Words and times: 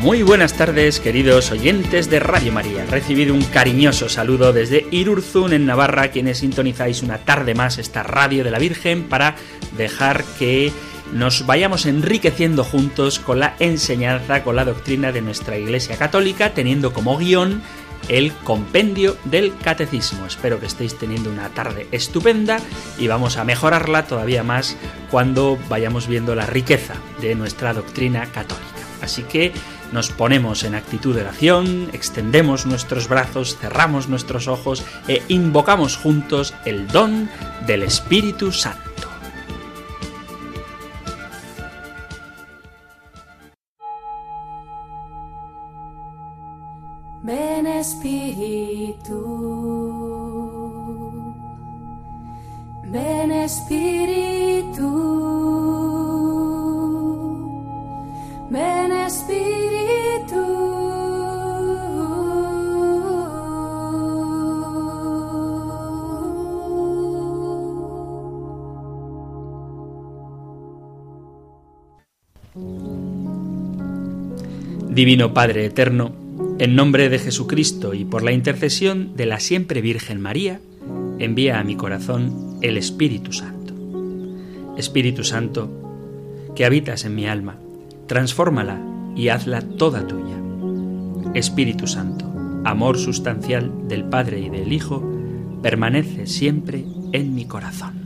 Muy 0.00 0.22
buenas 0.22 0.54
tardes, 0.54 0.98
queridos 0.98 1.50
oyentes 1.50 2.08
de 2.08 2.20
Radio 2.20 2.52
María. 2.52 2.86
Recibido 2.86 3.34
un 3.34 3.42
cariñoso 3.42 4.08
saludo 4.08 4.54
desde 4.54 4.86
Irurzun, 4.90 5.52
en 5.52 5.66
Navarra, 5.66 6.08
quienes 6.08 6.38
sintonizáis 6.38 7.02
una 7.02 7.18
tarde 7.18 7.54
más 7.54 7.76
esta 7.76 8.02
radio 8.02 8.42
de 8.42 8.50
la 8.50 8.58
Virgen 8.58 9.10
para 9.10 9.36
dejar 9.76 10.24
que 10.38 10.72
nos 11.12 11.44
vayamos 11.44 11.84
enriqueciendo 11.84 12.64
juntos 12.64 13.18
con 13.18 13.40
la 13.40 13.56
enseñanza, 13.58 14.42
con 14.42 14.56
la 14.56 14.64
doctrina 14.64 15.12
de 15.12 15.20
nuestra 15.20 15.58
Iglesia 15.58 15.98
Católica, 15.98 16.54
teniendo 16.54 16.94
como 16.94 17.18
guion 17.18 17.60
el 18.08 18.32
compendio 18.32 19.18
del 19.24 19.54
catecismo. 19.58 20.24
Espero 20.24 20.58
que 20.60 20.66
estéis 20.66 20.96
teniendo 20.96 21.30
una 21.30 21.50
tarde 21.50 21.88
estupenda 21.92 22.58
y 22.98 23.06
vamos 23.06 23.36
a 23.36 23.44
mejorarla 23.44 24.06
todavía 24.06 24.44
más 24.44 24.78
cuando 25.10 25.58
vayamos 25.68 26.08
viendo 26.08 26.34
la 26.34 26.46
riqueza 26.46 26.94
de 27.20 27.34
nuestra 27.34 27.74
doctrina 27.74 28.24
católica. 28.32 28.64
Así 29.02 29.22
que 29.22 29.52
nos 29.92 30.10
ponemos 30.10 30.64
en 30.64 30.74
actitud 30.74 31.14
de 31.14 31.22
oración, 31.22 31.90
extendemos 31.92 32.66
nuestros 32.66 33.08
brazos, 33.08 33.56
cerramos 33.58 34.08
nuestros 34.08 34.48
ojos 34.48 34.84
e 35.08 35.22
invocamos 35.28 35.96
juntos 35.96 36.54
el 36.64 36.86
don 36.88 37.28
del 37.66 37.82
Espíritu 37.82 38.52
Santo. 38.52 38.90
Ven 47.22 47.66
Espíritu, 47.66 49.20
ven 52.84 53.30
Espíritu, 53.30 54.88
ven 58.50 58.92
Espíritu. 58.92 59.79
Divino 75.00 75.32
Padre 75.32 75.64
Eterno, 75.64 76.12
en 76.58 76.76
nombre 76.76 77.08
de 77.08 77.18
Jesucristo 77.18 77.94
y 77.94 78.04
por 78.04 78.22
la 78.22 78.32
intercesión 78.32 79.16
de 79.16 79.24
la 79.24 79.40
siempre 79.40 79.80
Virgen 79.80 80.20
María, 80.20 80.60
envía 81.18 81.58
a 81.58 81.64
mi 81.64 81.74
corazón 81.74 82.58
el 82.60 82.76
Espíritu 82.76 83.32
Santo. 83.32 83.72
Espíritu 84.76 85.24
Santo, 85.24 85.70
que 86.54 86.66
habitas 86.66 87.06
en 87.06 87.14
mi 87.14 87.26
alma, 87.26 87.56
transfórmala 88.08 88.78
y 89.16 89.28
hazla 89.28 89.62
toda 89.62 90.06
tuya. 90.06 90.36
Espíritu 91.32 91.86
Santo, 91.86 92.30
amor 92.66 92.98
sustancial 92.98 93.88
del 93.88 94.04
Padre 94.04 94.40
y 94.40 94.50
del 94.50 94.70
Hijo, 94.70 95.02
permanece 95.62 96.26
siempre 96.26 96.84
en 97.12 97.34
mi 97.34 97.46
corazón. 97.46 97.99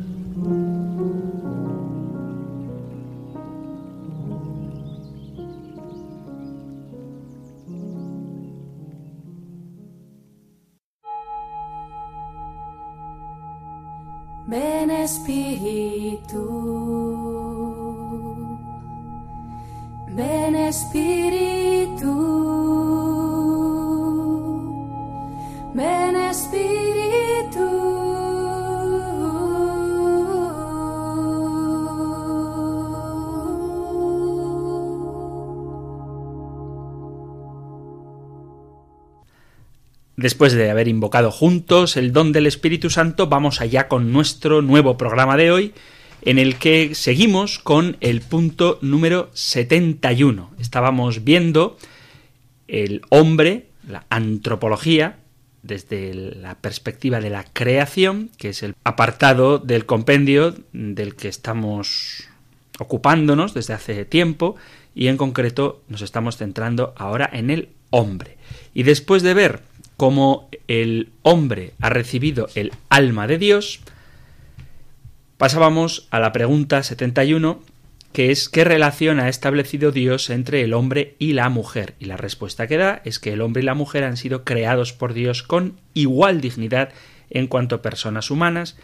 Después 40.24 40.54
de 40.54 40.70
haber 40.70 40.88
invocado 40.88 41.30
juntos 41.30 41.98
el 41.98 42.14
don 42.14 42.32
del 42.32 42.46
Espíritu 42.46 42.88
Santo, 42.88 43.26
vamos 43.26 43.60
allá 43.60 43.88
con 43.88 44.10
nuestro 44.10 44.62
nuevo 44.62 44.96
programa 44.96 45.36
de 45.36 45.50
hoy, 45.50 45.74
en 46.22 46.38
el 46.38 46.56
que 46.56 46.94
seguimos 46.94 47.58
con 47.58 47.98
el 48.00 48.22
punto 48.22 48.78
número 48.80 49.28
71. 49.34 50.54
Estábamos 50.58 51.24
viendo 51.24 51.76
el 52.68 53.02
hombre, 53.10 53.66
la 53.86 54.06
antropología, 54.08 55.18
desde 55.62 56.14
la 56.14 56.54
perspectiva 56.54 57.20
de 57.20 57.28
la 57.28 57.44
creación, 57.44 58.30
que 58.38 58.48
es 58.48 58.62
el 58.62 58.76
apartado 58.82 59.58
del 59.58 59.84
compendio 59.84 60.54
del 60.72 61.16
que 61.16 61.28
estamos 61.28 62.24
ocupándonos 62.78 63.52
desde 63.52 63.74
hace 63.74 64.06
tiempo, 64.06 64.56
y 64.94 65.08
en 65.08 65.18
concreto 65.18 65.82
nos 65.88 66.00
estamos 66.00 66.38
centrando 66.38 66.94
ahora 66.96 67.28
en 67.30 67.50
el 67.50 67.68
hombre. 67.90 68.38
Y 68.72 68.84
después 68.84 69.22
de 69.22 69.34
ver 69.34 69.73
cómo 69.96 70.48
el 70.68 71.10
hombre 71.22 71.72
ha 71.80 71.90
recibido 71.90 72.48
el 72.54 72.72
alma 72.88 73.26
de 73.26 73.38
Dios, 73.38 73.80
pasábamos 75.36 76.08
a 76.10 76.20
la 76.20 76.32
pregunta 76.32 76.82
71, 76.82 77.60
que 78.12 78.30
es 78.30 78.48
¿qué 78.48 78.64
relación 78.64 79.18
ha 79.18 79.28
establecido 79.28 79.90
Dios 79.90 80.30
entre 80.30 80.62
el 80.62 80.72
hombre 80.72 81.16
y 81.18 81.32
la 81.32 81.48
mujer? 81.48 81.94
Y 81.98 82.04
la 82.04 82.16
respuesta 82.16 82.66
que 82.66 82.76
da 82.76 83.02
es 83.04 83.18
que 83.18 83.32
el 83.32 83.40
hombre 83.40 83.62
y 83.62 83.66
la 83.66 83.74
mujer 83.74 84.04
han 84.04 84.16
sido 84.16 84.44
creados 84.44 84.92
por 84.92 85.14
Dios 85.14 85.42
con 85.42 85.80
igual 85.94 86.40
dignidad 86.40 86.90
en 87.30 87.48
cuanto 87.48 87.76
a 87.76 87.82
personas 87.82 88.30
humanas 88.30 88.76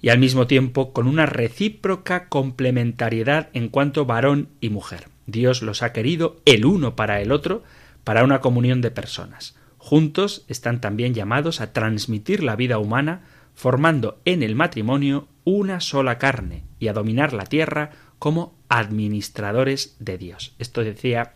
y 0.00 0.08
al 0.08 0.18
mismo 0.18 0.48
tiempo 0.48 0.92
con 0.92 1.06
una 1.06 1.26
recíproca 1.26 2.28
complementariedad 2.28 3.50
en 3.52 3.68
cuanto 3.68 4.04
varón 4.04 4.48
y 4.60 4.68
mujer. 4.68 5.06
Dios 5.26 5.62
los 5.62 5.82
ha 5.82 5.92
querido 5.92 6.40
el 6.44 6.64
uno 6.66 6.96
para 6.96 7.20
el 7.20 7.30
otro, 7.30 7.62
para 8.02 8.24
una 8.24 8.40
comunión 8.40 8.80
de 8.80 8.90
personas. 8.90 9.54
Juntos 9.84 10.44
están 10.46 10.80
también 10.80 11.12
llamados 11.12 11.60
a 11.60 11.72
transmitir 11.72 12.44
la 12.44 12.54
vida 12.54 12.78
humana, 12.78 13.22
formando 13.52 14.20
en 14.24 14.44
el 14.44 14.54
matrimonio 14.54 15.26
una 15.42 15.80
sola 15.80 16.18
carne 16.18 16.62
y 16.78 16.86
a 16.86 16.92
dominar 16.92 17.32
la 17.32 17.46
tierra 17.46 17.90
como 18.20 18.54
administradores 18.68 19.96
de 19.98 20.18
Dios. 20.18 20.54
Esto 20.60 20.84
decía 20.84 21.32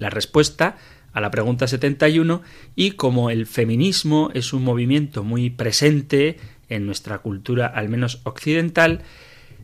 la 0.00 0.10
respuesta 0.10 0.78
a 1.12 1.20
la 1.20 1.30
pregunta 1.30 1.68
71 1.68 2.42
y 2.74 2.90
como 2.92 3.30
el 3.30 3.46
feminismo 3.46 4.32
es 4.34 4.52
un 4.52 4.64
movimiento 4.64 5.22
muy 5.22 5.48
presente 5.48 6.38
en 6.68 6.86
nuestra 6.86 7.18
cultura, 7.18 7.68
al 7.68 7.88
menos 7.88 8.20
occidental, 8.24 9.02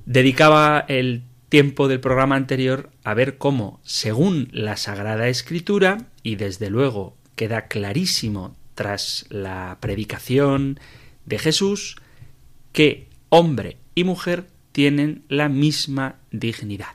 dedicaba 0.04 0.84
el 0.86 1.24
tiempo 1.48 1.88
del 1.88 1.98
programa 1.98 2.36
anterior 2.36 2.88
a 3.02 3.14
ver 3.14 3.36
cómo, 3.36 3.80
según 3.82 4.48
la 4.52 4.76
Sagrada 4.76 5.26
Escritura, 5.26 6.06
y 6.22 6.36
desde 6.36 6.70
luego 6.70 7.15
queda 7.36 7.68
clarísimo 7.68 8.56
tras 8.74 9.26
la 9.30 9.78
predicación 9.80 10.80
de 11.24 11.38
Jesús, 11.38 11.96
que 12.72 13.08
hombre 13.28 13.78
y 13.94 14.04
mujer 14.04 14.46
tienen 14.72 15.24
la 15.28 15.48
misma 15.48 16.16
dignidad. 16.30 16.94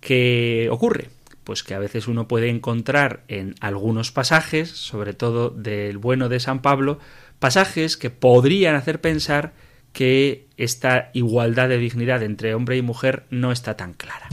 ¿Qué 0.00 0.68
ocurre? 0.70 1.08
Pues 1.44 1.62
que 1.62 1.74
a 1.74 1.78
veces 1.78 2.08
uno 2.08 2.28
puede 2.28 2.48
encontrar 2.48 3.24
en 3.28 3.54
algunos 3.60 4.12
pasajes, 4.12 4.70
sobre 4.70 5.14
todo 5.14 5.50
del 5.50 5.98
bueno 5.98 6.28
de 6.28 6.40
San 6.40 6.62
Pablo, 6.62 6.98
pasajes 7.38 7.96
que 7.96 8.10
podrían 8.10 8.74
hacer 8.74 9.00
pensar 9.00 9.52
que 9.92 10.46
esta 10.56 11.10
igualdad 11.14 11.68
de 11.68 11.78
dignidad 11.78 12.22
entre 12.22 12.54
hombre 12.54 12.76
y 12.76 12.82
mujer 12.82 13.24
no 13.30 13.52
está 13.52 13.76
tan 13.76 13.94
clara. 13.94 14.28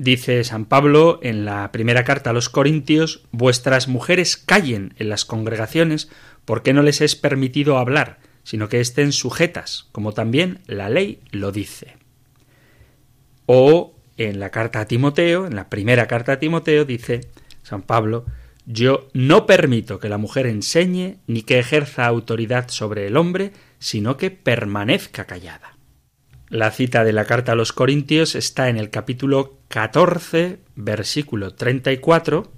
Dice 0.00 0.44
San 0.44 0.64
Pablo 0.64 1.20
en 1.22 1.44
la 1.44 1.70
primera 1.72 2.04
carta 2.04 2.30
a 2.30 2.32
los 2.32 2.48
Corintios, 2.48 3.26
vuestras 3.32 3.86
mujeres 3.86 4.38
callen 4.38 4.94
en 4.96 5.10
las 5.10 5.26
congregaciones 5.26 6.08
porque 6.46 6.72
no 6.72 6.82
les 6.82 7.02
es 7.02 7.16
permitido 7.16 7.76
hablar, 7.76 8.18
sino 8.42 8.70
que 8.70 8.80
estén 8.80 9.12
sujetas, 9.12 9.90
como 9.92 10.14
también 10.14 10.60
la 10.64 10.88
ley 10.88 11.20
lo 11.32 11.52
dice. 11.52 11.98
O 13.44 13.92
en 14.16 14.40
la 14.40 14.48
carta 14.48 14.80
a 14.80 14.86
Timoteo, 14.86 15.46
en 15.46 15.54
la 15.54 15.68
primera 15.68 16.06
carta 16.06 16.32
a 16.32 16.38
Timoteo, 16.38 16.86
dice 16.86 17.20
San 17.62 17.82
Pablo, 17.82 18.24
Yo 18.64 19.10
no 19.12 19.44
permito 19.44 19.98
que 19.98 20.08
la 20.08 20.16
mujer 20.16 20.46
enseñe 20.46 21.18
ni 21.26 21.42
que 21.42 21.58
ejerza 21.58 22.06
autoridad 22.06 22.70
sobre 22.70 23.06
el 23.06 23.18
hombre, 23.18 23.52
sino 23.78 24.16
que 24.16 24.30
permanezca 24.30 25.26
callada. 25.26 25.76
La 26.50 26.72
cita 26.72 27.04
de 27.04 27.12
la 27.12 27.26
carta 27.26 27.52
a 27.52 27.54
los 27.54 27.72
Corintios 27.72 28.34
está 28.34 28.68
en 28.68 28.76
el 28.76 28.90
capítulo 28.90 29.60
14, 29.68 30.58
versículo 30.74 31.54
34, 31.54 32.50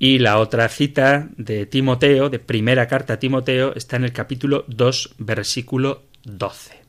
y 0.00 0.18
la 0.18 0.40
otra 0.40 0.68
cita 0.68 1.28
de 1.36 1.66
Timoteo, 1.66 2.30
de 2.30 2.40
primera 2.40 2.88
carta 2.88 3.14
a 3.14 3.18
Timoteo, 3.20 3.76
está 3.76 3.94
en 3.94 4.02
el 4.02 4.12
capítulo 4.12 4.64
2, 4.66 5.14
versículo 5.18 6.02
12. 6.24 6.80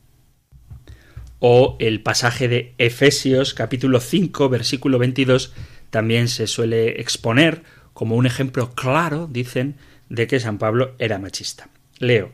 O 1.38 1.76
el 1.78 2.02
pasaje 2.02 2.48
de 2.48 2.74
Efesios, 2.78 3.54
capítulo 3.54 4.00
5, 4.00 4.48
versículo 4.48 4.98
22, 4.98 5.52
también 5.90 6.26
se 6.26 6.48
suele 6.48 7.00
exponer 7.00 7.62
como 7.92 8.16
un 8.16 8.26
ejemplo 8.26 8.74
claro, 8.74 9.28
dicen, 9.30 9.76
de 10.08 10.26
que 10.26 10.40
San 10.40 10.58
Pablo 10.58 10.96
era 10.98 11.20
machista. 11.20 11.68
Leo, 12.00 12.32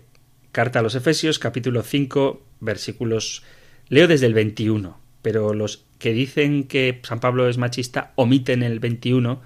carta 0.53 0.79
a 0.79 0.83
los 0.83 0.95
Efesios, 0.95 1.39
capítulo 1.39 1.83
5, 1.83 2.47
versículos. 2.61 3.43
Leo 3.89 4.07
desde 4.07 4.27
el 4.27 4.35
21, 4.35 4.99
pero 5.23 5.55
los 5.55 5.85
que 5.99 6.13
dicen 6.13 6.65
que 6.65 7.01
San 7.03 7.21
Pablo 7.21 7.49
es 7.49 7.59
machista 7.59 8.13
omiten 8.17 8.63
el 8.63 8.81
21 8.81 9.41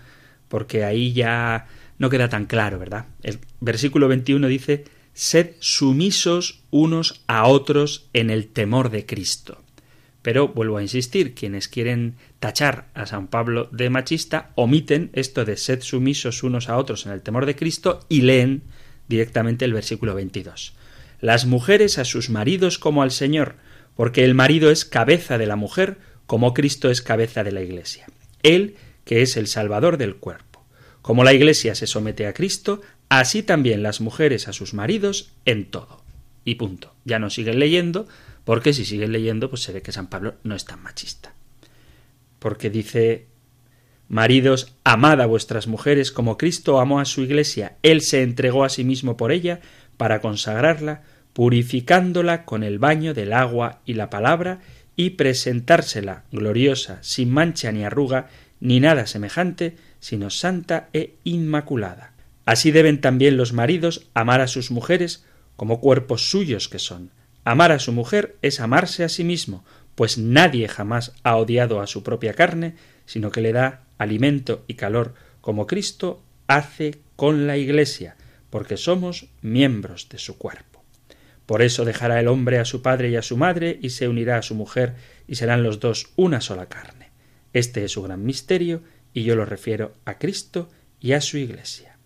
porque 0.49 0.85
ahí 0.85 1.13
ya 1.13 1.67
no 1.99 2.11
queda 2.11 2.29
tan 2.29 2.47
claro, 2.47 2.79
¿verdad? 2.79 3.07
El 3.23 3.39
versículo 3.61 4.09
21 4.09 4.47
dice, 4.49 4.85
sed 5.15 5.53
sumisos 5.61 6.63
unos 6.71 7.23
a 7.27 7.47
otros 7.47 8.09
en 8.13 8.31
el 8.31 8.49
temor 8.49 8.91
de 8.91 9.07
Cristo. 9.07 9.63
Pero 10.23 10.49
vuelvo 10.49 10.79
a 10.79 10.83
insistir, 10.83 11.35
quienes 11.35 11.69
quieren 11.69 12.15
tachar 12.41 12.89
a 12.95 13.07
San 13.07 13.29
Pablo 13.29 13.69
de 13.73 13.91
machista 13.91 14.53
omiten 14.55 15.11
esto 15.13 15.45
de 15.45 15.57
sed 15.57 15.83
sumisos 15.83 16.43
unos 16.43 16.69
a 16.69 16.79
otros 16.79 17.05
en 17.07 17.13
el 17.13 17.21
temor 17.21 17.47
de 17.47 17.57
Cristo 17.57 18.07
y 18.09 18.23
leen 18.23 18.63
directamente 19.09 19.65
el 19.65 19.75
versículo 19.75 20.15
22. 20.15 20.75
Las 21.25 21.47
mujeres 21.47 21.97
a 21.97 22.05
sus 22.05 22.29
maridos 22.29 22.79
como 22.79 23.03
al 23.03 23.11
Señor, 23.11 23.55
porque 23.97 24.25
el 24.25 24.35
marido 24.35 24.71
es 24.71 24.85
cabeza 24.85 25.39
de 25.39 25.47
la 25.47 25.57
mujer, 25.57 25.97
como 26.27 26.53
Cristo 26.53 26.91
es 26.91 27.01
cabeza 27.01 27.43
de 27.43 27.51
la 27.51 27.63
Iglesia. 27.63 28.05
Él 28.43 28.77
que 29.07 29.23
es 29.23 29.39
el 29.39 29.47
Salvador 29.47 29.97
del 29.97 30.17
cuerpo. 30.17 30.63
Como 31.01 31.25
la 31.25 31.33
Iglesia 31.33 31.75
se 31.75 31.87
somete 31.87 32.27
a 32.27 32.35
Cristo, 32.35 32.83
así 33.09 33.43
también 33.43 33.83
las 33.83 34.03
mujeres 34.03 34.49
a 34.49 34.53
sus 34.53 34.75
maridos 34.75 35.33
en 35.47 35.65
todo. 35.65 36.03
Y 36.45 36.57
punto. 36.57 36.93
Ya 37.07 37.19
no 37.19 37.31
siguen 37.31 37.59
leyendo, 37.59 38.07
porque 38.45 38.75
si 38.75 38.85
siguen 38.85 39.13
leyendo, 39.13 39.49
pues 39.49 39.63
se 39.63 39.73
ve 39.73 39.81
que 39.81 39.93
San 39.93 40.09
Pablo 40.09 40.35
no 40.43 40.55
es 40.55 40.67
tan 40.67 40.83
machista. 40.83 41.33
Porque 42.39 42.69
dice 42.69 43.29
Maridos, 44.09 44.75
amad 44.85 45.23
a 45.23 45.27
vuestras 45.27 45.69
mujeres 45.69 46.13
como 46.13 46.37
Cristo 46.37 46.81
amó 46.81 47.01
a 47.01 47.07
su 47.07 47.23
Iglesia. 47.23 47.79
Él 47.83 48.03
se 48.03 48.21
entregó 48.21 48.63
a 48.63 48.69
sí 48.69 48.85
mismo 48.85 49.17
por 49.17 49.33
ella 49.33 49.61
para 49.97 50.21
consagrarla, 50.21 51.03
purificándola 51.35 52.47
con 52.47 52.63
el 52.63 52.79
baño 52.79 53.13
del 53.13 53.35
agua 53.35 53.81
y 53.85 53.95
la 53.95 54.09
palabra, 54.09 54.61
y 54.97 55.11
presentársela 55.11 56.25
gloriosa, 56.33 56.99
sin 57.03 57.31
mancha 57.31 57.73
ni 57.73 57.85
arruga, 57.85 58.29
ni 58.61 58.81
nada 58.81 59.07
semejante, 59.07 59.77
sino 60.01 60.31
santa 60.31 60.89
e 60.93 61.17
inmaculada. 61.25 62.13
Así 62.47 62.71
deben 62.71 63.01
también 63.01 63.37
los 63.37 63.53
maridos 63.53 64.07
amar 64.15 64.41
a 64.41 64.49
sus 64.49 64.71
mujeres 64.71 65.25
como 65.57 65.81
cuerpos 65.81 66.31
suyos 66.31 66.69
que 66.69 66.79
son. 66.79 67.11
Amar 67.45 67.73
a 67.73 67.79
su 67.79 67.93
mujer 67.93 68.37
es 68.43 68.61
amarse 68.61 69.05
a 69.05 69.09
sí 69.09 69.25
mismo, 69.25 69.65
pues 69.95 70.19
nadie 70.19 70.69
jamás 70.69 71.13
ha 71.23 71.37
odiado 71.37 71.81
a 71.81 71.87
su 71.87 72.03
propia 72.03 72.35
carne, 72.35 72.75
sino 73.07 73.31
que 73.31 73.41
le 73.41 73.53
da 73.53 73.85
alimento 73.99 74.65
y 74.67 74.75
calor, 74.75 75.15
como 75.41 75.67
Cristo 75.67 76.23
hace 76.47 77.01
con 77.17 77.47
la 77.47 77.57
Iglesia, 77.57 78.17
porque 78.51 78.77
somos 78.77 79.29
miembros 79.43 80.09
de 80.09 80.19
su 80.19 80.39
cuerpo. 80.39 80.74
Por 81.47 81.63
eso 81.63 81.85
dejará 81.85 82.21
el 82.21 82.29
hombre 82.29 82.59
a 82.59 82.65
su 82.65 82.83
padre 82.83 83.11
y 83.11 83.17
a 83.17 83.23
su 83.23 83.37
madre, 83.37 83.79
y 83.83 83.91
se 83.91 84.09
unirá 84.09 84.39
a 84.39 84.43
su 84.43 84.55
mujer, 84.55 84.95
y 85.29 85.35
serán 85.35 85.63
los 85.63 85.81
dos 85.81 86.13
una 86.17 86.41
sola 86.41 86.67
carne. 86.67 87.11
Este 87.53 87.85
es 87.85 87.93
su 87.93 88.03
gran 88.03 88.25
misterio 88.25 88.83
y 89.15 89.23
yo 89.23 89.37
lo 89.37 89.47
refiero 89.47 89.95
a 90.05 90.19
Cristo 90.19 90.69
y 91.01 91.13
a 91.13 91.21
su 91.21 91.39
Iglesia. 91.39 91.97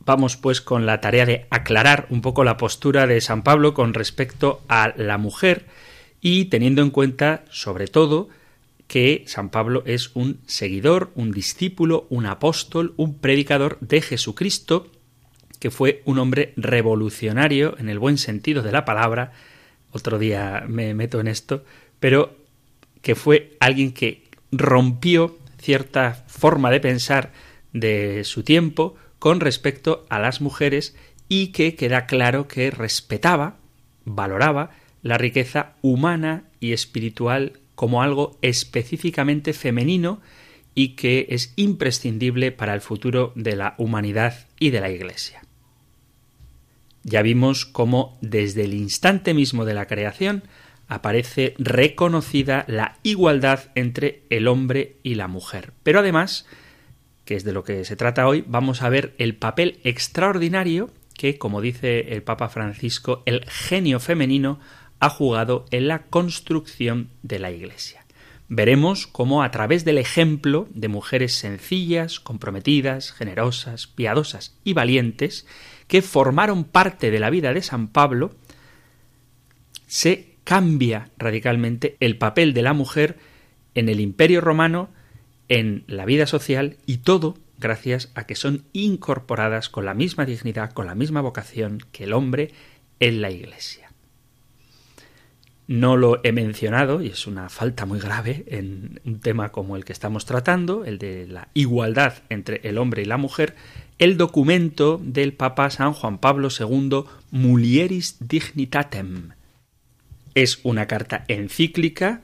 Vamos 0.00 0.36
pues 0.36 0.60
con 0.60 0.86
la 0.86 1.00
tarea 1.00 1.24
de 1.24 1.46
aclarar 1.50 2.06
un 2.10 2.20
poco 2.20 2.42
la 2.42 2.56
postura 2.56 3.06
de 3.06 3.20
San 3.20 3.42
Pablo 3.42 3.74
con 3.74 3.94
respecto 3.94 4.62
a 4.68 4.92
la 4.96 5.16
mujer 5.16 5.66
y 6.20 6.46
teniendo 6.46 6.82
en 6.82 6.90
cuenta 6.90 7.44
sobre 7.50 7.86
todo 7.86 8.28
que 8.88 9.22
San 9.26 9.50
Pablo 9.50 9.82
es 9.86 10.10
un 10.14 10.40
seguidor, 10.46 11.12
un 11.14 11.30
discípulo, 11.30 12.06
un 12.08 12.26
apóstol, 12.26 12.94
un 12.96 13.18
predicador 13.18 13.78
de 13.80 14.00
Jesucristo, 14.00 14.90
que 15.58 15.70
fue 15.70 16.02
un 16.04 16.18
hombre 16.18 16.52
revolucionario 16.56 17.76
en 17.78 17.88
el 17.88 17.98
buen 17.98 18.18
sentido 18.18 18.62
de 18.62 18.72
la 18.72 18.84
palabra, 18.84 19.32
otro 19.90 20.18
día 20.18 20.64
me 20.68 20.94
meto 20.94 21.20
en 21.20 21.28
esto, 21.28 21.64
pero 22.00 22.36
que 23.02 23.14
fue 23.14 23.56
alguien 23.60 23.92
que 23.92 24.24
rompió 24.52 25.38
cierta 25.60 26.24
forma 26.26 26.70
de 26.70 26.80
pensar 26.80 27.32
de 27.72 28.24
su 28.24 28.42
tiempo 28.42 28.96
con 29.18 29.40
respecto 29.40 30.06
a 30.08 30.18
las 30.18 30.40
mujeres 30.40 30.96
y 31.28 31.48
que 31.48 31.74
queda 31.74 32.06
claro 32.06 32.48
que 32.48 32.70
respetaba, 32.70 33.56
valoraba 34.04 34.70
la 35.02 35.18
riqueza 35.18 35.74
humana 35.82 36.44
y 36.60 36.72
espiritual 36.72 37.60
como 37.74 38.02
algo 38.02 38.38
específicamente 38.42 39.52
femenino 39.52 40.20
y 40.74 40.90
que 40.90 41.26
es 41.30 41.52
imprescindible 41.56 42.52
para 42.52 42.74
el 42.74 42.80
futuro 42.80 43.32
de 43.34 43.56
la 43.56 43.74
humanidad 43.78 44.46
y 44.58 44.70
de 44.70 44.80
la 44.80 44.90
Iglesia. 44.90 45.42
Ya 47.08 47.22
vimos 47.22 47.64
cómo 47.64 48.18
desde 48.20 48.64
el 48.64 48.74
instante 48.74 49.32
mismo 49.32 49.64
de 49.64 49.72
la 49.72 49.86
creación 49.86 50.42
aparece 50.88 51.54
reconocida 51.58 52.66
la 52.68 52.98
igualdad 53.02 53.70
entre 53.74 54.24
el 54.28 54.46
hombre 54.46 54.96
y 55.02 55.14
la 55.14 55.26
mujer. 55.26 55.72
Pero 55.82 56.00
además, 56.00 56.46
que 57.24 57.34
es 57.34 57.44
de 57.44 57.52
lo 57.54 57.64
que 57.64 57.86
se 57.86 57.96
trata 57.96 58.28
hoy, 58.28 58.44
vamos 58.46 58.82
a 58.82 58.90
ver 58.90 59.14
el 59.16 59.34
papel 59.36 59.80
extraordinario 59.84 60.90
que, 61.14 61.38
como 61.38 61.62
dice 61.62 62.12
el 62.12 62.22
Papa 62.22 62.50
Francisco, 62.50 63.22
el 63.24 63.44
genio 63.46 64.00
femenino 64.00 64.60
ha 65.00 65.08
jugado 65.08 65.64
en 65.70 65.88
la 65.88 66.04
construcción 66.04 67.08
de 67.22 67.38
la 67.38 67.50
Iglesia. 67.50 68.04
Veremos 68.48 69.06
cómo 69.06 69.42
a 69.42 69.50
través 69.50 69.84
del 69.86 69.98
ejemplo 69.98 70.68
de 70.74 70.88
mujeres 70.88 71.34
sencillas, 71.34 72.20
comprometidas, 72.20 73.12
generosas, 73.12 73.86
piadosas 73.86 74.58
y 74.62 74.74
valientes, 74.74 75.46
que 75.88 76.02
formaron 76.02 76.64
parte 76.64 77.10
de 77.10 77.18
la 77.18 77.30
vida 77.30 77.52
de 77.52 77.62
San 77.62 77.88
Pablo, 77.88 78.30
se 79.86 80.36
cambia 80.44 81.10
radicalmente 81.18 81.96
el 82.00 82.16
papel 82.16 82.54
de 82.54 82.62
la 82.62 82.74
mujer 82.74 83.18
en 83.74 83.88
el 83.88 84.00
imperio 84.00 84.40
romano, 84.40 84.90
en 85.48 85.84
la 85.86 86.04
vida 86.04 86.26
social 86.26 86.76
y 86.86 86.98
todo 86.98 87.36
gracias 87.58 88.10
a 88.14 88.24
que 88.24 88.34
son 88.34 88.64
incorporadas 88.72 89.68
con 89.68 89.84
la 89.84 89.94
misma 89.94 90.24
dignidad, 90.24 90.72
con 90.72 90.86
la 90.86 90.94
misma 90.94 91.20
vocación 91.20 91.80
que 91.90 92.04
el 92.04 92.12
hombre 92.12 92.52
en 93.00 93.20
la 93.20 93.30
Iglesia. 93.30 93.87
No 95.68 95.96
lo 95.96 96.20
he 96.24 96.32
mencionado, 96.32 97.02
y 97.02 97.08
es 97.08 97.28
una 97.28 97.48
falta 97.48 97.86
muy 97.86 98.00
grave 98.00 98.44
en 98.48 99.00
un 99.04 99.20
tema 99.20 99.52
como 99.52 99.76
el 99.76 99.84
que 99.84 99.92
estamos 99.92 100.24
tratando, 100.24 100.84
el 100.84 100.98
de 100.98 101.28
la 101.28 101.48
igualdad 101.54 102.14
entre 102.30 102.60
el 102.64 102.78
hombre 102.78 103.02
y 103.02 103.04
la 103.04 103.18
mujer, 103.18 103.54
el 104.00 104.16
documento 104.16 105.00
del 105.00 105.34
Papa 105.34 105.70
San 105.70 105.92
Juan 105.92 106.18
Pablo 106.18 106.48
II 106.58 107.04
Mulieris 107.30 108.16
Dignitatem, 108.18 109.34
es 110.34 110.58
una 110.62 110.86
carta 110.86 111.24
encíclica 111.26 112.22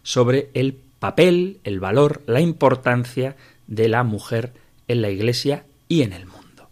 sobre 0.03 0.49
el 0.53 0.77
papel, 0.99 1.59
el 1.63 1.79
valor, 1.79 2.21
la 2.27 2.41
importancia 2.41 3.35
de 3.67 3.87
la 3.87 4.03
mujer 4.03 4.53
en 4.87 5.01
la 5.01 5.09
Iglesia 5.09 5.65
y 5.87 6.01
en 6.01 6.13
el 6.13 6.25
mundo. 6.25 6.69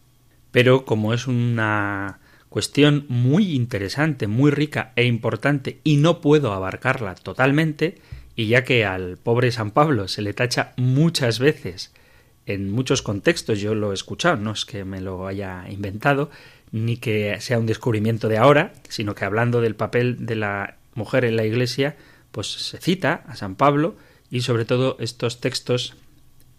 Pero 0.52 0.86
como 0.86 1.14
es 1.14 1.28
una 1.28 2.20
cuestión 2.50 3.06
muy 3.08 3.54
interesante, 3.54 4.28
muy 4.28 4.52
rica 4.52 4.92
e 4.96 5.06
importante 5.06 5.80
y 5.84 5.98
no 5.98 6.22
puedo 6.22 6.54
abarcarla 6.54 7.16
totalmente, 7.16 8.00
y 8.36 8.48
ya 8.48 8.64
que 8.64 8.86
al 8.86 9.18
pobre 9.18 9.52
San 9.52 9.72
Pablo 9.72 10.08
se 10.08 10.22
le 10.22 10.34
tacha 10.34 10.74
muchas 10.78 11.40
veces 11.40 11.94
en 12.50 12.72
muchos 12.72 13.04
contextos, 13.04 13.60
yo 13.60 13.76
lo 13.76 13.92
he 13.92 13.94
escuchado, 13.94 14.36
no 14.36 14.52
es 14.52 14.66
que 14.66 14.84
me 14.84 15.02
lo 15.02 15.28
haya 15.28 15.66
inventado, 15.70 16.32
ni 16.72 16.98
que 16.98 17.40
sea 17.40 17.60
un 17.60 17.68
descubrimiento 17.68 18.28
de 18.28 18.40
ahora, 18.40 18.74
sino 18.90 19.14
que 19.14 19.24
hablando 19.24 19.62
del 19.62 19.76
papel 19.76 20.26
de 20.26 20.36
la 20.36 20.78
mujer 20.96 21.26
en 21.26 21.36
la 21.36 21.46
Iglesia, 21.46 21.96
pues 22.32 22.48
se 22.48 22.80
cita 22.80 23.24
a 23.28 23.36
San 23.36 23.56
Pablo 23.56 23.96
y 24.32 24.42
sobre 24.42 24.66
todo 24.66 24.98
estos 25.00 25.42
textos, 25.42 25.96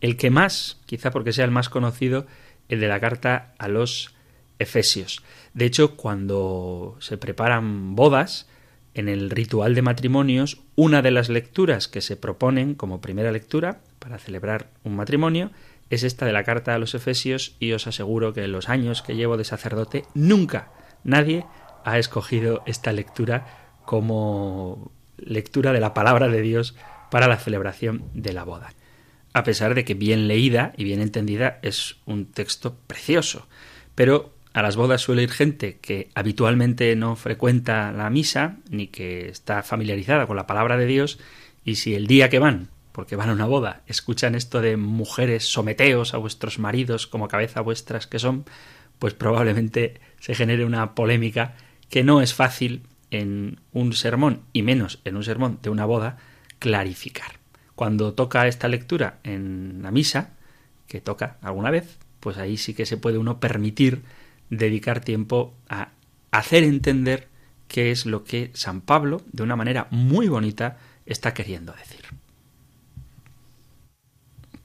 el 0.01 0.17
que 0.17 0.31
más, 0.31 0.79
quizá 0.87 1.11
porque 1.11 1.33
sea 1.33 1.45
el 1.45 1.51
más 1.51 1.69
conocido, 1.69 2.25
el 2.69 2.79
de 2.79 2.87
la 2.87 3.01
carta 3.01 3.55
a 3.59 3.67
los 3.67 4.15
Efesios. 4.61 5.25
De 5.55 5.65
hecho, 5.65 5.97
cuando 5.97 6.97
se 7.01 7.19
preparan 7.19 7.97
bodas, 7.97 8.47
en 8.95 9.09
el 9.09 9.31
ritual 9.31 9.75
de 9.75 9.83
matrimonios, 9.83 10.61
una 10.75 11.03
de 11.03 11.11
las 11.11 11.29
lecturas 11.29 11.89
que 11.89 12.01
se 12.01 12.17
proponen 12.17 12.75
como 12.75 13.01
primera 13.01 13.33
lectura 13.33 13.81
para 13.99 14.19
celebrar 14.19 14.69
un 14.83 14.97
matrimonio 14.97 15.51
es 15.91 16.05
esta 16.05 16.25
de 16.25 16.33
la 16.33 16.45
carta 16.45 16.75
a 16.75 16.79
los 16.79 16.95
Efesios 16.95 17.57
y 17.59 17.73
os 17.73 17.87
aseguro 17.87 18.33
que 18.33 18.45
en 18.45 18.53
los 18.53 18.69
años 18.69 19.03
que 19.03 19.17
llevo 19.17 19.37
de 19.37 19.45
sacerdote 19.45 20.05
nunca 20.15 20.71
nadie 21.05 21.45
ha 21.85 21.99
escogido 21.99 22.63
esta 22.67 22.93
lectura 22.93 23.47
como 23.85 24.93
lectura 25.19 25.73
de 25.73 25.81
la 25.81 25.93
palabra 25.93 26.29
de 26.29 26.43
Dios 26.43 26.77
para 27.11 27.27
la 27.27 27.37
celebración 27.37 28.05
de 28.15 28.33
la 28.33 28.45
boda. 28.45 28.73
A 29.33 29.45
pesar 29.45 29.75
de 29.75 29.85
que 29.85 29.95
bien 29.95 30.29
leída 30.29 30.73
y 30.77 30.85
bien 30.85 31.01
entendida 31.01 31.59
es 31.63 31.97
un 32.07 32.27
texto 32.27 32.77
precioso, 32.87 33.47
pero 33.95 34.33
a 34.53 34.63
las 34.63 34.77
bodas 34.77 35.03
suele 35.03 35.23
ir 35.23 35.31
gente 35.31 35.79
que 35.81 36.09
habitualmente 36.15 36.95
no 36.97 37.17
frecuenta 37.17 37.93
la 37.93 38.11
misa 38.11 38.57
ni 38.69 38.89
que 38.89 39.29
está 39.29 39.63
familiarizada 39.63 40.27
con 40.27 40.37
la 40.37 40.47
palabra 40.47 40.77
de 40.77 40.87
Dios 40.87 41.19
y 41.65 41.77
si 41.77 41.95
el 41.95 42.07
día 42.07 42.29
que 42.29 42.39
van, 42.39 42.69
porque 43.01 43.17
van 43.17 43.31
a 43.31 43.33
una 43.33 43.47
boda, 43.47 43.81
escuchan 43.87 44.35
esto 44.35 44.61
de 44.61 44.77
mujeres 44.77 45.51
someteos 45.51 46.13
a 46.13 46.19
vuestros 46.19 46.59
maridos 46.59 47.07
como 47.07 47.29
cabeza 47.29 47.63
vuestras 47.63 48.07
que 48.07 48.19
son, 48.19 48.45
pues 48.99 49.15
probablemente 49.15 50.03
se 50.19 50.35
genere 50.35 50.67
una 50.67 50.95
polémica 50.95 51.55
que 51.89 52.05
no 52.05 52.21
es 52.21 52.35
fácil 52.35 52.83
en 53.11 53.59
un 53.73 53.95
sermón 53.95 54.43
y 54.53 54.61
menos 54.61 55.01
en 55.07 55.17
un 55.17 55.25
sermón 55.25 55.59
de 55.63 55.71
una 55.71 55.87
boda 55.87 56.19
clarificar. 56.59 57.39
Cuando 57.75 58.13
toca 58.13 58.47
esta 58.47 58.69
lectura 58.69 59.19
en 59.25 59.81
la 59.83 59.91
misa, 59.91 60.35
que 60.87 61.01
toca 61.01 61.39
alguna 61.41 61.71
vez, 61.71 61.97
pues 62.21 62.37
ahí 62.37 62.59
sí 62.59 62.75
que 62.75 62.85
se 62.85 62.99
puede 62.99 63.17
uno 63.17 63.41
permitir 63.41 64.03
dedicar 64.51 65.01
tiempo 65.01 65.55
a 65.71 65.93
hacer 66.33 66.65
entender 66.65 67.29
qué 67.67 67.93
es 67.93 68.05
lo 68.05 68.25
que 68.25 68.51
San 68.53 68.83
Pablo, 68.83 69.23
de 69.33 69.43
una 69.43 69.57
manera 69.57 69.89
muy 69.91 70.29
bonita, 70.29 70.77
está 71.07 71.33
queriendo 71.33 71.73
decir. 71.73 72.20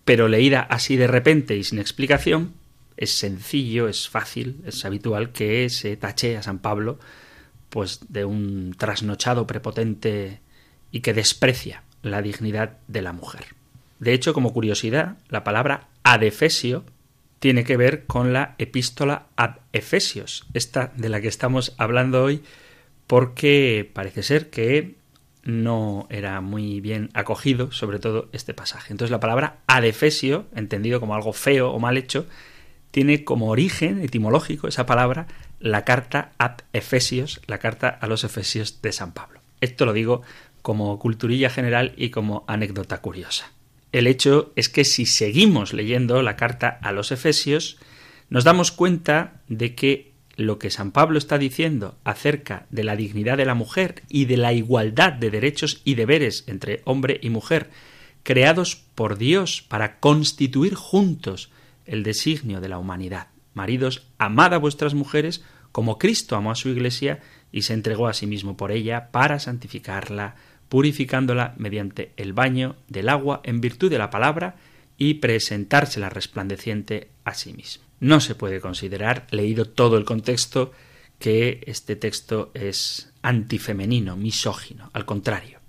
Pero 0.05 0.27
leída 0.27 0.61
así 0.61 0.95
de 0.95 1.07
repente 1.07 1.57
y 1.57 1.63
sin 1.63 1.79
explicación, 1.79 2.53
es 2.95 3.11
sencillo, 3.11 3.89
es 3.89 4.07
fácil, 4.07 4.61
es 4.65 4.85
habitual 4.85 5.31
que 5.31 5.69
se 5.69 5.97
tache 5.97 6.37
a 6.37 6.43
San 6.43 6.59
Pablo 6.59 6.99
pues 7.69 7.99
de 8.07 8.23
un 8.23 8.73
trasnochado 8.77 9.45
prepotente 9.45 10.39
y 10.91 11.01
que 11.01 11.13
desprecia 11.13 11.83
la 12.03 12.21
dignidad 12.21 12.77
de 12.87 13.01
la 13.01 13.11
mujer. 13.11 13.47
De 13.99 14.13
hecho, 14.13 14.33
como 14.33 14.53
curiosidad, 14.53 15.17
la 15.27 15.43
palabra 15.43 15.89
adefesio 16.03 16.85
tiene 17.39 17.65
que 17.65 17.75
ver 17.75 18.05
con 18.05 18.31
la 18.31 18.55
epístola 18.59 19.27
ad 19.35 19.57
Efesios, 19.73 20.45
esta 20.53 20.93
de 20.95 21.09
la 21.09 21.19
que 21.19 21.27
estamos 21.27 21.75
hablando 21.77 22.23
hoy, 22.23 22.43
porque 23.07 23.91
parece 23.93 24.23
ser 24.23 24.49
que 24.49 24.95
no 25.45 26.07
era 26.09 26.41
muy 26.41 26.81
bien 26.81 27.09
acogido, 27.13 27.71
sobre 27.71 27.99
todo 27.99 28.29
este 28.33 28.53
pasaje. 28.53 28.91
Entonces 28.91 29.11
la 29.11 29.19
palabra 29.19 29.59
adefesio, 29.67 30.47
entendido 30.55 30.99
como 30.99 31.15
algo 31.15 31.31
feo 31.31 31.71
o 31.71 31.79
mal 31.79 31.97
hecho, 31.97 32.25
tiene 32.91 33.23
como 33.23 33.49
origen 33.49 34.01
etimológico 34.01 34.67
esa 34.67 34.85
palabra 34.85 35.27
la 35.59 35.85
carta 35.85 36.31
ad 36.37 36.57
Efesios, 36.73 37.41
la 37.47 37.59
carta 37.59 37.89
a 37.89 38.07
los 38.07 38.23
Efesios 38.23 38.81
de 38.81 38.91
San 38.91 39.13
Pablo. 39.13 39.39
Esto 39.61 39.85
lo 39.85 39.93
digo 39.93 40.21
como 40.61 40.97
culturilla 40.99 41.49
general 41.49 41.93
y 41.95 42.09
como 42.09 42.43
anécdota 42.47 42.99
curiosa. 43.01 43.51
El 43.91 44.07
hecho 44.07 44.51
es 44.55 44.67
que 44.67 44.83
si 44.83 45.05
seguimos 45.05 45.73
leyendo 45.73 46.21
la 46.21 46.35
carta 46.35 46.79
a 46.81 46.91
los 46.91 47.11
Efesios, 47.11 47.77
nos 48.29 48.43
damos 48.43 48.71
cuenta 48.71 49.41
de 49.47 49.75
que 49.75 50.14
lo 50.35 50.59
que 50.59 50.69
San 50.69 50.91
Pablo 50.91 51.17
está 51.17 51.37
diciendo 51.37 51.97
acerca 52.03 52.65
de 52.69 52.83
la 52.83 52.95
dignidad 52.95 53.37
de 53.37 53.45
la 53.45 53.53
mujer 53.53 54.03
y 54.09 54.25
de 54.25 54.37
la 54.37 54.53
igualdad 54.53 55.13
de 55.13 55.31
derechos 55.31 55.81
y 55.83 55.95
deberes 55.95 56.43
entre 56.47 56.81
hombre 56.85 57.19
y 57.21 57.29
mujer, 57.29 57.69
creados 58.23 58.75
por 58.75 59.17
Dios 59.17 59.61
para 59.61 59.99
constituir 59.99 60.75
juntos 60.75 61.51
el 61.85 62.03
designio 62.03 62.59
de 62.59 62.69
la 62.69 62.79
humanidad. 62.79 63.27
Maridos, 63.53 64.07
amad 64.17 64.53
a 64.53 64.57
vuestras 64.57 64.93
mujeres 64.93 65.43
como 65.71 65.97
Cristo 65.97 66.35
amó 66.35 66.51
a 66.51 66.55
su 66.55 66.69
Iglesia 66.69 67.19
y 67.51 67.63
se 67.63 67.73
entregó 67.73 68.07
a 68.07 68.13
sí 68.13 68.27
mismo 68.27 68.57
por 68.57 68.71
ella 68.71 69.11
para 69.11 69.39
santificarla, 69.39 70.35
purificándola 70.69 71.53
mediante 71.57 72.13
el 72.17 72.33
baño 72.33 72.75
del 72.87 73.09
agua 73.09 73.41
en 73.43 73.61
virtud 73.61 73.89
de 73.89 73.97
la 73.97 74.09
palabra 74.09 74.55
y 74.97 75.15
presentársela 75.15 76.09
resplandeciente 76.09 77.09
a 77.23 77.33
sí 77.33 77.53
mismo. 77.53 77.84
No 77.99 78.19
se 78.19 78.35
puede 78.35 78.59
considerar, 78.59 79.27
leído 79.31 79.65
todo 79.65 79.97
el 79.97 80.05
contexto, 80.05 80.71
que 81.19 81.63
este 81.65 81.95
texto 81.95 82.51
es 82.53 83.11
antifemenino, 83.21 84.17
misógino. 84.17 84.89
Al 84.93 85.05
contrario, 85.05 85.59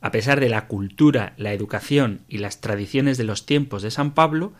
a 0.00 0.10
pesar 0.10 0.40
de 0.40 0.48
la 0.48 0.66
cultura, 0.66 1.34
la 1.36 1.52
educación 1.52 2.22
y 2.28 2.38
las 2.38 2.60
tradiciones 2.60 3.18
de 3.18 3.24
los 3.24 3.46
tiempos 3.46 3.82
de 3.82 3.90
San 3.90 4.14
Pablo, 4.14 4.52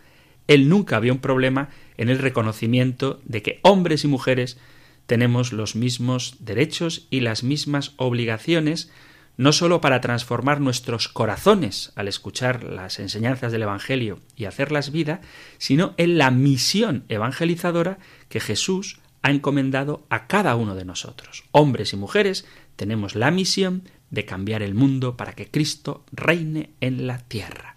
él 0.47 0.69
nunca 0.69 0.97
había 0.97 1.13
un 1.13 1.21
problema 1.21 1.71
en 1.97 2.09
el 2.09 2.19
reconocimiento 2.19 3.21
de 3.25 3.43
que 3.43 3.61
hombres 3.63 4.05
y 4.05 4.09
mujeres 4.09 4.59
tenemos 5.07 5.53
los 5.53 5.77
mismos 5.77 6.37
derechos 6.41 7.07
y 7.11 7.21
las 7.21 7.43
mismas 7.43 7.93
obligaciones 7.97 8.91
no 9.37 9.53
sólo 9.53 9.81
para 9.81 10.01
transformar 10.01 10.61
nuestros 10.61 11.09
corazones 11.09 11.93
al 11.95 12.09
escuchar 12.09 12.65
las 12.65 12.99
enseñanzas 12.99 13.53
del 13.53 13.63
Evangelio 13.63 14.21
y 14.35 14.47
hacerlas 14.47 14.93
vida, 14.93 15.21
sino 15.59 15.95
en 15.97 16.19
la 16.19 16.31
misión 16.31 17.05
evangelizadora 17.09 17.99
que 18.29 18.41
Jesús 18.41 18.99
ha 19.23 19.31
encomendado 19.31 20.07
a 20.09 20.27
cada 20.27 20.57
uno 20.57 20.75
de 20.75 20.85
nosotros. 20.85 21.45
Hombres 21.51 21.93
y 21.93 21.97
mujeres 21.97 22.47
tenemos 22.77 23.15
la 23.15 23.31
misión 23.31 23.83
de 24.11 24.25
cambiar 24.25 24.63
el 24.63 24.75
mundo 24.75 25.17
para 25.17 25.33
que 25.33 25.51
Cristo 25.51 26.05
reine 26.13 26.71
en 26.81 27.07
la 27.07 27.19
tierra. 27.19 27.77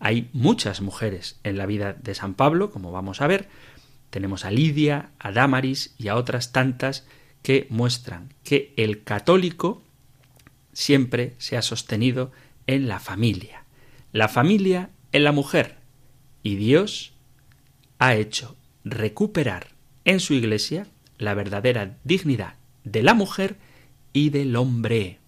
Hay 0.00 0.28
muchas 0.32 0.80
mujeres 0.80 1.38
en 1.44 1.56
la 1.58 1.66
vida 1.66 1.92
de 1.92 2.14
San 2.14 2.34
Pablo, 2.34 2.70
como 2.70 2.92
vamos 2.92 3.20
a 3.20 3.26
ver. 3.26 3.48
Tenemos 4.10 4.44
a 4.44 4.50
Lidia, 4.50 5.10
a 5.18 5.32
Damaris 5.32 5.94
y 5.98 6.08
a 6.08 6.16
otras 6.16 6.52
tantas 6.52 7.06
que 7.42 7.66
muestran 7.70 8.34
que 8.42 8.74
el 8.76 9.04
católico 9.04 9.82
siempre 10.78 11.34
se 11.38 11.56
ha 11.56 11.62
sostenido 11.62 12.30
en 12.68 12.86
la 12.86 13.00
familia. 13.00 13.64
La 14.12 14.28
familia 14.28 14.90
en 15.10 15.24
la 15.24 15.32
mujer. 15.32 15.78
Y 16.44 16.54
Dios 16.54 17.14
ha 17.98 18.14
hecho 18.14 18.54
recuperar 18.84 19.70
en 20.04 20.20
su 20.20 20.34
iglesia 20.34 20.86
la 21.18 21.34
verdadera 21.34 21.98
dignidad 22.04 22.54
de 22.84 23.02
la 23.02 23.14
mujer 23.14 23.56
y 24.12 24.30
del 24.30 24.54
hombre. 24.54 25.18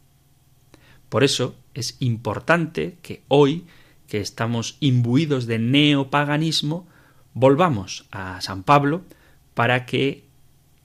Por 1.09 1.25
eso 1.25 1.57
es 1.75 1.97
importante 1.99 2.97
que 3.03 3.23
hoy, 3.27 3.65
que 4.07 4.21
estamos 4.21 4.77
imbuidos 4.79 5.49
de 5.49 5.59
neopaganismo, 5.59 6.87
volvamos 7.35 8.07
a 8.13 8.41
San 8.41 8.63
Pablo 8.63 9.03
para 9.55 9.85
que, 9.85 10.23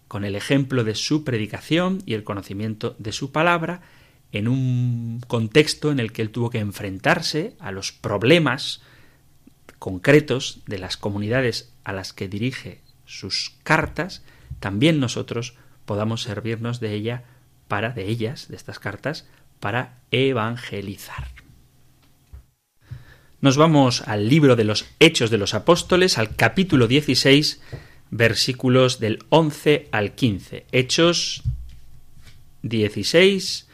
con 0.08 0.26
el 0.26 0.36
ejemplo 0.36 0.84
de 0.84 0.96
su 0.96 1.24
predicación 1.24 2.02
y 2.08 2.16
el 2.16 2.24
conocimiento 2.24 2.96
de 2.98 3.12
su 3.12 3.32
palabra, 3.32 3.84
en 4.36 4.50
un 4.50 5.22
contexto 5.28 5.92
en 5.92 6.00
el 6.00 6.12
que 6.12 6.22
él 6.22 6.30
tuvo 6.30 6.50
que 6.50 6.60
enfrentarse 6.60 7.56
a 7.60 7.72
los 7.72 7.94
problemas 7.94 8.82
concretos 9.80 10.60
de 10.68 10.78
las 10.78 10.98
comunidades 10.98 11.74
a 11.86 11.94
las 11.94 12.12
que 12.12 12.28
dirige 12.28 12.82
sus 13.06 13.54
cartas, 13.64 14.24
también 14.60 15.00
nosotros 15.00 15.56
podamos 15.86 16.24
servirnos 16.24 16.82
de 16.82 16.94
ella 16.94 17.24
para 17.70 17.92
de 17.92 18.08
ellas, 18.10 18.50
de 18.50 18.58
estas 18.58 18.78
cartas, 18.78 19.26
para 19.62 20.00
evangelizar. 20.12 21.30
Nos 23.40 23.56
vamos 23.56 24.02
al 24.02 24.28
libro 24.28 24.58
de 24.58 24.66
los 24.66 24.86
Hechos 25.00 25.30
de 25.30 25.38
los 25.38 25.54
Apóstoles, 25.54 26.18
al 26.18 26.36
capítulo 26.36 26.88
16, 26.88 27.62
versículos 28.12 29.00
del 29.00 29.20
11 29.30 29.88
al 29.92 30.14
15. 30.14 30.66
Hechos 30.72 31.44
16, 32.64 33.68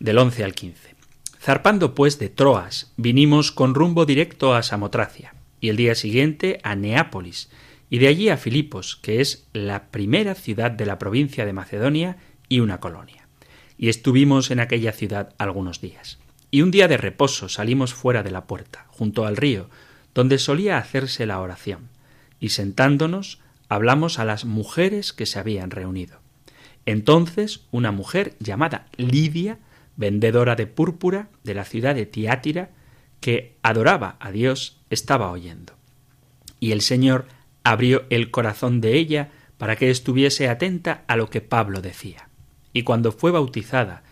del 0.00 0.18
11 0.18 0.44
al 0.44 0.54
15. 0.54 0.94
Zarpando 1.40 1.94
pues 1.94 2.18
de 2.18 2.28
Troas, 2.28 2.92
vinimos 2.96 3.52
con 3.52 3.74
rumbo 3.74 4.06
directo 4.06 4.54
a 4.54 4.62
Samotracia, 4.62 5.34
y 5.60 5.68
el 5.68 5.76
día 5.76 5.94
siguiente 5.94 6.60
a 6.62 6.74
Neápolis, 6.74 7.50
y 7.90 7.98
de 7.98 8.08
allí 8.08 8.28
a 8.28 8.36
Filipos, 8.36 8.96
que 8.96 9.20
es 9.20 9.46
la 9.52 9.90
primera 9.90 10.34
ciudad 10.34 10.70
de 10.70 10.86
la 10.86 10.98
provincia 10.98 11.46
de 11.46 11.52
Macedonia 11.52 12.18
y 12.48 12.60
una 12.60 12.80
colonia. 12.80 13.26
Y 13.78 13.88
estuvimos 13.88 14.50
en 14.50 14.60
aquella 14.60 14.92
ciudad 14.92 15.34
algunos 15.38 15.80
días. 15.80 16.18
Y 16.50 16.62
un 16.62 16.70
día 16.70 16.88
de 16.88 16.96
reposo 16.96 17.48
salimos 17.48 17.94
fuera 17.94 18.22
de 18.22 18.30
la 18.30 18.46
puerta, 18.46 18.86
junto 18.88 19.26
al 19.26 19.36
río, 19.36 19.70
donde 20.14 20.38
solía 20.38 20.78
hacerse 20.78 21.26
la 21.26 21.40
oración, 21.40 21.88
y 22.40 22.50
sentándonos 22.50 23.40
hablamos 23.68 24.18
a 24.18 24.24
las 24.24 24.44
mujeres 24.44 25.12
que 25.12 25.26
se 25.26 25.38
habían 25.38 25.70
reunido. 25.70 26.20
Entonces 26.86 27.60
una 27.70 27.92
mujer 27.92 28.34
llamada 28.40 28.86
Lidia, 28.96 29.58
vendedora 29.98 30.56
de 30.56 30.66
púrpura 30.66 31.28
de 31.44 31.54
la 31.54 31.64
ciudad 31.64 31.94
de 31.94 32.06
Tiátira, 32.06 32.70
que 33.20 33.56
adoraba 33.62 34.16
a 34.20 34.30
Dios, 34.30 34.80
estaba 34.88 35.30
oyendo. 35.30 35.74
Y 36.60 36.72
el 36.72 36.80
Señor 36.80 37.26
abrió 37.64 38.04
el 38.08 38.30
corazón 38.30 38.80
de 38.80 38.94
ella 38.94 39.30
para 39.58 39.76
que 39.76 39.90
estuviese 39.90 40.48
atenta 40.48 41.04
a 41.08 41.16
lo 41.16 41.28
que 41.28 41.40
Pablo 41.40 41.82
decía. 41.82 42.28
Y 42.72 42.84
cuando 42.84 43.10
fue 43.10 43.32
bautizada 43.32 44.04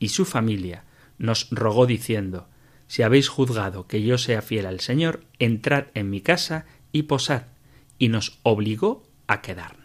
y 0.00 0.08
su 0.08 0.24
familia 0.24 0.84
nos 1.16 1.48
rogó 1.50 1.86
diciendo 1.86 2.48
Si 2.88 3.02
habéis 3.02 3.28
juzgado 3.28 3.86
que 3.86 4.02
yo 4.02 4.18
sea 4.18 4.42
fiel 4.42 4.66
al 4.66 4.80
Señor, 4.80 5.24
entrad 5.38 5.86
en 5.94 6.10
mi 6.10 6.20
casa 6.20 6.66
y 6.90 7.04
posad, 7.04 7.42
y 7.98 8.08
nos 8.08 8.40
obligó 8.42 9.06
a 9.28 9.42
quedarnos. 9.42 9.77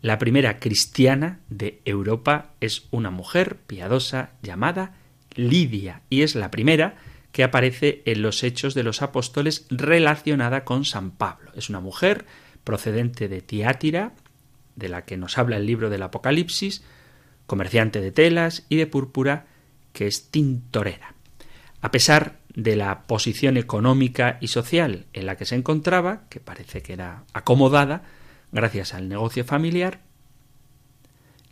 La 0.00 0.18
primera 0.18 0.60
cristiana 0.60 1.40
de 1.48 1.80
Europa 1.84 2.52
es 2.60 2.86
una 2.92 3.10
mujer 3.10 3.56
piadosa 3.66 4.30
llamada 4.42 4.94
Lidia, 5.34 6.02
y 6.08 6.22
es 6.22 6.36
la 6.36 6.50
primera 6.50 6.96
que 7.32 7.42
aparece 7.42 8.02
en 8.04 8.22
los 8.22 8.44
Hechos 8.44 8.74
de 8.74 8.84
los 8.84 9.02
Apóstoles 9.02 9.66
relacionada 9.70 10.64
con 10.64 10.84
San 10.84 11.10
Pablo. 11.10 11.52
Es 11.56 11.68
una 11.68 11.80
mujer 11.80 12.26
procedente 12.62 13.28
de 13.28 13.42
Tiátira, 13.42 14.12
de 14.76 14.88
la 14.88 15.04
que 15.04 15.16
nos 15.16 15.36
habla 15.36 15.56
el 15.56 15.66
libro 15.66 15.90
del 15.90 16.02
Apocalipsis, 16.02 16.84
comerciante 17.46 18.00
de 18.00 18.12
telas 18.12 18.66
y 18.68 18.76
de 18.76 18.86
púrpura, 18.86 19.46
que 19.92 20.06
es 20.06 20.30
tintorera. 20.30 21.14
A 21.80 21.90
pesar 21.90 22.38
de 22.54 22.76
la 22.76 23.02
posición 23.06 23.56
económica 23.56 24.38
y 24.40 24.48
social 24.48 25.06
en 25.12 25.26
la 25.26 25.36
que 25.36 25.44
se 25.44 25.56
encontraba, 25.56 26.28
que 26.28 26.38
parece 26.40 26.82
que 26.82 26.92
era 26.92 27.24
acomodada, 27.32 28.02
gracias 28.52 28.94
al 28.94 29.08
negocio 29.08 29.44
familiar, 29.44 30.00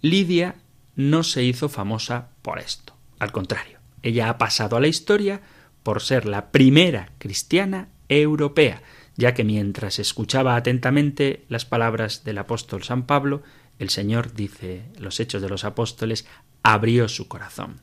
Lidia 0.03 0.57
no 0.95 1.23
se 1.23 1.43
hizo 1.43 1.69
famosa 1.69 2.29
por 2.43 2.59
esto. 2.59 2.95
Al 3.19 3.33
contrario, 3.33 3.79
ella 4.03 4.29
ha 4.29 4.38
pasado 4.38 4.76
a 4.76 4.81
la 4.81 4.87
historia 4.87 5.41
por 5.83 6.03
ser 6.03 6.26
la 6.26 6.50
primera 6.50 7.12
cristiana 7.19 7.88
europea, 8.09 8.83
ya 9.17 9.35
que 9.35 9.45
mientras 9.45 9.99
escuchaba 9.99 10.57
atentamente 10.57 11.45
las 11.49 11.65
palabras 11.65 12.25
del 12.25 12.38
apóstol 12.38 12.83
San 12.83 13.07
Pablo, 13.07 13.43
el 13.79 13.91
Señor, 13.91 14.33
dice 14.35 14.85
los 14.99 15.21
Hechos 15.21 15.43
de 15.43 15.49
los 15.49 15.65
Apóstoles, 15.65 16.26
abrió 16.62 17.09
su 17.09 17.29
corazón. 17.29 17.81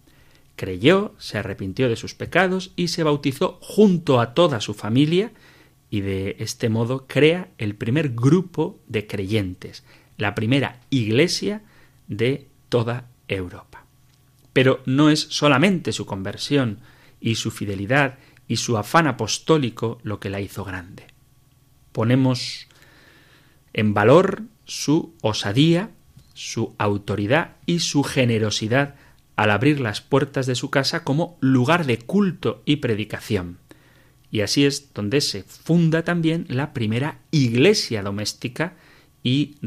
Creyó, 0.56 1.16
se 1.18 1.38
arrepintió 1.38 1.90
de 1.90 1.96
sus 1.96 2.14
pecados 2.14 2.72
y 2.76 2.90
se 2.90 3.04
bautizó 3.04 3.58
junto 3.62 4.20
a 4.20 4.34
toda 4.34 4.62
su 4.62 4.74
familia 4.74 5.32
y 5.94 6.02
de 6.02 6.38
este 6.40 6.70
modo 6.70 7.06
crea 7.06 7.50
el 7.60 7.76
primer 7.76 8.16
grupo 8.16 8.80
de 8.88 9.06
creyentes, 9.06 9.84
la 10.18 10.34
primera 10.34 10.80
iglesia 10.90 11.62
de 12.08 12.48
toda 12.70 13.12
Europa. 13.28 13.86
Pero 14.54 14.82
no 14.88 15.12
es 15.12 15.20
solamente 15.20 15.92
su 15.92 16.08
conversión 16.08 16.80
y 17.22 17.36
su 17.36 17.52
fidelidad 17.52 18.18
y 18.48 18.56
su 18.56 18.76
afán 18.76 19.06
apostólico 19.06 20.00
lo 20.02 20.20
que 20.20 20.32
la 20.32 20.42
hizo 20.42 20.64
grande. 20.64 21.06
Ponemos 21.92 22.68
en 23.74 23.94
valor 23.94 24.42
su 24.66 25.14
osadía, 25.22 25.92
su 26.34 26.74
autoridad 26.80 27.58
y 27.68 27.82
su 27.82 28.02
generosidad 28.02 28.96
al 29.36 29.52
abrir 29.52 29.80
las 29.80 30.02
puertas 30.02 30.48
de 30.48 30.56
su 30.56 30.72
casa 30.72 31.04
como 31.04 31.38
lugar 31.40 31.86
de 31.86 32.00
culto 32.00 32.64
y 32.66 32.78
predicación. 32.78 33.60
Y 34.34 34.42
así 34.42 34.66
es 34.66 34.96
donde 34.96 35.22
se 35.22 35.44
funda 35.44 36.04
también 36.04 36.48
la 36.50 36.74
primera 36.74 37.20
iglesia 37.30 38.02
doméstica 38.02 38.74
y 39.22 39.58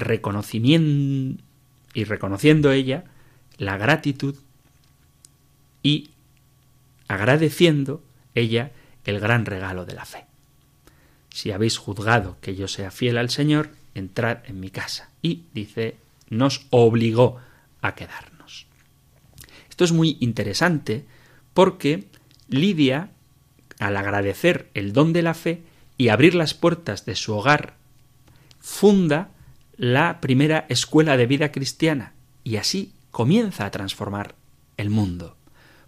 y 1.95 2.05
reconociendo 2.05 2.73
ella 2.73 3.05
la 3.59 3.79
gratitud 3.79 4.35
y 5.85 6.11
agradeciendo 7.07 8.03
ella 8.35 8.73
el 9.05 9.21
gran 9.21 9.47
regalo 9.47 9.87
de 9.87 9.95
la 9.95 10.05
fe. 10.05 10.27
Si 11.31 11.53
habéis 11.53 11.79
juzgado 11.79 12.37
que 12.41 12.57
yo 12.57 12.67
sea 12.67 12.91
fiel 12.91 13.19
al 13.19 13.31
Señor, 13.31 13.71
entrad 13.95 14.39
en 14.47 14.59
mi 14.59 14.71
casa. 14.71 15.11
Y 15.23 15.45
dice, 15.55 15.97
nos 16.29 16.67
obligó 16.71 17.39
a 17.83 17.95
quedarnos. 17.95 18.67
Esto 19.71 19.85
es 19.85 19.93
muy 19.93 20.17
interesante 20.19 21.05
porque 21.55 22.09
Lidia, 22.49 23.11
al 23.79 23.97
agradecer 23.97 24.71
el 24.75 24.93
don 24.93 25.13
de 25.13 25.23
la 25.23 25.35
fe 25.35 25.63
y 25.99 26.09
abrir 26.09 26.35
las 26.35 26.55
puertas 26.55 27.05
de 27.07 27.15
su 27.15 27.35
hogar, 27.35 27.77
funda 28.61 29.31
la 29.77 30.21
primera 30.21 30.67
escuela 30.69 31.17
de 31.17 31.27
vida 31.27 31.53
cristiana 31.53 32.15
y 32.45 32.57
así 32.57 32.93
comienza 33.11 33.67
a 33.67 33.71
transformar 33.71 34.35
el 34.77 34.91
mundo. 34.91 35.37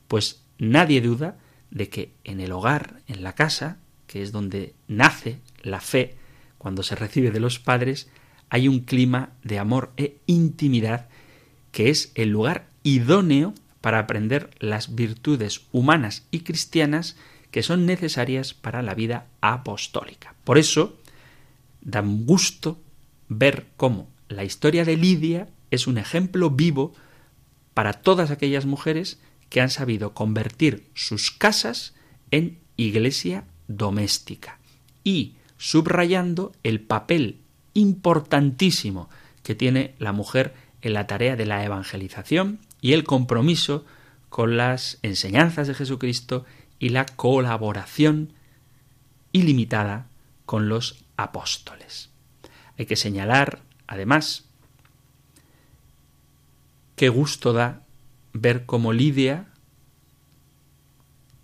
Pues 0.06 0.42
nadie 0.58 1.00
duda 1.00 1.38
de 1.70 1.88
que 1.88 2.12
en 2.24 2.40
el 2.40 2.52
hogar, 2.52 3.00
en 3.06 3.22
la 3.22 3.34
casa, 3.34 3.78
que 4.06 4.22
es 4.22 4.32
donde 4.32 4.74
nace 4.86 5.38
la 5.62 5.80
fe, 5.80 6.16
cuando 6.56 6.82
se 6.82 6.96
recibe 6.96 7.30
de 7.30 7.40
los 7.40 7.58
padres, 7.58 8.08
hay 8.50 8.68
un 8.68 8.80
clima 8.80 9.32
de 9.42 9.58
amor 9.58 9.92
e 9.96 10.16
intimidad 10.26 11.08
que 11.72 11.90
es 11.90 12.12
el 12.14 12.30
lugar 12.30 12.66
idóneo 12.82 13.54
para 13.80 13.98
aprender 13.98 14.50
las 14.58 14.94
virtudes 14.94 15.66
humanas 15.70 16.26
y 16.30 16.40
cristianas 16.40 17.16
que 17.50 17.62
son 17.62 17.86
necesarias 17.86 18.54
para 18.54 18.82
la 18.82 18.94
vida 18.94 19.26
apostólica. 19.40 20.34
Por 20.44 20.58
eso, 20.58 20.98
da 21.80 22.02
gusto 22.04 22.78
ver 23.28 23.66
cómo 23.76 24.08
la 24.28 24.44
historia 24.44 24.84
de 24.84 24.96
Lidia 24.96 25.48
es 25.70 25.86
un 25.86 25.98
ejemplo 25.98 26.50
vivo 26.50 26.94
para 27.74 27.92
todas 27.92 28.30
aquellas 28.30 28.66
mujeres 28.66 29.18
que 29.48 29.60
han 29.60 29.70
sabido 29.70 30.12
convertir 30.14 30.86
sus 30.94 31.30
casas 31.30 31.94
en 32.30 32.58
iglesia 32.76 33.44
doméstica 33.66 34.58
y 35.04 35.34
subrayando 35.56 36.52
el 36.62 36.80
papel 36.80 37.40
importantísimo 37.74 39.08
que 39.42 39.54
tiene 39.54 39.94
la 39.98 40.12
mujer 40.12 40.54
en 40.82 40.92
la 40.92 41.06
tarea 41.06 41.36
de 41.36 41.46
la 41.46 41.64
evangelización 41.64 42.60
y 42.80 42.92
el 42.92 43.04
compromiso 43.04 43.84
con 44.28 44.56
las 44.56 44.98
enseñanzas 45.02 45.68
de 45.68 45.74
Jesucristo 45.74 46.44
y 46.78 46.90
la 46.90 47.06
colaboración 47.06 48.32
ilimitada 49.32 50.06
con 50.46 50.68
los 50.68 51.04
apóstoles. 51.16 52.10
Hay 52.78 52.86
que 52.86 52.96
señalar, 52.96 53.60
además, 53.86 54.44
qué 56.96 57.08
gusto 57.08 57.52
da 57.52 57.82
ver 58.32 58.66
cómo 58.66 58.92
Lidia, 58.92 59.46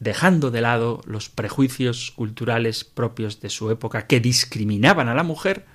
dejando 0.01 0.51
de 0.51 0.61
lado 0.61 1.01
los 1.07 1.29
prejuicios 1.29 2.13
culturales 2.13 2.85
propios 2.85 3.41
de 3.41 3.51
su 3.51 3.71
época 3.71 4.07
que 4.07 4.21
discriminaban 4.21 5.09
a 5.09 5.15
la 5.15 5.23
mujer, 5.23 5.67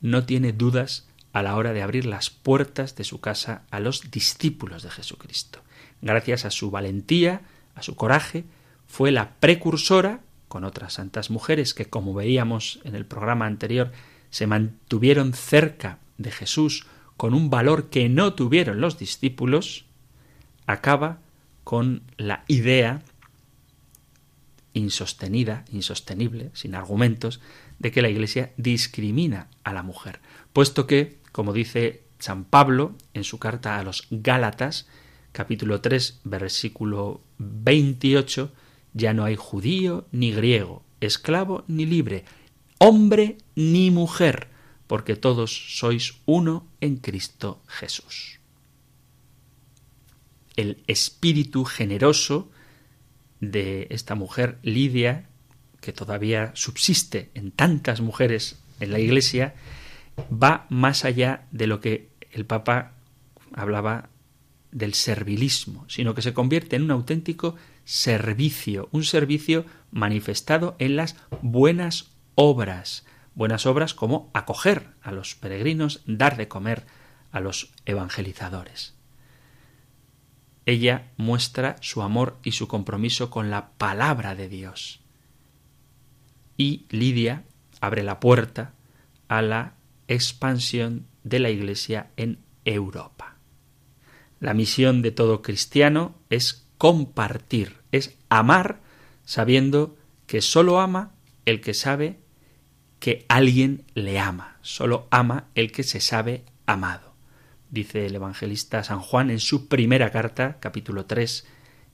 no 0.00 0.24
tiene 0.24 0.52
dudas 0.52 1.06
a 1.32 1.42
la 1.42 1.56
hora 1.56 1.72
de 1.72 1.82
abrir 1.82 2.06
las 2.06 2.30
puertas 2.30 2.96
de 2.96 3.04
su 3.04 3.20
casa 3.20 3.62
a 3.70 3.80
los 3.80 4.10
discípulos 4.10 4.82
de 4.82 4.90
Jesucristo. 4.90 5.60
Gracias 6.02 6.44
a 6.44 6.50
su 6.50 6.70
valentía, 6.70 7.42
a 7.74 7.82
su 7.82 7.94
coraje, 7.94 8.44
fue 8.90 9.12
la 9.12 9.34
precursora, 9.38 10.20
con 10.48 10.64
otras 10.64 10.94
santas 10.94 11.30
mujeres 11.30 11.74
que, 11.74 11.84
como 11.84 12.12
veíamos 12.12 12.80
en 12.82 12.96
el 12.96 13.06
programa 13.06 13.46
anterior, 13.46 13.92
se 14.30 14.48
mantuvieron 14.48 15.32
cerca 15.32 15.98
de 16.18 16.32
Jesús 16.32 16.86
con 17.16 17.32
un 17.32 17.50
valor 17.50 17.88
que 17.88 18.08
no 18.08 18.34
tuvieron 18.34 18.80
los 18.80 18.98
discípulos, 18.98 19.84
acaba 20.66 21.18
con 21.62 22.02
la 22.16 22.42
idea 22.48 23.02
insostenida, 24.72 25.64
insostenible, 25.70 26.50
sin 26.52 26.74
argumentos, 26.74 27.40
de 27.78 27.92
que 27.92 28.02
la 28.02 28.08
Iglesia 28.08 28.50
discrimina 28.56 29.46
a 29.62 29.72
la 29.72 29.84
mujer, 29.84 30.18
puesto 30.52 30.88
que, 30.88 31.16
como 31.30 31.52
dice 31.52 32.02
San 32.18 32.42
Pablo 32.42 32.96
en 33.14 33.22
su 33.22 33.38
carta 33.38 33.78
a 33.78 33.84
los 33.84 34.08
Gálatas, 34.10 34.88
capítulo 35.30 35.80
3, 35.80 36.22
versículo 36.24 37.20
28, 37.38 38.52
ya 38.92 39.14
no 39.14 39.24
hay 39.24 39.36
judío 39.36 40.06
ni 40.12 40.32
griego, 40.32 40.82
esclavo 41.00 41.64
ni 41.68 41.86
libre, 41.86 42.24
hombre 42.78 43.38
ni 43.54 43.90
mujer, 43.90 44.48
porque 44.86 45.16
todos 45.16 45.78
sois 45.78 46.14
uno 46.26 46.66
en 46.80 46.96
Cristo 46.96 47.62
Jesús. 47.66 48.40
El 50.56 50.82
espíritu 50.86 51.64
generoso 51.64 52.50
de 53.40 53.86
esta 53.90 54.14
mujer 54.14 54.58
Lidia, 54.62 55.28
que 55.80 55.92
todavía 55.92 56.52
subsiste 56.54 57.30
en 57.34 57.50
tantas 57.52 58.00
mujeres 58.00 58.60
en 58.80 58.90
la 58.90 58.98
Iglesia, 58.98 59.54
va 60.30 60.66
más 60.68 61.04
allá 61.04 61.46
de 61.50 61.66
lo 61.66 61.80
que 61.80 62.10
el 62.32 62.44
Papa 62.44 62.92
hablaba 63.52 64.10
del 64.72 64.94
servilismo, 64.94 65.84
sino 65.88 66.14
que 66.14 66.22
se 66.22 66.34
convierte 66.34 66.76
en 66.76 66.82
un 66.82 66.90
auténtico 66.90 67.56
servicio, 67.84 68.88
un 68.92 69.04
servicio 69.04 69.64
manifestado 69.90 70.76
en 70.78 70.96
las 70.96 71.16
buenas 71.42 72.12
obras, 72.34 73.04
buenas 73.34 73.66
obras 73.66 73.94
como 73.94 74.30
acoger 74.34 74.88
a 75.02 75.12
los 75.12 75.34
peregrinos, 75.34 76.02
dar 76.06 76.36
de 76.36 76.48
comer 76.48 76.86
a 77.32 77.40
los 77.40 77.72
evangelizadores. 77.86 78.94
ella 80.66 81.10
muestra 81.16 81.76
su 81.80 82.02
amor 82.02 82.38
y 82.44 82.52
su 82.52 82.68
compromiso 82.68 83.30
con 83.30 83.50
la 83.50 83.70
palabra 83.72 84.34
de 84.34 84.48
Dios. 84.48 85.00
Y 86.56 86.86
Lidia 86.90 87.44
abre 87.80 88.02
la 88.02 88.20
puerta 88.20 88.74
a 89.28 89.42
la 89.42 89.74
expansión 90.06 91.06
de 91.24 91.40
la 91.40 91.50
Iglesia 91.50 92.10
en 92.16 92.38
Europa. 92.64 93.36
La 94.38 94.54
misión 94.54 95.02
de 95.02 95.10
todo 95.10 95.42
cristiano 95.42 96.14
es 96.30 96.59
compartir, 96.80 97.76
es 97.92 98.16
amar 98.30 98.80
sabiendo 99.26 99.98
que 100.26 100.40
sólo 100.40 100.80
ama 100.80 101.12
el 101.44 101.60
que 101.60 101.74
sabe 101.74 102.20
que 103.00 103.26
alguien 103.28 103.84
le 103.92 104.18
ama, 104.18 104.56
sólo 104.62 105.06
ama 105.10 105.48
el 105.54 105.72
que 105.72 105.82
se 105.82 106.00
sabe 106.00 106.42
amado. 106.64 107.12
Dice 107.68 108.06
el 108.06 108.14
evangelista 108.14 108.82
San 108.82 109.00
Juan 109.00 109.28
en 109.28 109.40
su 109.40 109.68
primera 109.68 110.10
carta, 110.10 110.56
capítulo 110.58 111.04
3, 111.04 111.46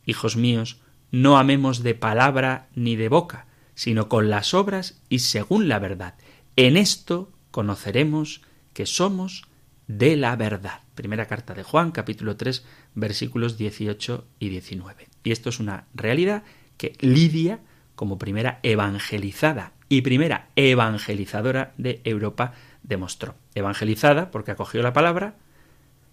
Hijos 0.05 0.37
míos, 0.37 0.81
no 1.11 1.37
amemos 1.37 1.83
de 1.83 1.97
palabra 1.97 2.69
ni 2.77 2.95
de 2.95 3.09
boca, 3.09 3.49
sino 3.75 4.09
con 4.09 4.31
las 4.31 4.55
obras 4.55 5.03
y 5.09 5.19
según 5.19 5.67
la 5.67 5.81
verdad. 5.81 6.15
En 6.55 6.77
esto 6.77 7.33
conoceremos 7.51 8.43
que 8.73 8.87
somos 8.87 9.49
de 9.89 10.15
la 10.15 10.37
verdad. 10.37 10.83
Primera 10.95 11.27
carta 11.27 11.55
de 11.55 11.65
Juan, 11.65 11.91
capítulo 11.91 12.37
3, 12.37 12.65
versículos 12.97 13.57
18 13.57 14.27
y 14.41 14.49
19. 14.49 15.07
Y 15.23 15.31
esto 15.31 15.51
es 15.51 15.61
una 15.61 15.87
realidad 15.95 16.43
que 16.77 16.97
Lidia, 16.99 17.61
como 17.95 18.19
primera 18.19 18.59
evangelizada 18.65 19.73
y 19.89 20.01
primera 20.01 20.49
evangelizadora 20.57 21.75
de 21.79 22.01
Europa, 22.03 22.55
demostró. 22.83 23.37
Evangelizada 23.55 24.33
porque 24.33 24.51
acogió 24.51 24.83
la 24.83 24.93
palabra 24.93 25.37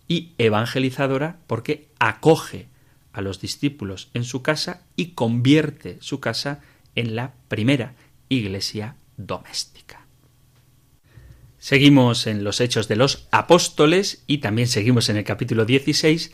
y 0.07 0.33
evangelizadora 0.37 1.39
porque 1.47 1.87
acoge 1.99 2.67
a 3.13 3.21
los 3.21 3.39
discípulos 3.39 4.09
en 4.13 4.25
su 4.25 4.41
casa 4.41 4.83
y 4.95 5.11
convierte 5.11 5.97
su 6.01 6.19
casa 6.19 6.61
en 6.95 7.15
la 7.15 7.33
primera 7.47 7.95
iglesia 8.29 8.95
doméstica. 9.17 10.05
Seguimos 11.59 12.27
en 12.27 12.43
los 12.43 12.59
Hechos 12.59 12.89
de 12.89 12.97
los 12.97 13.27
Apóstoles 13.31 14.23
y 14.27 14.39
también 14.39 14.67
seguimos 14.67 15.07
en 15.07 15.15
el 15.15 15.23
capítulo 15.23 15.63
16 15.63 16.31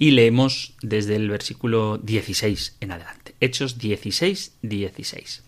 y 0.00 0.12
leemos 0.12 0.72
desde 0.80 1.14
el 1.14 1.28
versículo 1.28 1.98
16 1.98 2.78
en 2.80 2.90
adelante. 2.90 3.34
Hechos 3.38 3.76
16, 3.76 4.56
16. 4.62 5.42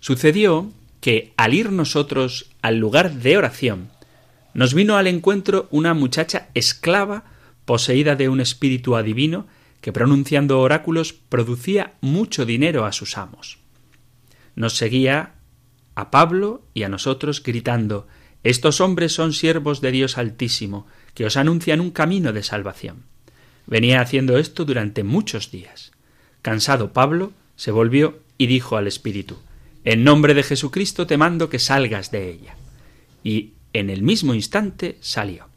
Sucedió 0.00 0.72
que 1.02 1.34
al 1.36 1.52
ir 1.52 1.70
nosotros 1.70 2.50
al 2.62 2.78
lugar 2.78 3.12
de 3.12 3.36
oración, 3.36 3.90
nos 4.54 4.72
vino 4.72 4.96
al 4.96 5.08
encuentro 5.08 5.68
una 5.70 5.92
muchacha 5.92 6.48
esclava 6.54 7.24
poseída 7.66 8.16
de 8.16 8.30
un 8.30 8.40
espíritu 8.40 8.96
adivino 8.96 9.46
que 9.82 9.92
pronunciando 9.92 10.58
oráculos 10.58 11.12
producía 11.12 11.92
mucho 12.00 12.46
dinero 12.46 12.86
a 12.86 12.92
sus 12.92 13.18
amos. 13.18 13.58
Nos 14.56 14.74
seguía 14.74 15.34
a 15.94 16.10
Pablo 16.10 16.62
y 16.72 16.84
a 16.84 16.88
nosotros 16.88 17.42
gritando 17.42 18.08
Estos 18.42 18.80
hombres 18.80 19.12
son 19.12 19.34
siervos 19.34 19.82
de 19.82 19.92
Dios 19.92 20.16
Altísimo, 20.16 20.86
que 21.12 21.26
os 21.26 21.36
anuncian 21.36 21.80
un 21.80 21.90
camino 21.90 22.32
de 22.32 22.42
salvación. 22.42 23.04
Venía 23.68 24.00
haciendo 24.00 24.38
esto 24.38 24.64
durante 24.64 25.04
muchos 25.04 25.50
días. 25.50 25.92
Cansado 26.40 26.94
Pablo, 26.94 27.32
se 27.54 27.70
volvió 27.70 28.20
y 28.38 28.46
dijo 28.46 28.78
al 28.78 28.86
espíritu 28.86 29.36
En 29.84 30.04
nombre 30.04 30.32
de 30.32 30.42
Jesucristo 30.42 31.06
te 31.06 31.18
mando 31.18 31.50
que 31.50 31.58
salgas 31.58 32.10
de 32.10 32.30
ella. 32.30 32.56
Y 33.22 33.52
en 33.74 33.90
el 33.90 34.02
mismo 34.02 34.32
instante 34.32 34.96
salió. 35.00 35.48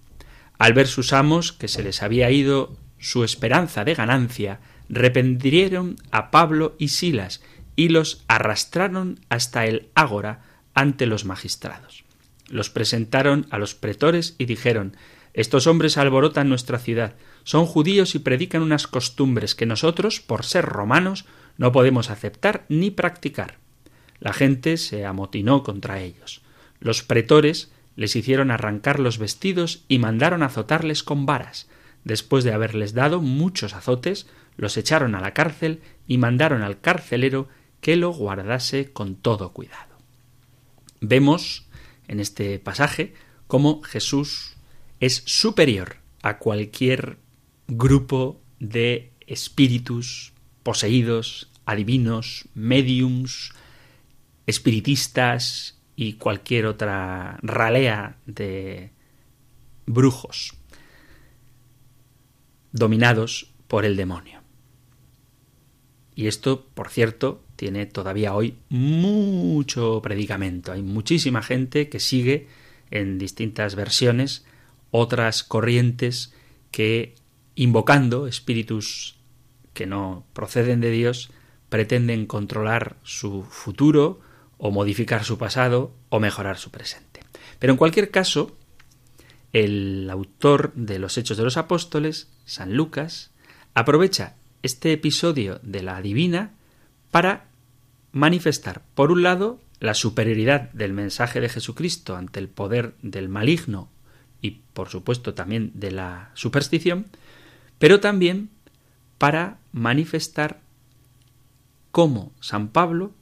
Al 0.57 0.73
ver 0.73 0.87
sus 0.87 1.13
amos 1.13 1.53
que 1.53 1.69
se 1.69 1.83
les 1.83 2.03
había 2.03 2.29
ido 2.31 2.75
su 2.99 3.23
esperanza 3.23 3.85
de 3.85 3.95
ganancia, 3.95 4.59
reprendieron 4.89 5.95
a 6.11 6.31
Pablo 6.31 6.75
y 6.77 6.89
Silas 6.89 7.41
y 7.77 7.87
los 7.87 8.25
arrastraron 8.27 9.21
hasta 9.29 9.65
el 9.65 9.87
ágora 9.95 10.43
ante 10.73 11.05
los 11.05 11.23
magistrados. 11.23 12.03
Los 12.49 12.69
presentaron 12.69 13.47
a 13.51 13.57
los 13.57 13.73
pretores 13.73 14.35
y 14.37 14.45
dijeron 14.45 14.97
Estos 15.33 15.67
hombres 15.67 15.97
alborotan 15.97 16.49
nuestra 16.49 16.77
ciudad, 16.77 17.15
son 17.43 17.65
judíos 17.65 18.15
y 18.15 18.19
predican 18.19 18.61
unas 18.61 18.87
costumbres 18.87 19.55
que 19.55 19.65
nosotros, 19.65 20.19
por 20.19 20.45
ser 20.45 20.65
romanos, 20.65 21.25
no 21.57 21.71
podemos 21.71 22.09
aceptar 22.09 22.65
ni 22.69 22.91
practicar. 22.91 23.57
La 24.19 24.33
gente 24.33 24.77
se 24.77 25.05
amotinó 25.05 25.63
contra 25.63 26.01
ellos. 26.01 26.41
Los 26.79 27.03
pretores 27.03 27.71
les 27.95 28.15
hicieron 28.15 28.51
arrancar 28.51 28.99
los 28.99 29.17
vestidos 29.17 29.83
y 29.87 29.99
mandaron 29.99 30.43
azotarles 30.43 31.03
con 31.03 31.25
varas. 31.25 31.69
Después 32.03 32.43
de 32.43 32.53
haberles 32.53 32.93
dado 32.93 33.21
muchos 33.21 33.73
azotes, 33.73 34.27
los 34.57 34.77
echaron 34.77 35.15
a 35.15 35.21
la 35.21 35.33
cárcel 35.33 35.81
y 36.07 36.17
mandaron 36.17 36.61
al 36.61 36.81
carcelero 36.81 37.47
que 37.79 37.95
lo 37.95 38.11
guardase 38.11 38.91
con 38.91 39.15
todo 39.15 39.53
cuidado. 39.53 39.97
Vemos 40.99 41.67
en 42.07 42.19
este 42.19 42.59
pasaje 42.59 43.13
cómo 43.47 43.81
Jesús 43.81 44.55
es 45.01 45.23
superior 45.25 45.97
a 46.21 46.37
cualquier 46.37 47.17
grupo 47.67 48.39
de 48.59 49.11
espíritus 49.25 50.33
poseídos, 50.63 51.51
adivinos, 51.65 52.47
mediums, 52.53 53.51
espiritistas 54.45 55.81
y 55.95 56.13
cualquier 56.13 56.67
otra 56.67 57.39
ralea 57.41 58.17
de 58.27 58.91
brujos 59.87 60.53
dominados 62.71 63.51
por 63.67 63.85
el 63.85 63.97
demonio. 63.97 64.41
Y 66.13 66.27
esto, 66.27 66.67
por 66.75 66.89
cierto, 66.89 67.43
tiene 67.55 67.87
todavía 67.87 68.35
hoy 68.35 68.59
mucho 68.69 69.99
predicamento. 70.03 70.71
Hay 70.71 70.83
muchísima 70.83 71.41
gente 71.41 71.89
que 71.89 71.99
sigue 71.99 72.47
en 72.91 73.17
distintas 73.17 73.73
versiones 73.75 74.45
otras 74.91 75.43
corrientes 75.43 76.33
que, 76.69 77.15
invocando 77.55 78.27
espíritus 78.27 79.17
que 79.73 79.87
no 79.87 80.25
proceden 80.33 80.81
de 80.81 80.91
Dios, 80.91 81.31
pretenden 81.69 82.25
controlar 82.25 82.97
su 83.03 83.43
futuro 83.43 84.19
o 84.57 84.71
modificar 84.71 85.23
su 85.23 85.37
pasado 85.37 85.93
o 86.09 86.19
mejorar 86.19 86.57
su 86.57 86.69
presente. 86.69 87.21
Pero 87.59 87.73
en 87.73 87.77
cualquier 87.77 88.11
caso, 88.11 88.55
el 89.53 90.09
autor 90.09 90.73
de 90.75 90.99
los 90.99 91.17
Hechos 91.17 91.37
de 91.37 91.43
los 91.43 91.57
Apóstoles, 91.57 92.29
San 92.45 92.75
Lucas, 92.75 93.31
aprovecha 93.73 94.35
este 94.63 94.91
episodio 94.91 95.59
de 95.63 95.81
la 95.81 96.01
divina 96.01 96.51
para 97.09 97.45
manifestar, 98.11 98.83
por 98.93 99.11
un 99.11 99.23
lado, 99.23 99.59
la 99.79 99.93
superioridad 99.93 100.69
del 100.73 100.93
mensaje 100.93 101.41
de 101.41 101.49
Jesucristo 101.49 102.15
ante 102.15 102.39
el 102.39 102.49
poder 102.49 102.93
del 103.01 103.29
maligno 103.29 103.89
y, 104.41 104.61
por 104.73 104.89
supuesto, 104.89 105.33
también 105.33 105.71
de 105.73 105.91
la 105.91 106.31
superstición, 106.33 107.07
pero 107.79 107.99
también 107.99 108.49
para 109.17 109.59
manifestar 109.71 110.61
cómo 111.91 112.31
San 112.39 112.69
Pablo 112.69 113.13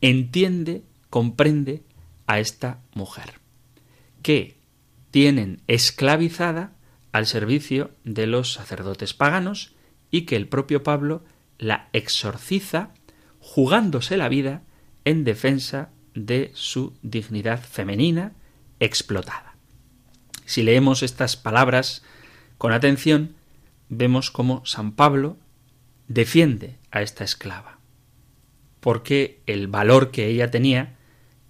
entiende, 0.00 0.82
comprende 1.10 1.82
a 2.26 2.40
esta 2.40 2.80
mujer, 2.94 3.40
que 4.22 4.56
tienen 5.10 5.60
esclavizada 5.68 6.72
al 7.12 7.26
servicio 7.26 7.92
de 8.02 8.26
los 8.26 8.52
sacerdotes 8.52 9.14
paganos 9.14 9.74
y 10.10 10.22
que 10.22 10.36
el 10.36 10.48
propio 10.48 10.82
Pablo 10.82 11.22
la 11.58 11.88
exorciza 11.92 12.90
jugándose 13.38 14.16
la 14.16 14.28
vida 14.28 14.62
en 15.04 15.24
defensa 15.24 15.90
de 16.14 16.50
su 16.54 16.94
dignidad 17.02 17.62
femenina 17.62 18.32
explotada. 18.80 19.53
Si 20.44 20.62
leemos 20.62 21.02
estas 21.02 21.36
palabras 21.36 22.02
con 22.58 22.72
atención, 22.72 23.34
vemos 23.88 24.30
cómo 24.30 24.64
San 24.66 24.92
Pablo 24.92 25.36
defiende 26.08 26.76
a 26.90 27.02
esta 27.02 27.24
esclava, 27.24 27.78
porque 28.80 29.40
el 29.46 29.68
valor 29.68 30.10
que 30.10 30.26
ella 30.28 30.50
tenía 30.50 30.96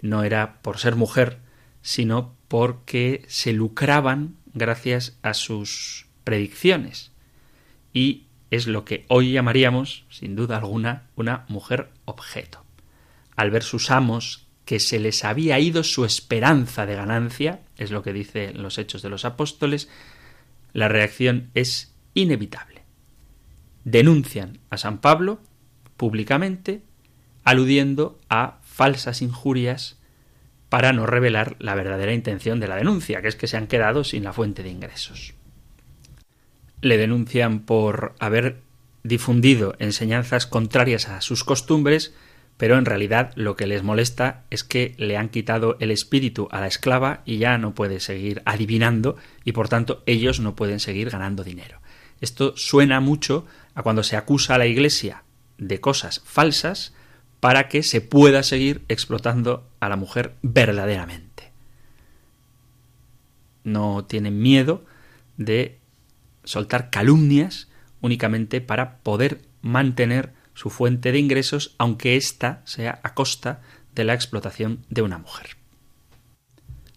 no 0.00 0.22
era 0.22 0.60
por 0.62 0.78
ser 0.78 0.96
mujer, 0.96 1.38
sino 1.82 2.34
porque 2.48 3.24
se 3.28 3.52
lucraban 3.52 4.36
gracias 4.52 5.18
a 5.22 5.34
sus 5.34 6.06
predicciones. 6.22 7.12
Y 7.92 8.26
es 8.50 8.66
lo 8.66 8.84
que 8.84 9.04
hoy 9.08 9.32
llamaríamos, 9.32 10.04
sin 10.08 10.36
duda 10.36 10.58
alguna, 10.58 11.08
una 11.16 11.44
mujer 11.48 11.90
objeto. 12.04 12.64
Al 13.36 13.50
ver 13.50 13.64
sus 13.64 13.90
amos 13.90 14.46
que 14.64 14.78
se 14.78 14.98
les 14.98 15.24
había 15.24 15.58
ido 15.58 15.82
su 15.82 16.04
esperanza 16.04 16.86
de 16.86 16.94
ganancia, 16.94 17.60
es 17.76 17.90
lo 17.90 18.02
que 18.02 18.12
dice 18.12 18.52
los 18.52 18.78
Hechos 18.78 19.02
de 19.02 19.08
los 19.08 19.24
Apóstoles, 19.24 19.88
la 20.72 20.88
reacción 20.88 21.50
es 21.54 21.94
inevitable. 22.14 22.82
Denuncian 23.84 24.58
a 24.70 24.76
San 24.76 24.98
Pablo 24.98 25.40
públicamente, 25.96 26.82
aludiendo 27.44 28.18
a 28.28 28.58
falsas 28.62 29.22
injurias 29.22 29.98
para 30.68 30.92
no 30.92 31.06
revelar 31.06 31.56
la 31.60 31.74
verdadera 31.74 32.12
intención 32.12 32.58
de 32.58 32.68
la 32.68 32.76
denuncia, 32.76 33.22
que 33.22 33.28
es 33.28 33.36
que 33.36 33.46
se 33.46 33.56
han 33.56 33.68
quedado 33.68 34.02
sin 34.02 34.24
la 34.24 34.32
fuente 34.32 34.62
de 34.62 34.70
ingresos. 34.70 35.34
Le 36.80 36.96
denuncian 36.96 37.60
por 37.60 38.14
haber 38.18 38.60
difundido 39.04 39.76
enseñanzas 39.78 40.46
contrarias 40.46 41.08
a 41.08 41.20
sus 41.20 41.44
costumbres, 41.44 42.14
pero 42.56 42.78
en 42.78 42.84
realidad 42.84 43.32
lo 43.34 43.56
que 43.56 43.66
les 43.66 43.82
molesta 43.82 44.44
es 44.50 44.64
que 44.64 44.94
le 44.96 45.16
han 45.16 45.28
quitado 45.28 45.76
el 45.80 45.90
espíritu 45.90 46.48
a 46.50 46.60
la 46.60 46.66
esclava 46.66 47.22
y 47.24 47.38
ya 47.38 47.58
no 47.58 47.74
puede 47.74 48.00
seguir 48.00 48.42
adivinando 48.44 49.16
y 49.44 49.52
por 49.52 49.68
tanto 49.68 50.02
ellos 50.06 50.40
no 50.40 50.54
pueden 50.54 50.80
seguir 50.80 51.10
ganando 51.10 51.42
dinero. 51.42 51.80
Esto 52.20 52.56
suena 52.56 53.00
mucho 53.00 53.46
a 53.74 53.82
cuando 53.82 54.02
se 54.02 54.16
acusa 54.16 54.54
a 54.54 54.58
la 54.58 54.66
Iglesia 54.66 55.24
de 55.58 55.80
cosas 55.80 56.22
falsas 56.24 56.94
para 57.40 57.68
que 57.68 57.82
se 57.82 58.00
pueda 58.00 58.42
seguir 58.42 58.82
explotando 58.88 59.68
a 59.80 59.88
la 59.88 59.96
mujer 59.96 60.34
verdaderamente. 60.42 61.50
No 63.64 64.04
tienen 64.04 64.40
miedo 64.40 64.84
de 65.36 65.78
soltar 66.44 66.90
calumnias 66.90 67.68
únicamente 68.00 68.60
para 68.60 68.98
poder 68.98 69.42
mantener 69.60 70.32
su 70.54 70.70
fuente 70.70 71.12
de 71.12 71.18
ingresos, 71.18 71.74
aunque 71.78 72.16
ésta 72.16 72.62
sea 72.64 73.00
a 73.02 73.14
costa 73.14 73.60
de 73.94 74.04
la 74.04 74.14
explotación 74.14 74.84
de 74.88 75.02
una 75.02 75.18
mujer. 75.18 75.56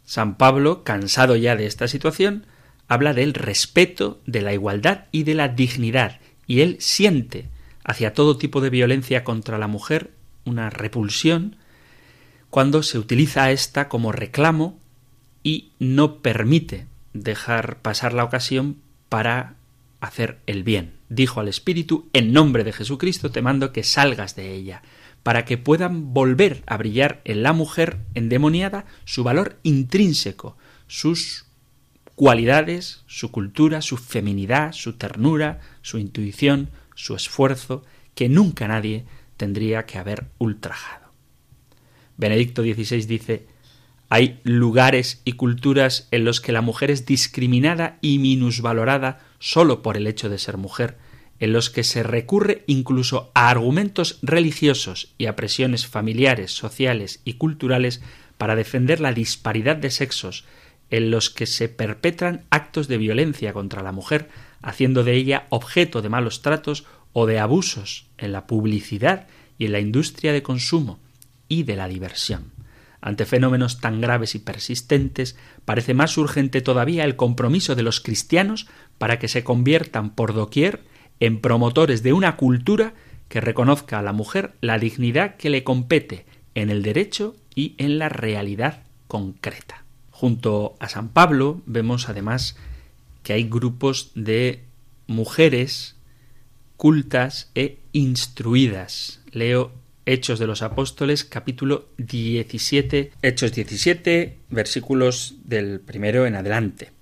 San 0.06 0.38
Pablo, 0.38 0.84
cansado 0.84 1.36
ya 1.36 1.56
de 1.56 1.66
esta 1.66 1.88
situación, 1.88 2.46
habla 2.88 3.14
del 3.14 3.34
respeto, 3.34 4.22
de 4.26 4.42
la 4.42 4.54
igualdad 4.54 5.06
y 5.12 5.24
de 5.24 5.36
la 5.36 5.50
dignidad, 5.50 6.20
y 6.46 6.62
él 6.62 6.78
siente 6.80 7.50
hacia 7.84 8.14
todo 8.14 8.38
tipo 8.38 8.62
de 8.62 8.70
violencia 8.70 9.24
contra 9.24 9.58
la 9.58 9.68
mujer 9.68 10.12
una 10.46 10.70
repulsión 10.70 11.58
cuando 12.50 12.84
se 12.84 12.98
utiliza 12.98 13.44
a 13.44 13.52
ésta 13.52 13.90
como 13.90 14.12
reclamo 14.12 14.80
y 15.44 15.72
no 15.80 16.22
permite 16.22 16.88
dejar 17.14 17.82
pasar 17.82 18.14
la 18.14 18.24
ocasión 18.24 18.78
para 19.10 19.56
hacer 20.00 20.40
el 20.48 20.64
bien. 20.64 20.97
Dijo 21.10 21.40
al 21.40 21.48
Espíritu, 21.48 22.10
en 22.14 22.34
nombre 22.34 22.64
de 22.64 22.74
Jesucristo 22.74 23.32
te 23.32 23.42
mando 23.42 23.72
que 23.72 23.84
salgas 23.84 24.36
de 24.36 24.54
ella, 24.54 24.82
para 25.24 25.46
que 25.46 25.58
puedan 25.58 26.14
volver 26.14 26.64
a 26.68 26.78
brillar 26.78 27.22
en 27.26 27.44
la 27.44 27.54
mujer 27.54 28.00
endemoniada 28.14 28.86
su 29.06 29.24
valor 29.24 29.58
intrínseco, 29.64 30.58
sus 30.88 31.46
cualidades, 32.16 33.04
su 33.08 33.32
cultura, 33.32 33.82
su 33.82 33.98
feminidad, 33.98 34.74
su 34.74 34.94
ternura, 34.94 35.60
su 35.82 35.98
intuición, 35.98 36.70
su 36.96 37.16
esfuerzo, 37.16 37.84
que 38.16 38.30
nunca 38.30 38.68
nadie 38.68 39.06
tendría 39.38 39.86
que 39.86 39.98
haber 39.98 40.28
ultrajado. 40.40 41.08
Benedicto 42.18 42.64
XVI 42.64 43.06
dice 43.06 43.48
hay 44.10 44.40
lugares 44.44 45.22
y 45.26 45.34
culturas 45.34 46.08
en 46.12 46.24
los 46.24 46.40
que 46.40 46.54
la 46.54 46.62
mujer 46.62 46.92
es 46.92 47.06
discriminada 47.06 47.98
y 48.02 48.20
minusvalorada 48.20 49.20
solo 49.40 49.82
por 49.82 49.98
el 49.98 50.08
hecho 50.08 50.30
de 50.30 50.38
ser 50.38 50.58
mujer, 50.58 50.98
en 51.40 51.54
los 51.54 51.70
que 51.70 51.84
se 51.84 52.04
recurre 52.04 52.64
incluso 52.68 53.32
a 53.34 53.50
argumentos 53.50 54.20
religiosos 54.22 55.14
y 55.18 55.28
a 55.28 55.36
presiones 55.36 55.86
familiares, 55.86 56.52
sociales 56.52 57.22
y 57.26 57.34
culturales 57.34 58.02
para 58.38 58.56
defender 58.56 59.00
la 59.00 59.14
disparidad 59.14 59.76
de 59.76 59.92
sexos, 59.92 60.46
en 60.90 61.12
los 61.12 61.30
que 61.30 61.46
se 61.46 61.70
perpetran 61.70 62.46
actos 62.50 62.88
de 62.88 62.98
violencia 62.98 63.54
contra 63.54 63.84
la 63.84 63.92
mujer, 63.92 64.30
haciendo 64.62 65.04
de 65.04 65.14
ella 65.14 65.46
objeto 65.50 66.02
de 66.02 66.10
malos 66.10 66.42
tratos 66.42 66.86
o 67.14 67.26
de 67.26 67.40
abusos 67.40 68.08
en 68.18 68.32
la 68.32 68.48
publicidad 68.48 69.28
y 69.58 69.66
en 69.66 69.74
la 69.74 69.80
industria 69.80 70.34
de 70.34 70.44
consumo 70.44 71.00
y 71.48 71.64
de 71.64 71.76
la 71.76 71.88
diversión. 71.88 72.52
Ante 73.00 73.26
fenómenos 73.26 73.80
tan 73.80 74.02
graves 74.02 74.34
y 74.36 74.40
persistentes, 74.40 75.38
parece 75.66 75.94
más 75.94 76.18
urgente 76.18 76.62
todavía 76.62 77.06
el 77.06 77.16
compromiso 77.16 77.76
de 77.76 77.84
los 77.84 78.02
cristianos 78.02 78.68
para 78.98 79.20
que 79.20 79.28
se 79.28 79.44
conviertan 79.44 80.12
por 80.12 80.34
doquier 80.34 80.82
en 81.20 81.40
promotores 81.40 82.04
de 82.04 82.14
una 82.14 82.36
cultura 82.38 82.94
que 83.30 83.42
reconozca 83.42 84.00
a 84.00 84.04
la 84.04 84.14
mujer 84.14 84.54
la 84.62 84.80
dignidad 84.80 85.36
que 85.36 85.50
le 85.50 85.64
compete 85.64 86.26
en 86.56 86.70
el 86.70 86.82
derecho 86.82 87.36
y 87.56 87.76
en 87.78 88.00
la 88.00 88.10
realidad 88.10 88.84
concreta. 89.08 89.84
Junto 90.12 90.76
a 90.80 90.90
San 90.90 91.10
Pablo 91.10 91.62
vemos 91.66 92.10
además 92.10 92.56
que 93.24 93.34
hay 93.34 93.44
grupos 93.44 94.12
de 94.16 94.64
mujeres 95.08 95.96
cultas 96.78 97.52
e 97.56 97.80
instruidas. 97.92 99.22
Leo 99.32 99.72
Hechos 100.06 100.40
de 100.40 100.48
los 100.48 100.62
Apóstoles, 100.62 101.26
capítulo 101.26 101.90
17, 101.98 103.12
Hechos 103.22 103.52
17, 103.52 104.38
versículos 104.50 105.36
del 105.44 105.82
primero 105.82 106.26
en 106.26 106.36
adelante. 106.36 106.97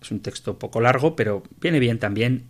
Es 0.00 0.10
un 0.10 0.20
texto 0.20 0.58
poco 0.58 0.80
largo, 0.80 1.16
pero 1.16 1.42
viene 1.60 1.78
bien 1.78 1.98
también 1.98 2.44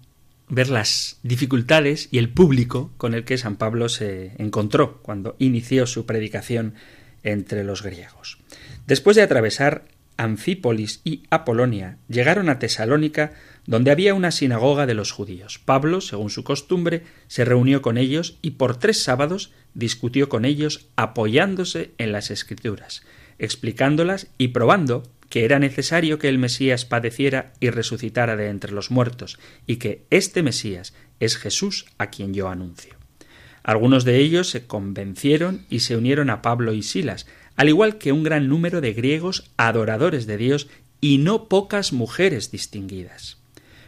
ver 0.49 0.69
las 0.69 1.19
dificultades 1.23 2.09
y 2.11 2.19
el 2.19 2.29
público 2.29 2.93
con 2.97 3.15
el 3.15 3.25
que 3.25 3.39
San 3.39 3.57
Pablo 3.57 3.89
se 3.89 4.33
encontró 4.39 4.99
cuando 5.03 5.37
inició 5.39 5.87
su 5.87 6.07
predicación 6.07 6.75
entre 7.23 7.65
los 7.65 7.83
griegos. 7.83 8.39
Después 8.87 9.17
de 9.17 9.23
atravesar 9.23 9.85
Anfípolis 10.17 11.01
y 11.03 11.23
Apolonia, 11.31 11.97
llegaron 12.09 12.51
a 12.51 12.59
Tesalónica, 12.59 13.33
donde 13.67 13.91
había 13.91 14.13
una 14.13 14.33
sinagoga 14.33 14.85
de 14.85 14.93
los 14.93 15.13
judíos. 15.13 15.59
Pablo, 15.65 16.03
según 16.03 16.29
su 16.29 16.45
costumbre, 16.45 17.05
se 17.27 17.47
reunió 17.47 17.81
con 17.81 17.97
ellos 17.97 18.37
y 18.43 18.53
por 18.53 18.77
tres 18.77 19.03
sábados 19.03 19.53
discutió 19.73 20.29
con 20.29 20.45
ellos 20.45 20.89
apoyándose 20.97 21.93
en 21.97 22.13
las 22.13 22.31
escrituras, 22.31 23.03
explicándolas 23.39 24.27
y 24.37 24.49
probando 24.49 25.05
que 25.31 25.47
era 25.47 25.59
necesario 25.59 26.19
que 26.19 26.29
el 26.29 26.39
Mesías 26.39 26.85
padeciera 26.85 27.55
y 27.61 27.71
resucitara 27.71 28.37
de 28.37 28.49
entre 28.49 28.73
los 28.73 28.91
muertos, 28.91 29.39
y 29.67 29.77
que 29.77 30.05
este 30.11 30.43
Mesías 30.43 30.93
es 31.21 31.39
Jesús 31.39 31.87
a 31.97 32.11
quien 32.11 32.35
yo 32.35 32.49
anuncio. 32.49 32.97
Algunos 33.63 34.05
de 34.05 34.19
ellos 34.19 34.51
se 34.51 34.67
convencieron 34.67 35.65
y 35.71 35.81
se 35.81 35.97
unieron 35.97 36.31
a 36.31 36.43
Pablo 36.43 36.73
y 36.75 36.83
Silas, 36.83 37.27
al 37.57 37.69
igual 37.69 37.99
que 37.99 38.13
un 38.13 38.25
gran 38.25 38.49
número 38.49 38.81
de 38.81 38.93
griegos 38.93 39.51
adoradores 39.57 40.27
de 40.27 40.37
Dios 40.37 40.69
y 41.01 41.19
no 41.19 41.49
pocas 41.49 41.93
mujeres 41.93 42.51
distinguidas. 42.51 43.39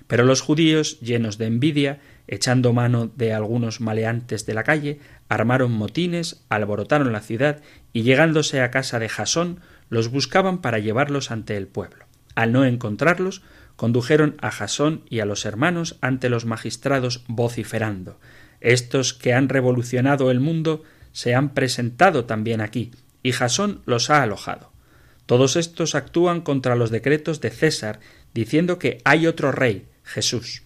Pero 0.07 0.25
los 0.25 0.43
judíos, 0.43 1.01
llenos 1.01 1.39
de 1.39 1.47
envidia, 1.47 2.01
echando 2.29 2.73
mano 2.73 3.11
de 3.17 3.33
algunos 3.33 3.81
maleantes 3.81 4.47
de 4.47 4.55
la 4.55 4.63
calle, 4.63 5.01
armaron 5.29 5.73
motines, 5.73 6.45
alborotaron 6.51 7.13
la 7.13 7.21
ciudad 7.21 7.63
y 7.93 8.03
llegándose 8.03 8.61
a 8.61 8.71
casa 8.71 8.99
de 8.99 9.09
Jasón, 9.09 9.61
los 9.93 10.09
buscaban 10.09 10.63
para 10.63 10.79
llevarlos 10.79 11.31
ante 11.31 11.55
el 11.59 11.67
pueblo. 11.67 12.07
Al 12.35 12.51
no 12.51 12.65
encontrarlos, 12.65 13.43
condujeron 13.77 14.37
a 14.41 14.51
Jasón 14.51 15.03
y 15.11 15.21
a 15.21 15.27
los 15.27 15.45
hermanos 15.45 15.99
ante 16.01 16.31
los 16.31 16.47
magistrados 16.47 17.25
vociferando 17.29 18.19
Estos 18.63 19.13
que 19.13 19.35
han 19.35 19.51
revolucionado 19.51 20.31
el 20.31 20.41
mundo 20.41 20.83
se 21.13 21.35
han 21.35 21.53
presentado 21.53 22.25
también 22.25 22.63
aquí, 22.63 22.91
y 23.23 23.33
Jasón 23.33 23.83
los 23.85 24.09
ha 24.09 24.23
alojado. 24.23 24.73
Todos 25.27 25.57
estos 25.57 25.95
actúan 25.95 26.41
contra 26.41 26.75
los 26.75 26.91
decretos 26.91 27.43
de 27.43 27.51
César, 27.51 28.01
diciendo 28.33 28.79
que 28.79 29.03
hay 29.05 29.27
otro 29.27 29.53
rey, 29.53 29.85
Jesús. 30.05 30.63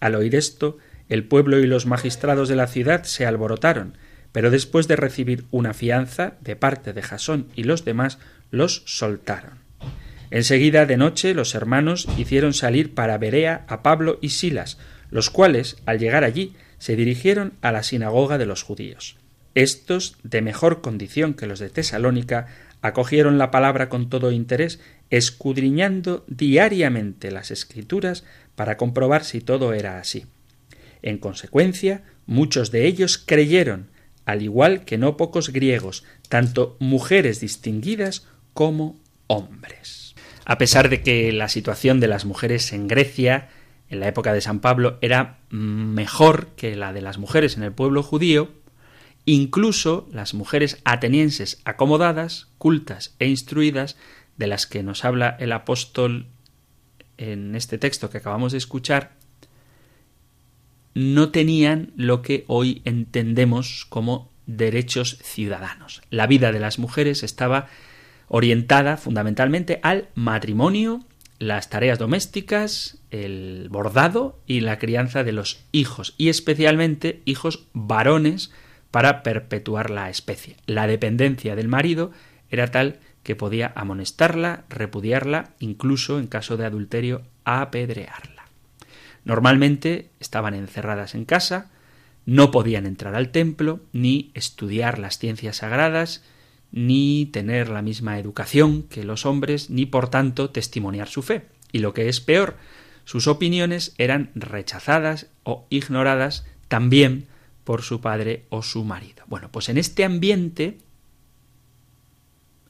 Al 0.00 0.16
oír 0.16 0.34
esto, 0.34 0.76
el 1.08 1.24
pueblo 1.24 1.60
y 1.60 1.66
los 1.66 1.86
magistrados 1.86 2.50
de 2.50 2.56
la 2.56 2.66
ciudad 2.66 3.04
se 3.04 3.24
alborotaron, 3.24 3.96
pero 4.32 4.50
después 4.50 4.86
de 4.86 4.96
recibir 4.96 5.46
una 5.50 5.72
fianza 5.72 6.34
de 6.42 6.56
parte 6.56 6.92
de 6.92 7.00
Jasón 7.00 7.48
y 7.54 7.62
los 7.62 7.86
demás, 7.86 8.18
los 8.50 8.82
soltaron. 8.86 9.58
Enseguida 10.30 10.86
de 10.86 10.96
noche 10.96 11.34
los 11.34 11.54
hermanos 11.54 12.08
hicieron 12.18 12.52
salir 12.52 12.94
para 12.94 13.18
Berea 13.18 13.64
a 13.68 13.82
Pablo 13.82 14.18
y 14.20 14.30
Silas, 14.30 14.78
los 15.10 15.30
cuales, 15.30 15.76
al 15.86 15.98
llegar 15.98 16.24
allí, 16.24 16.54
se 16.78 16.96
dirigieron 16.96 17.54
a 17.62 17.72
la 17.72 17.82
sinagoga 17.82 18.38
de 18.38 18.46
los 18.46 18.62
judíos. 18.62 19.16
Estos, 19.54 20.16
de 20.22 20.42
mejor 20.42 20.82
condición 20.82 21.34
que 21.34 21.46
los 21.46 21.58
de 21.60 21.70
Tesalónica, 21.70 22.48
acogieron 22.82 23.38
la 23.38 23.50
palabra 23.50 23.88
con 23.88 24.10
todo 24.10 24.32
interés, 24.32 24.80
escudriñando 25.10 26.24
diariamente 26.26 27.30
las 27.30 27.50
escrituras 27.50 28.24
para 28.54 28.76
comprobar 28.76 29.24
si 29.24 29.40
todo 29.40 29.72
era 29.72 29.98
así. 29.98 30.26
En 31.02 31.18
consecuencia, 31.18 32.02
muchos 32.26 32.70
de 32.70 32.86
ellos 32.86 33.16
creyeron, 33.16 33.88
al 34.24 34.42
igual 34.42 34.84
que 34.84 34.98
no 34.98 35.16
pocos 35.16 35.50
griegos, 35.52 36.04
tanto 36.28 36.76
mujeres 36.80 37.40
distinguidas 37.40 38.26
como 38.56 38.98
hombres. 39.26 40.14
A 40.46 40.56
pesar 40.56 40.88
de 40.88 41.02
que 41.02 41.30
la 41.30 41.50
situación 41.50 42.00
de 42.00 42.08
las 42.08 42.24
mujeres 42.24 42.72
en 42.72 42.88
Grecia, 42.88 43.50
en 43.90 44.00
la 44.00 44.08
época 44.08 44.32
de 44.32 44.40
San 44.40 44.60
Pablo, 44.60 44.96
era 45.02 45.40
mejor 45.50 46.46
que 46.56 46.74
la 46.74 46.94
de 46.94 47.02
las 47.02 47.18
mujeres 47.18 47.58
en 47.58 47.64
el 47.64 47.72
pueblo 47.72 48.02
judío, 48.02 48.48
incluso 49.26 50.08
las 50.10 50.32
mujeres 50.32 50.80
atenienses 50.86 51.60
acomodadas, 51.66 52.48
cultas 52.56 53.14
e 53.18 53.28
instruidas, 53.28 53.98
de 54.38 54.46
las 54.46 54.66
que 54.66 54.82
nos 54.82 55.04
habla 55.04 55.36
el 55.38 55.52
apóstol 55.52 56.26
en 57.18 57.56
este 57.56 57.76
texto 57.76 58.08
que 58.08 58.18
acabamos 58.18 58.52
de 58.52 58.58
escuchar, 58.58 59.12
no 60.94 61.28
tenían 61.28 61.92
lo 61.94 62.22
que 62.22 62.46
hoy 62.46 62.80
entendemos 62.86 63.84
como 63.90 64.30
derechos 64.46 65.18
ciudadanos. 65.22 66.00
La 66.08 66.26
vida 66.26 66.52
de 66.52 66.60
las 66.60 66.78
mujeres 66.78 67.22
estaba 67.22 67.66
orientada 68.28 68.96
fundamentalmente 68.96 69.80
al 69.82 70.08
matrimonio 70.14 71.04
las 71.38 71.68
tareas 71.68 71.98
domésticas, 71.98 72.98
el 73.10 73.68
bordado 73.70 74.40
y 74.46 74.60
la 74.60 74.78
crianza 74.78 75.22
de 75.24 75.32
los 75.32 75.64
hijos, 75.72 76.14
y 76.16 76.28
especialmente 76.28 77.22
hijos 77.24 77.66
varones 77.72 78.50
para 78.90 79.22
perpetuar 79.22 79.90
la 79.90 80.08
especie. 80.08 80.56
La 80.66 80.86
dependencia 80.86 81.54
del 81.56 81.68
marido 81.68 82.12
era 82.50 82.70
tal 82.70 83.00
que 83.22 83.36
podía 83.36 83.72
amonestarla, 83.74 84.64
repudiarla, 84.68 85.50
incluso 85.58 86.18
en 86.18 86.26
caso 86.26 86.56
de 86.56 86.64
adulterio, 86.64 87.22
apedrearla. 87.44 88.46
Normalmente 89.24 90.10
estaban 90.20 90.54
encerradas 90.54 91.14
en 91.14 91.24
casa, 91.24 91.70
no 92.24 92.50
podían 92.50 92.86
entrar 92.86 93.14
al 93.14 93.30
templo, 93.30 93.80
ni 93.92 94.30
estudiar 94.34 94.98
las 94.98 95.18
ciencias 95.18 95.56
sagradas, 95.56 96.22
ni 96.76 97.24
tener 97.32 97.70
la 97.70 97.80
misma 97.80 98.18
educación 98.18 98.82
que 98.82 99.02
los 99.02 99.24
hombres, 99.24 99.70
ni 99.70 99.86
por 99.86 100.10
tanto 100.10 100.50
testimoniar 100.50 101.08
su 101.08 101.22
fe. 101.22 101.46
Y 101.72 101.78
lo 101.78 101.94
que 101.94 102.10
es 102.10 102.20
peor, 102.20 102.58
sus 103.06 103.28
opiniones 103.28 103.94
eran 103.96 104.30
rechazadas 104.34 105.28
o 105.42 105.66
ignoradas 105.70 106.44
también 106.68 107.28
por 107.64 107.80
su 107.80 108.02
padre 108.02 108.44
o 108.50 108.62
su 108.62 108.84
marido. 108.84 109.24
Bueno, 109.26 109.48
pues 109.50 109.70
en 109.70 109.78
este 109.78 110.04
ambiente, 110.04 110.76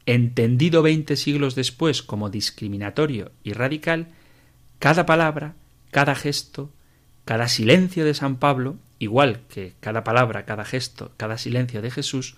entendido 0.06 0.82
veinte 0.82 1.16
siglos 1.16 1.56
después 1.56 2.00
como 2.04 2.30
discriminatorio 2.30 3.32
y 3.42 3.54
radical, 3.54 4.06
cada 4.78 5.04
palabra, 5.04 5.56
cada 5.90 6.14
gesto, 6.14 6.70
cada 7.24 7.48
silencio 7.48 8.04
de 8.04 8.14
San 8.14 8.36
Pablo, 8.36 8.76
igual 9.00 9.40
que 9.48 9.74
cada 9.80 10.04
palabra, 10.04 10.44
cada 10.44 10.64
gesto, 10.64 11.10
cada 11.16 11.38
silencio 11.38 11.82
de 11.82 11.90
Jesús, 11.90 12.36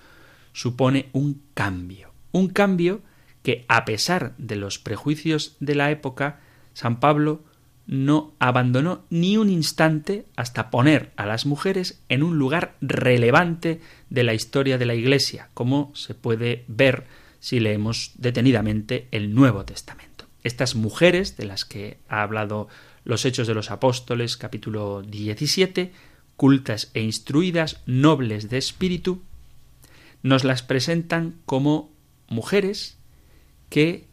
supone 0.58 1.08
un 1.12 1.40
cambio. 1.54 2.10
Un 2.32 2.48
cambio 2.48 3.00
que, 3.44 3.64
a 3.68 3.84
pesar 3.84 4.34
de 4.38 4.56
los 4.56 4.80
prejuicios 4.80 5.56
de 5.60 5.76
la 5.76 5.92
época, 5.92 6.40
San 6.74 6.98
Pablo 6.98 7.44
no 7.86 8.34
abandonó 8.40 9.04
ni 9.08 9.36
un 9.36 9.50
instante 9.50 10.26
hasta 10.34 10.68
poner 10.68 11.12
a 11.14 11.26
las 11.26 11.46
mujeres 11.46 12.02
en 12.08 12.24
un 12.24 12.38
lugar 12.38 12.74
relevante 12.80 13.80
de 14.10 14.24
la 14.24 14.34
historia 14.34 14.78
de 14.78 14.86
la 14.86 14.96
Iglesia, 14.96 15.48
como 15.54 15.92
se 15.94 16.14
puede 16.14 16.64
ver 16.66 17.04
si 17.38 17.60
leemos 17.60 18.10
detenidamente 18.16 19.06
el 19.12 19.36
Nuevo 19.36 19.64
Testamento. 19.64 20.26
Estas 20.42 20.74
mujeres 20.74 21.36
de 21.36 21.46
las 21.46 21.64
que 21.64 21.98
ha 22.08 22.22
hablado 22.22 22.66
los 23.04 23.24
Hechos 23.24 23.46
de 23.46 23.54
los 23.54 23.70
Apóstoles 23.70 24.36
capítulo 24.36 25.02
17, 25.02 25.92
cultas 26.34 26.90
e 26.94 27.02
instruidas, 27.02 27.80
nobles 27.86 28.50
de 28.50 28.58
espíritu, 28.58 29.22
nos 30.28 30.44
las 30.44 30.62
presentan 30.62 31.40
como 31.46 31.90
mujeres 32.28 32.98
que 33.70 34.06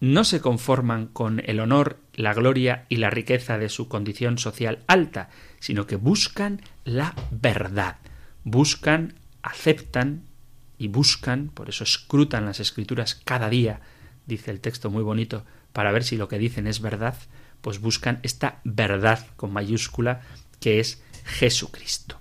no 0.00 0.24
se 0.24 0.40
conforman 0.40 1.06
con 1.06 1.42
el 1.44 1.60
honor, 1.60 1.98
la 2.14 2.34
gloria 2.34 2.84
y 2.88 2.96
la 2.96 3.10
riqueza 3.10 3.56
de 3.58 3.70
su 3.70 3.88
condición 3.88 4.38
social 4.38 4.84
alta, 4.86 5.30
sino 5.60 5.86
que 5.86 5.96
buscan 5.96 6.60
la 6.84 7.14
verdad, 7.30 7.96
buscan, 8.44 9.14
aceptan 9.42 10.24
y 10.78 10.88
buscan, 10.88 11.48
por 11.48 11.70
eso 11.70 11.84
escrutan 11.84 12.44
las 12.44 12.60
escrituras 12.60 13.14
cada 13.14 13.48
día, 13.48 13.80
dice 14.26 14.50
el 14.50 14.60
texto 14.60 14.90
muy 14.90 15.02
bonito, 15.02 15.44
para 15.72 15.92
ver 15.92 16.04
si 16.04 16.16
lo 16.16 16.28
que 16.28 16.38
dicen 16.38 16.66
es 16.66 16.80
verdad, 16.80 17.16
pues 17.62 17.80
buscan 17.80 18.20
esta 18.22 18.60
verdad 18.64 19.26
con 19.36 19.52
mayúscula 19.52 20.20
que 20.60 20.80
es 20.80 21.02
Jesucristo. 21.24 22.20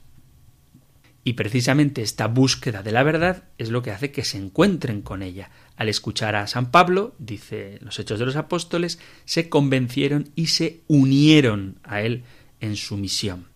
Y 1.24 1.34
precisamente 1.34 2.02
esta 2.02 2.28
búsqueda 2.28 2.82
de 2.82 2.92
la 2.92 3.04
verdad 3.04 3.44
es 3.58 3.70
lo 3.70 3.82
que 3.82 3.92
hace 3.92 4.12
que 4.12 4.24
se 4.24 4.38
encuentren 4.38 5.02
con 5.02 5.22
ella. 5.22 5.50
Al 5.76 5.90
escuchar 5.90 6.36
a 6.36 6.48
San 6.48 6.72
Pablo, 6.72 7.14
dice 7.20 7.78
los 7.82 8.00
Hechos 8.00 8.20
de 8.20 8.26
los 8.26 8.36
Apóstoles, 8.36 9.00
se 9.26 9.50
convencieron 9.50 10.30
y 10.36 10.48
se 10.48 10.82
unieron 10.88 11.80
a 11.84 12.02
él 12.02 12.24
en 12.62 12.76
su 12.76 12.98
misión. 12.98 13.48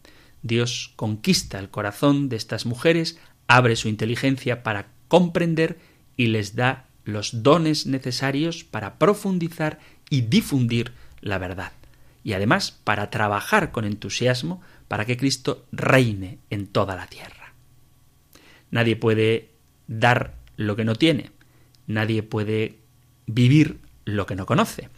Dios 0.41 0.91
conquista 0.97 1.57
el 1.57 1.69
corazón 1.69 2.27
de 2.27 2.35
estas 2.35 2.65
mujeres, 2.65 3.17
abre 3.47 3.75
su 3.75 3.87
inteligencia 3.87 4.61
para 4.61 4.87
comprender 5.07 5.79
y 6.17 6.27
les 6.27 6.55
da 6.55 6.87
los 7.05 7.43
dones 7.43 7.85
necesarios 7.85 8.63
para 8.63 8.99
profundizar 8.99 9.79
y 10.09 10.21
difundir 10.21 10.93
la 11.21 11.37
verdad. 11.37 11.71
Y 12.25 12.33
además 12.33 12.79
para 12.83 13.09
trabajar 13.09 13.71
con 13.71 13.85
entusiasmo 13.85 14.61
para 14.87 15.05
que 15.05 15.17
Cristo 15.17 15.65
reine 15.71 16.39
en 16.49 16.67
toda 16.67 16.95
la 16.95 17.07
tierra. 17.07 17.42
Nadie 18.73 18.95
puede 18.95 19.51
dar 19.87 20.33
lo 20.57 20.75
que 20.75 20.83
no 20.83 20.95
tiene. 20.95 21.29
Nadie 21.85 22.23
puede 22.23 22.79
vivir 23.27 23.77
lo 24.03 24.25
que 24.25 24.35
no 24.35 24.47
conoce. 24.47 24.89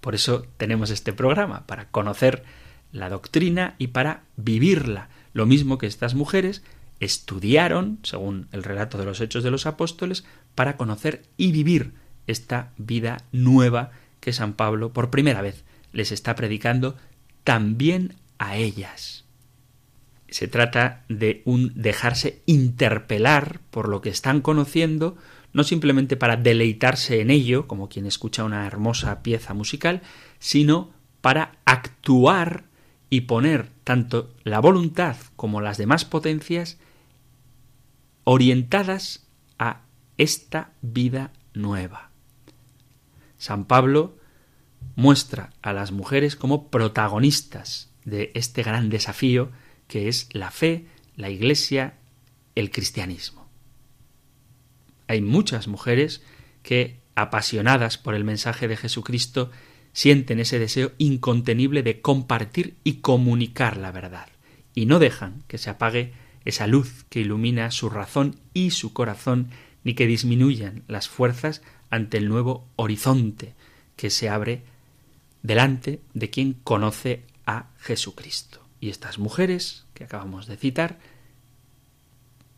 Por 0.00 0.14
eso 0.14 0.46
tenemos 0.56 0.90
este 0.90 1.12
programa, 1.12 1.66
para 1.66 1.88
conocer 1.88 2.44
la 2.92 3.08
doctrina 3.08 3.74
y 3.76 3.88
para 3.88 4.22
vivirla. 4.36 5.08
Lo 5.32 5.46
mismo 5.46 5.78
que 5.78 5.88
estas 5.88 6.14
mujeres 6.14 6.62
estudiaron, 7.00 7.98
según 8.04 8.46
el 8.52 8.62
relato 8.62 8.98
de 8.98 9.04
los 9.04 9.20
Hechos 9.20 9.42
de 9.42 9.50
los 9.50 9.66
Apóstoles, 9.66 10.24
para 10.54 10.76
conocer 10.76 11.24
y 11.36 11.50
vivir 11.50 11.90
esta 12.28 12.70
vida 12.78 13.16
nueva 13.32 13.90
que 14.20 14.32
San 14.32 14.52
Pablo 14.52 14.92
por 14.92 15.10
primera 15.10 15.42
vez 15.42 15.64
les 15.92 16.12
está 16.12 16.36
predicando 16.36 16.94
también 17.42 18.14
a 18.38 18.56
ellas 18.56 19.23
se 20.34 20.48
trata 20.48 21.04
de 21.08 21.42
un 21.44 21.70
dejarse 21.80 22.42
interpelar 22.44 23.60
por 23.70 23.88
lo 23.88 24.00
que 24.00 24.08
están 24.08 24.40
conociendo, 24.40 25.16
no 25.52 25.62
simplemente 25.62 26.16
para 26.16 26.36
deleitarse 26.36 27.20
en 27.20 27.30
ello, 27.30 27.68
como 27.68 27.88
quien 27.88 28.04
escucha 28.04 28.42
una 28.42 28.66
hermosa 28.66 29.22
pieza 29.22 29.54
musical, 29.54 30.02
sino 30.40 30.90
para 31.20 31.58
actuar 31.66 32.64
y 33.10 33.20
poner 33.20 33.68
tanto 33.84 34.34
la 34.42 34.58
voluntad 34.58 35.14
como 35.36 35.60
las 35.60 35.78
demás 35.78 36.04
potencias 36.04 36.78
orientadas 38.24 39.28
a 39.60 39.82
esta 40.18 40.72
vida 40.82 41.30
nueva. 41.52 42.10
San 43.38 43.66
Pablo 43.66 44.16
muestra 44.96 45.50
a 45.62 45.72
las 45.72 45.92
mujeres 45.92 46.34
como 46.34 46.70
protagonistas 46.72 47.92
de 48.04 48.32
este 48.34 48.64
gran 48.64 48.90
desafío 48.90 49.52
que 49.88 50.08
es 50.08 50.28
la 50.32 50.50
fe, 50.50 50.86
la 51.16 51.30
Iglesia, 51.30 51.98
el 52.54 52.70
cristianismo. 52.70 53.48
Hay 55.06 55.20
muchas 55.20 55.68
mujeres 55.68 56.22
que, 56.62 57.00
apasionadas 57.14 57.98
por 57.98 58.14
el 58.14 58.24
mensaje 58.24 58.68
de 58.68 58.76
Jesucristo, 58.76 59.50
sienten 59.92 60.40
ese 60.40 60.58
deseo 60.58 60.92
incontenible 60.98 61.82
de 61.82 62.00
compartir 62.00 62.76
y 62.84 62.94
comunicar 62.94 63.76
la 63.76 63.92
verdad, 63.92 64.28
y 64.74 64.86
no 64.86 64.98
dejan 64.98 65.44
que 65.46 65.58
se 65.58 65.70
apague 65.70 66.12
esa 66.44 66.66
luz 66.66 67.04
que 67.08 67.20
ilumina 67.20 67.70
su 67.70 67.88
razón 67.88 68.36
y 68.52 68.70
su 68.70 68.92
corazón, 68.92 69.50
ni 69.84 69.94
que 69.94 70.06
disminuyan 70.06 70.82
las 70.88 71.08
fuerzas 71.08 71.62
ante 71.90 72.18
el 72.18 72.28
nuevo 72.28 72.66
horizonte 72.76 73.54
que 73.96 74.10
se 74.10 74.28
abre 74.28 74.62
delante 75.42 76.00
de 76.14 76.30
quien 76.30 76.54
conoce 76.54 77.22
a 77.46 77.70
Jesucristo. 77.78 78.63
Y 78.84 78.90
estas 78.90 79.18
mujeres 79.18 79.86
que 79.94 80.04
acabamos 80.04 80.46
de 80.46 80.58
citar 80.58 80.98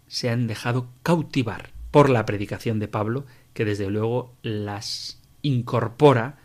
se 0.08 0.28
han 0.28 0.48
dejado 0.48 0.88
cautivar 1.04 1.70
por 1.92 2.10
la 2.10 2.26
predicación 2.26 2.80
de 2.80 2.88
Pablo, 2.88 3.26
que 3.54 3.64
desde 3.64 3.88
luego 3.88 4.34
las 4.42 5.20
incorpora 5.42 6.38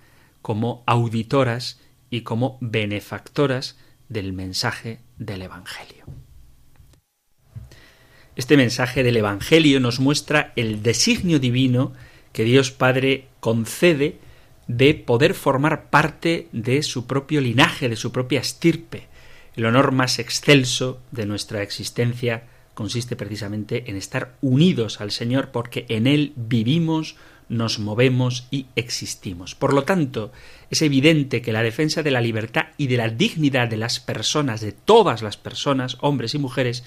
como 0.44 0.84
auditoras 0.86 1.80
y 2.12 2.22
como 2.22 2.60
benefactoras 2.62 3.76
del 4.08 4.34
mensaje 4.34 5.00
del 5.18 5.42
Evangelio. 5.42 6.06
Este 8.36 8.58
mensaje 8.58 9.02
del 9.02 9.18
Evangelio 9.18 9.80
nos 9.80 10.00
muestra 10.00 10.54
el 10.56 10.84
designio 10.84 11.40
divino 11.40 11.94
que 12.34 12.44
Dios 12.44 12.70
Padre 12.70 13.30
concede 13.40 14.20
de 14.68 14.94
poder 14.94 15.34
formar 15.34 15.90
parte 15.90 16.50
de 16.52 16.84
su 16.84 17.08
propio 17.08 17.42
linaje, 17.42 17.90
de 17.90 17.96
su 17.96 18.12
propia 18.12 18.42
estirpe, 18.42 19.10
el 19.62 19.68
honor 19.68 19.91
más 19.91 20.18
excelso 20.18 20.99
de 21.12 21.28
nuestra 21.28 21.62
existencia 21.62 22.45
consiste 22.74 23.16
precisamente 23.16 23.91
en 23.91 23.95
estar 23.95 24.34
unidos 24.41 25.01
al 25.01 25.12
Señor 25.12 25.51
porque 25.51 25.86
en 25.88 26.07
Él 26.07 26.34
vivimos, 26.36 27.16
nos 27.47 27.78
movemos 27.78 28.47
y 28.49 28.66
existimos. 28.76 29.53
Por 29.53 29.74
lo 29.74 29.84
tanto, 29.84 30.32
es 30.72 30.82
evidente 30.82 31.43
que 31.43 31.53
la 31.53 31.62
defensa 31.62 32.01
de 32.01 32.09
la 32.09 32.22
libertad 32.22 32.70
y 32.78 32.88
de 32.88 32.97
la 32.97 33.09
dignidad 33.09 33.68
de 33.68 33.78
las 33.78 33.99
personas, 33.99 34.62
de 34.62 34.72
todas 34.72 35.22
las 35.22 35.38
personas, 35.38 35.99
hombres 36.01 36.34
y 36.34 36.39
mujeres, 36.39 36.84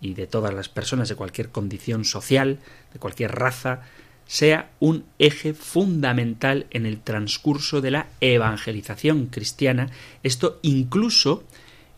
y 0.00 0.14
de 0.14 0.28
todas 0.28 0.54
las 0.54 0.68
personas 0.68 1.08
de 1.08 1.16
cualquier 1.16 1.48
condición 1.48 2.04
social, 2.04 2.60
de 2.92 3.00
cualquier 3.00 3.32
raza, 3.32 3.80
sea 4.28 4.70
un 4.78 5.06
eje 5.18 5.54
fundamental 5.54 6.68
en 6.70 6.86
el 6.86 7.00
transcurso 7.00 7.80
de 7.80 7.90
la 7.90 8.06
evangelización 8.20 9.26
cristiana, 9.26 9.90
esto 10.22 10.60
incluso 10.62 11.42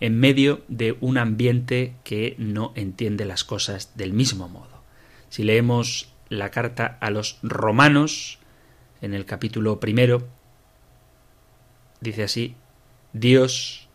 en 0.00 0.18
medio 0.18 0.62
de 0.68 0.96
un 1.00 1.18
ambiente 1.18 1.94
que 2.04 2.34
no 2.38 2.72
entiende 2.74 3.24
las 3.24 3.44
cosas 3.44 3.96
del 3.96 4.12
mismo 4.12 4.48
modo. 4.48 4.82
Si 5.28 5.42
leemos 5.42 6.12
la 6.28 6.50
carta 6.50 6.98
a 7.00 7.10
los 7.10 7.38
romanos, 7.42 8.38
en 9.00 9.14
el 9.14 9.24
capítulo 9.24 9.80
primero, 9.80 10.26
dice 12.00 12.24
así, 12.24 12.54
Dios 13.12 13.88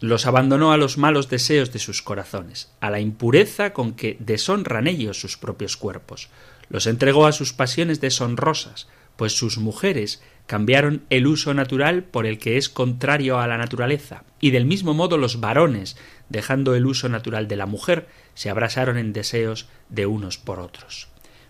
los 0.00 0.26
abandonó 0.26 0.72
a 0.72 0.76
los 0.76 0.98
malos 0.98 1.28
deseos 1.28 1.72
de 1.72 1.78
sus 1.78 2.02
corazones, 2.02 2.72
a 2.80 2.90
la 2.90 3.00
impureza 3.00 3.72
con 3.72 3.94
que 3.94 4.16
deshonran 4.18 4.88
ellos 4.88 5.20
sus 5.20 5.36
propios 5.36 5.76
cuerpos, 5.76 6.28
los 6.68 6.86
entregó 6.86 7.26
a 7.26 7.32
sus 7.32 7.52
pasiones 7.52 8.00
deshonrosas, 8.00 8.88
pues 9.16 9.36
sus 9.36 9.58
mujeres 9.58 10.22
cambiaron 10.46 11.02
el 11.10 11.26
uso 11.26 11.54
natural 11.54 12.04
por 12.04 12.26
el 12.26 12.38
que 12.38 12.56
es 12.56 12.68
contrario 12.68 13.38
a 13.38 13.46
la 13.46 13.58
naturaleza, 13.58 14.24
y 14.40 14.50
del 14.50 14.64
mismo 14.64 14.94
modo 14.94 15.16
los 15.16 15.40
varones, 15.40 15.96
dejando 16.28 16.74
el 16.74 16.86
uso 16.86 17.08
natural 17.08 17.48
de 17.48 17.56
la 17.56 17.66
mujer, 17.66 18.08
se 18.34 18.50
abrasaron 18.50 18.98
en 18.98 19.12
deseos 19.12 19.68
de 19.88 20.06
unos 20.06 20.38
por 20.38 20.60
otros. 20.60 21.08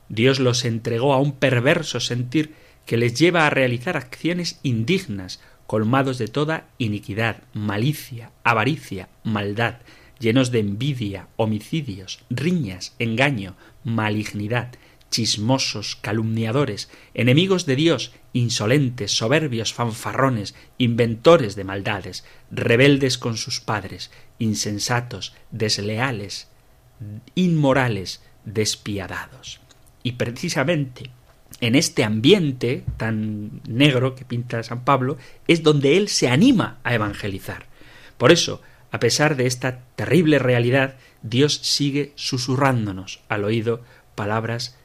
Dios 0.08 0.40
los 0.40 0.64
entregó 0.64 1.14
a 1.14 1.18
un 1.18 1.32
perverso 1.32 2.00
sentir 2.00 2.54
que 2.86 2.96
les 2.96 3.14
lleva 3.14 3.46
a 3.46 3.50
realizar 3.50 3.96
acciones 3.96 4.58
indignas, 4.62 5.40
colmados 5.66 6.18
de 6.18 6.28
toda 6.28 6.66
iniquidad, 6.78 7.42
malicia, 7.54 8.30
avaricia, 8.44 9.08
maldad, 9.24 9.76
llenos 10.18 10.50
de 10.50 10.60
envidia, 10.60 11.28
homicidios, 11.36 12.24
riñas, 12.30 12.94
engaño, 12.98 13.56
malignidad, 13.84 14.74
chismosos, 15.12 15.94
calumniadores, 15.94 16.90
enemigos 17.14 17.66
de 17.66 17.76
Dios, 17.76 18.12
insolentes, 18.32 19.12
soberbios, 19.12 19.72
fanfarrones, 19.72 20.56
inventores 20.78 21.54
de 21.54 21.64
maldades, 21.64 22.24
rebeldes 22.50 23.18
con 23.18 23.36
sus 23.36 23.60
padres, 23.60 24.10
insensatos, 24.40 25.34
desleales, 25.52 26.48
inmorales, 27.36 28.22
despiadados. 28.44 29.60
Y 30.02 30.12
precisamente 30.12 31.10
en 31.60 31.76
este 31.76 32.02
ambiente 32.02 32.84
tan 32.96 33.60
negro 33.68 34.16
que 34.16 34.24
pinta 34.24 34.62
San 34.64 34.84
Pablo, 34.84 35.16
es 35.46 35.62
donde 35.62 35.96
él 35.96 36.08
se 36.08 36.28
anima 36.28 36.78
a 36.82 36.94
evangelizar. 36.94 37.66
Por 38.18 38.32
eso, 38.32 38.62
a 38.90 38.98
pesar 38.98 39.36
de 39.36 39.46
esta 39.46 39.80
terrible 39.94 40.40
realidad, 40.40 40.96
Dios 41.22 41.60
sigue 41.62 42.12
susurrándonos 42.16 43.20
al 43.28 43.44
oído 43.44 43.84
palabras 44.16 44.76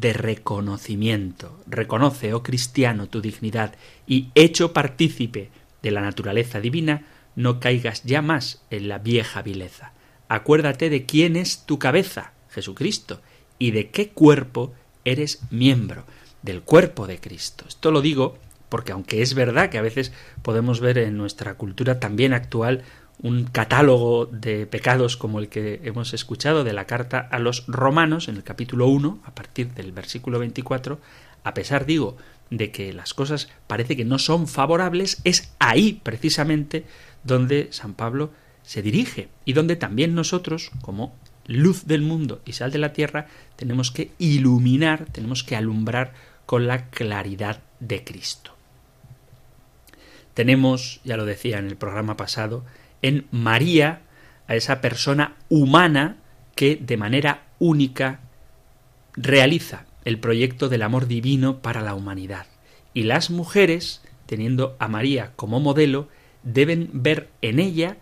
de 0.00 0.12
reconocimiento. 0.12 1.58
Reconoce, 1.66 2.34
oh 2.34 2.42
cristiano, 2.42 3.08
tu 3.08 3.20
dignidad 3.20 3.74
y 4.06 4.28
hecho 4.34 4.72
partícipe 4.72 5.50
de 5.82 5.90
la 5.90 6.00
naturaleza 6.00 6.60
divina, 6.60 7.06
no 7.34 7.60
caigas 7.60 8.02
ya 8.04 8.22
más 8.22 8.62
en 8.70 8.88
la 8.88 8.98
vieja 8.98 9.42
vileza. 9.42 9.92
Acuérdate 10.28 10.90
de 10.90 11.06
quién 11.06 11.36
es 11.36 11.64
tu 11.66 11.78
cabeza, 11.78 12.32
Jesucristo, 12.50 13.20
y 13.58 13.70
de 13.70 13.90
qué 13.90 14.08
cuerpo 14.08 14.74
eres 15.04 15.40
miembro 15.50 16.04
del 16.42 16.62
cuerpo 16.62 17.06
de 17.06 17.18
Cristo. 17.18 17.64
Esto 17.68 17.90
lo 17.90 18.00
digo 18.00 18.38
porque 18.68 18.92
aunque 18.92 19.22
es 19.22 19.34
verdad 19.34 19.70
que 19.70 19.78
a 19.78 19.82
veces 19.82 20.12
podemos 20.42 20.80
ver 20.80 20.98
en 20.98 21.16
nuestra 21.16 21.54
cultura 21.54 22.00
también 22.00 22.32
actual 22.32 22.82
un 23.22 23.44
catálogo 23.44 24.26
de 24.26 24.66
pecados 24.66 25.16
como 25.16 25.38
el 25.38 25.48
que 25.48 25.80
hemos 25.84 26.12
escuchado 26.12 26.64
de 26.64 26.72
la 26.72 26.86
carta 26.86 27.18
a 27.30 27.38
los 27.38 27.64
romanos 27.66 28.28
en 28.28 28.36
el 28.36 28.44
capítulo 28.44 28.88
1, 28.88 29.20
a 29.24 29.34
partir 29.34 29.72
del 29.72 29.92
versículo 29.92 30.38
24, 30.38 31.00
a 31.42 31.54
pesar, 31.54 31.86
digo, 31.86 32.16
de 32.50 32.70
que 32.70 32.92
las 32.92 33.14
cosas 33.14 33.48
parece 33.66 33.96
que 33.96 34.04
no 34.04 34.18
son 34.18 34.46
favorables, 34.46 35.20
es 35.24 35.52
ahí 35.58 36.00
precisamente 36.02 36.84
donde 37.24 37.68
San 37.70 37.94
Pablo 37.94 38.30
se 38.62 38.82
dirige 38.82 39.28
y 39.44 39.52
donde 39.52 39.76
también 39.76 40.14
nosotros, 40.14 40.70
como 40.82 41.14
luz 41.46 41.86
del 41.86 42.02
mundo 42.02 42.40
y 42.44 42.52
sal 42.52 42.70
de 42.70 42.78
la 42.78 42.92
tierra, 42.92 43.28
tenemos 43.56 43.90
que 43.90 44.10
iluminar, 44.18 45.06
tenemos 45.12 45.44
que 45.44 45.56
alumbrar 45.56 46.12
con 46.44 46.66
la 46.66 46.90
claridad 46.90 47.60
de 47.80 48.04
Cristo. 48.04 48.52
Tenemos, 50.34 51.00
ya 51.04 51.16
lo 51.16 51.24
decía 51.24 51.58
en 51.58 51.66
el 51.66 51.76
programa 51.76 52.16
pasado, 52.16 52.64
en 53.02 53.26
María 53.30 54.02
a 54.48 54.54
esa 54.54 54.80
persona 54.80 55.36
humana 55.48 56.16
que 56.54 56.76
de 56.76 56.96
manera 56.96 57.44
única 57.58 58.20
realiza 59.14 59.86
el 60.04 60.18
proyecto 60.18 60.68
del 60.68 60.82
amor 60.82 61.06
divino 61.06 61.58
para 61.58 61.82
la 61.82 61.94
humanidad. 61.94 62.46
Y 62.94 63.02
las 63.02 63.30
mujeres, 63.30 64.02
teniendo 64.26 64.76
a 64.78 64.88
María 64.88 65.32
como 65.36 65.60
modelo, 65.60 66.08
deben 66.42 66.90
ver 66.92 67.28
en 67.42 67.58
ella 67.58 67.96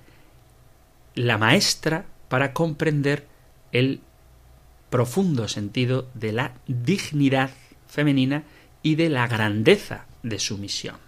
la 1.14 1.38
maestra 1.38 2.04
para 2.28 2.52
comprender 2.52 3.26
el 3.72 4.00
profundo 4.90 5.48
sentido 5.48 6.08
de 6.14 6.32
la 6.32 6.54
dignidad 6.66 7.50
femenina 7.88 8.44
y 8.82 8.96
de 8.96 9.08
la 9.08 9.26
grandeza 9.26 10.06
de 10.22 10.38
su 10.38 10.58
misión. 10.58 11.03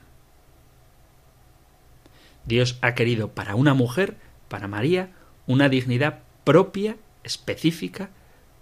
Dios 2.47 2.79
ha 2.81 2.95
querido 2.95 3.33
para 3.33 3.55
una 3.55 3.75
mujer, 3.75 4.17
para 4.49 4.69
María, 4.69 5.11
una 5.47 5.69
dignidad 5.69 6.21
propia, 6.45 6.97
específica, 7.25 8.11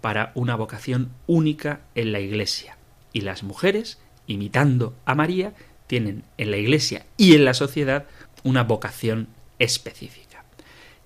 para 0.01 0.31
una 0.35 0.55
vocación 0.55 1.11
única 1.27 1.81
en 1.95 2.11
la 2.11 2.19
Iglesia. 2.19 2.77
Y 3.13 3.21
las 3.21 3.43
mujeres, 3.43 3.99
imitando 4.27 4.95
a 5.05 5.15
María, 5.15 5.53
tienen 5.87 6.23
en 6.37 6.51
la 6.51 6.57
Iglesia 6.57 7.05
y 7.17 7.35
en 7.35 7.45
la 7.45 7.53
sociedad 7.53 8.05
una 8.43 8.63
vocación 8.63 9.27
específica. 9.59 10.43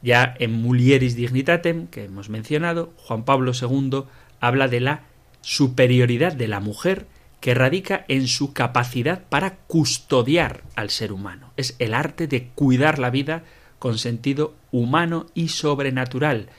Ya 0.02 0.36
en 0.40 0.54
Mulieris 0.54 1.16
Dignitatem, 1.16 1.88
que 1.88 2.06
hemos 2.06 2.30
mencionado, 2.30 2.94
Juan 2.98 3.26
Pablo 3.26 3.52
II 3.54 4.06
habla 4.40 4.70
de 4.70 4.80
la 4.80 5.04
superioridad 5.42 6.34
de 6.34 6.48
la 6.48 6.60
mujer 6.60 7.06
que 7.40 7.54
radica 7.54 8.06
en 8.08 8.28
su 8.28 8.54
capacidad 8.54 9.24
para 9.30 9.56
custodiar 9.56 10.64
al 10.76 10.90
ser 10.90 11.12
humano. 11.12 11.52
Es 11.58 11.76
el 11.80 11.94
arte 11.94 12.28
de 12.28 12.48
cuidar 12.50 13.00
la 13.00 13.10
vida 13.10 13.44
con 13.80 13.98
sentido 13.98 14.56
humano 14.72 15.26
y 15.34 15.50
sobrenatural. 15.50 16.50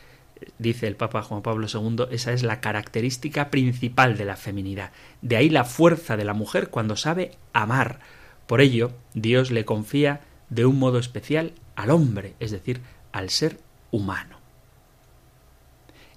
Dice 0.59 0.87
el 0.87 0.97
Papa 0.97 1.23
Juan 1.23 1.43
Pablo 1.43 1.67
II, 1.73 2.07
esa 2.11 2.33
es 2.33 2.43
la 2.43 2.61
característica 2.61 3.51
principal 3.51 4.17
de 4.17 4.25
la 4.25 4.37
feminidad. 4.37 4.91
De 5.21 5.37
ahí 5.37 5.51
la 5.51 5.65
fuerza 5.65 6.17
de 6.17 6.25
la 6.25 6.33
mujer 6.33 6.71
cuando 6.71 6.97
sabe 6.97 7.33
amar. 7.53 8.01
Por 8.47 8.63
ello, 8.63 8.93
Dios 9.13 9.51
le 9.51 9.67
confía 9.67 10.23
de 10.49 10.65
un 10.65 10.79
modo 10.79 10.99
especial 10.99 11.53
al 11.77 11.91
hombre, 11.91 12.35
es 12.41 12.51
decir, 12.51 12.81
al 13.13 13.29
ser 13.29 13.59
humano. 13.91 14.39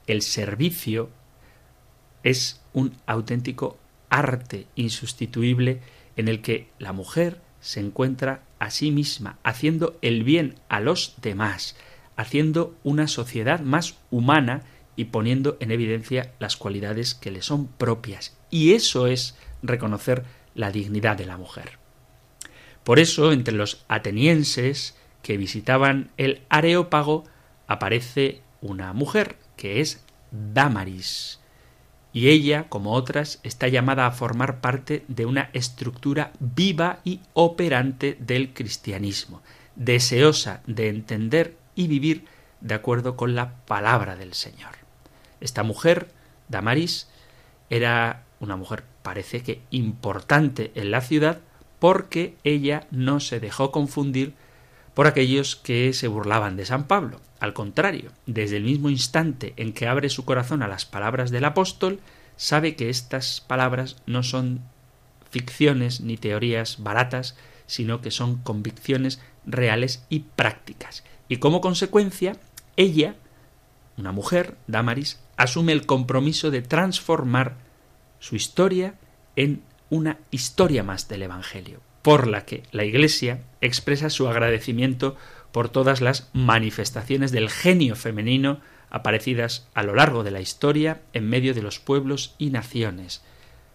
El 0.07 0.22
servicio 0.22 1.09
es 2.24 2.61
un 2.74 2.95
auténtico 3.05 3.78
arte 4.14 4.68
insustituible 4.76 5.82
en 6.16 6.28
el 6.28 6.41
que 6.41 6.70
la 6.78 6.93
mujer 6.93 7.41
se 7.59 7.80
encuentra 7.80 8.43
a 8.59 8.70
sí 8.70 8.91
misma, 8.91 9.39
haciendo 9.43 9.97
el 10.01 10.24
bien 10.24 10.55
a 10.70 10.80
los 10.80 11.16
demás, 11.22 11.76
haciendo 12.16 12.76
una 12.84 13.07
sociedad 13.07 13.61
más 13.61 13.95
humana 14.11 14.61
y 14.95 15.05
poniendo 15.05 15.57
en 15.59 15.72
evidencia 15.72 16.32
las 16.39 16.55
cualidades 16.57 17.16
que 17.16 17.32
le 17.32 17.41
son 17.41 17.68
propias. 17.68 18.38
Y 18.51 18.74
eso 18.74 19.07
es 19.07 19.36
reconocer 19.64 20.24
la 20.53 20.72
dignidad 20.72 21.18
de 21.18 21.26
la 21.26 21.38
mujer. 21.38 21.80
Por 22.84 22.99
eso, 22.99 23.32
entre 23.32 23.55
los 23.55 23.84
atenienses, 23.88 24.95
que 25.24 25.38
visitaban 25.38 26.11
el 26.18 26.41
Areópago 26.49 27.24
aparece 27.66 28.41
una 28.61 28.93
mujer 28.93 29.38
que 29.57 29.80
es 29.80 30.03
Damaris. 30.32 31.39
Y 32.14 32.30
ella, 32.30 32.68
como 32.70 32.93
otras, 32.93 33.39
está 33.41 33.68
llamada 33.68 34.05
a 34.05 34.11
formar 34.11 34.61
parte 34.61 35.03
de 35.07 35.26
una 35.26 35.49
estructura 35.53 36.32
viva 36.39 36.99
y 37.03 37.22
operante 37.34 38.16
del 38.20 38.53
cristianismo, 38.53 39.41
deseosa 39.76 40.61
de 40.68 40.89
entender 40.89 41.57
y 41.76 41.88
vivir 41.88 42.26
de 42.61 42.76
acuerdo 42.76 43.18
con 43.18 43.34
la 43.34 43.55
palabra 43.66 44.16
del 44.16 44.36
Señor. 44.36 44.76
Esta 45.41 45.64
mujer, 45.64 46.07
Damaris, 46.47 47.09
era 47.70 48.24
una 48.39 48.55
mujer 48.55 48.84
parece 49.01 49.41
que 49.41 49.61
importante 49.72 50.72
en 50.76 50.91
la 50.91 51.01
ciudad 51.01 51.39
porque 51.80 52.36
ella 52.43 52.88
no 52.91 53.20
se 53.20 53.39
dejó 53.39 53.72
confundir 53.72 54.36
por 54.93 55.07
aquellos 55.07 55.55
que 55.55 55.91
se 55.93 56.07
burlaban 56.07 56.55
de 56.55 56.66
San 56.66 56.86
Pablo. 56.86 57.20
Al 57.43 57.51
contrario, 57.51 58.13
desde 58.25 58.55
el 58.55 58.63
mismo 58.63 58.89
instante 58.89 59.51
en 59.57 59.73
que 59.73 59.85
abre 59.85 60.07
su 60.07 60.23
corazón 60.23 60.63
a 60.63 60.69
las 60.69 60.85
palabras 60.85 61.29
del 61.29 61.43
apóstol, 61.43 61.99
sabe 62.37 62.77
que 62.77 62.89
estas 62.89 63.41
palabras 63.41 64.01
no 64.05 64.23
son 64.23 64.61
ficciones 65.29 65.99
ni 65.99 66.15
teorías 66.15 66.81
baratas, 66.81 67.35
sino 67.65 67.99
que 67.99 68.11
son 68.11 68.37
convicciones 68.37 69.21
reales 69.45 70.05
y 70.07 70.19
prácticas. 70.19 71.03
Y 71.27 71.35
como 71.35 71.59
consecuencia, 71.59 72.37
ella, 72.77 73.15
una 73.97 74.13
mujer, 74.13 74.55
Damaris, 74.67 75.19
asume 75.35 75.73
el 75.73 75.85
compromiso 75.85 76.49
de 76.49 76.61
transformar 76.61 77.57
su 78.19 78.37
historia 78.37 78.95
en 79.35 79.63
una 79.89 80.17
historia 80.31 80.81
más 80.81 81.09
del 81.09 81.23
Evangelio 81.23 81.81
por 82.03 82.27
la 82.27 82.45
que 82.45 82.63
la 82.71 82.83
Iglesia 82.83 83.41
expresa 83.61 84.09
su 84.09 84.27
agradecimiento 84.27 85.15
por 85.54 85.70
todas 85.70 86.01
las 86.01 86.30
manifestaciones 86.34 87.32
del 87.32 87.49
genio 87.49 87.95
femenino 87.95 88.60
aparecidas 88.89 89.70
a 89.74 89.84
lo 89.84 89.95
largo 89.95 90.24
de 90.24 90.32
la 90.32 90.41
historia 90.41 91.01
en 91.14 91.30
medio 91.30 91.54
de 91.54 91.62
los 91.62 91.80
pueblos 91.80 92.36
y 92.38 92.49
naciones. 92.49 93.24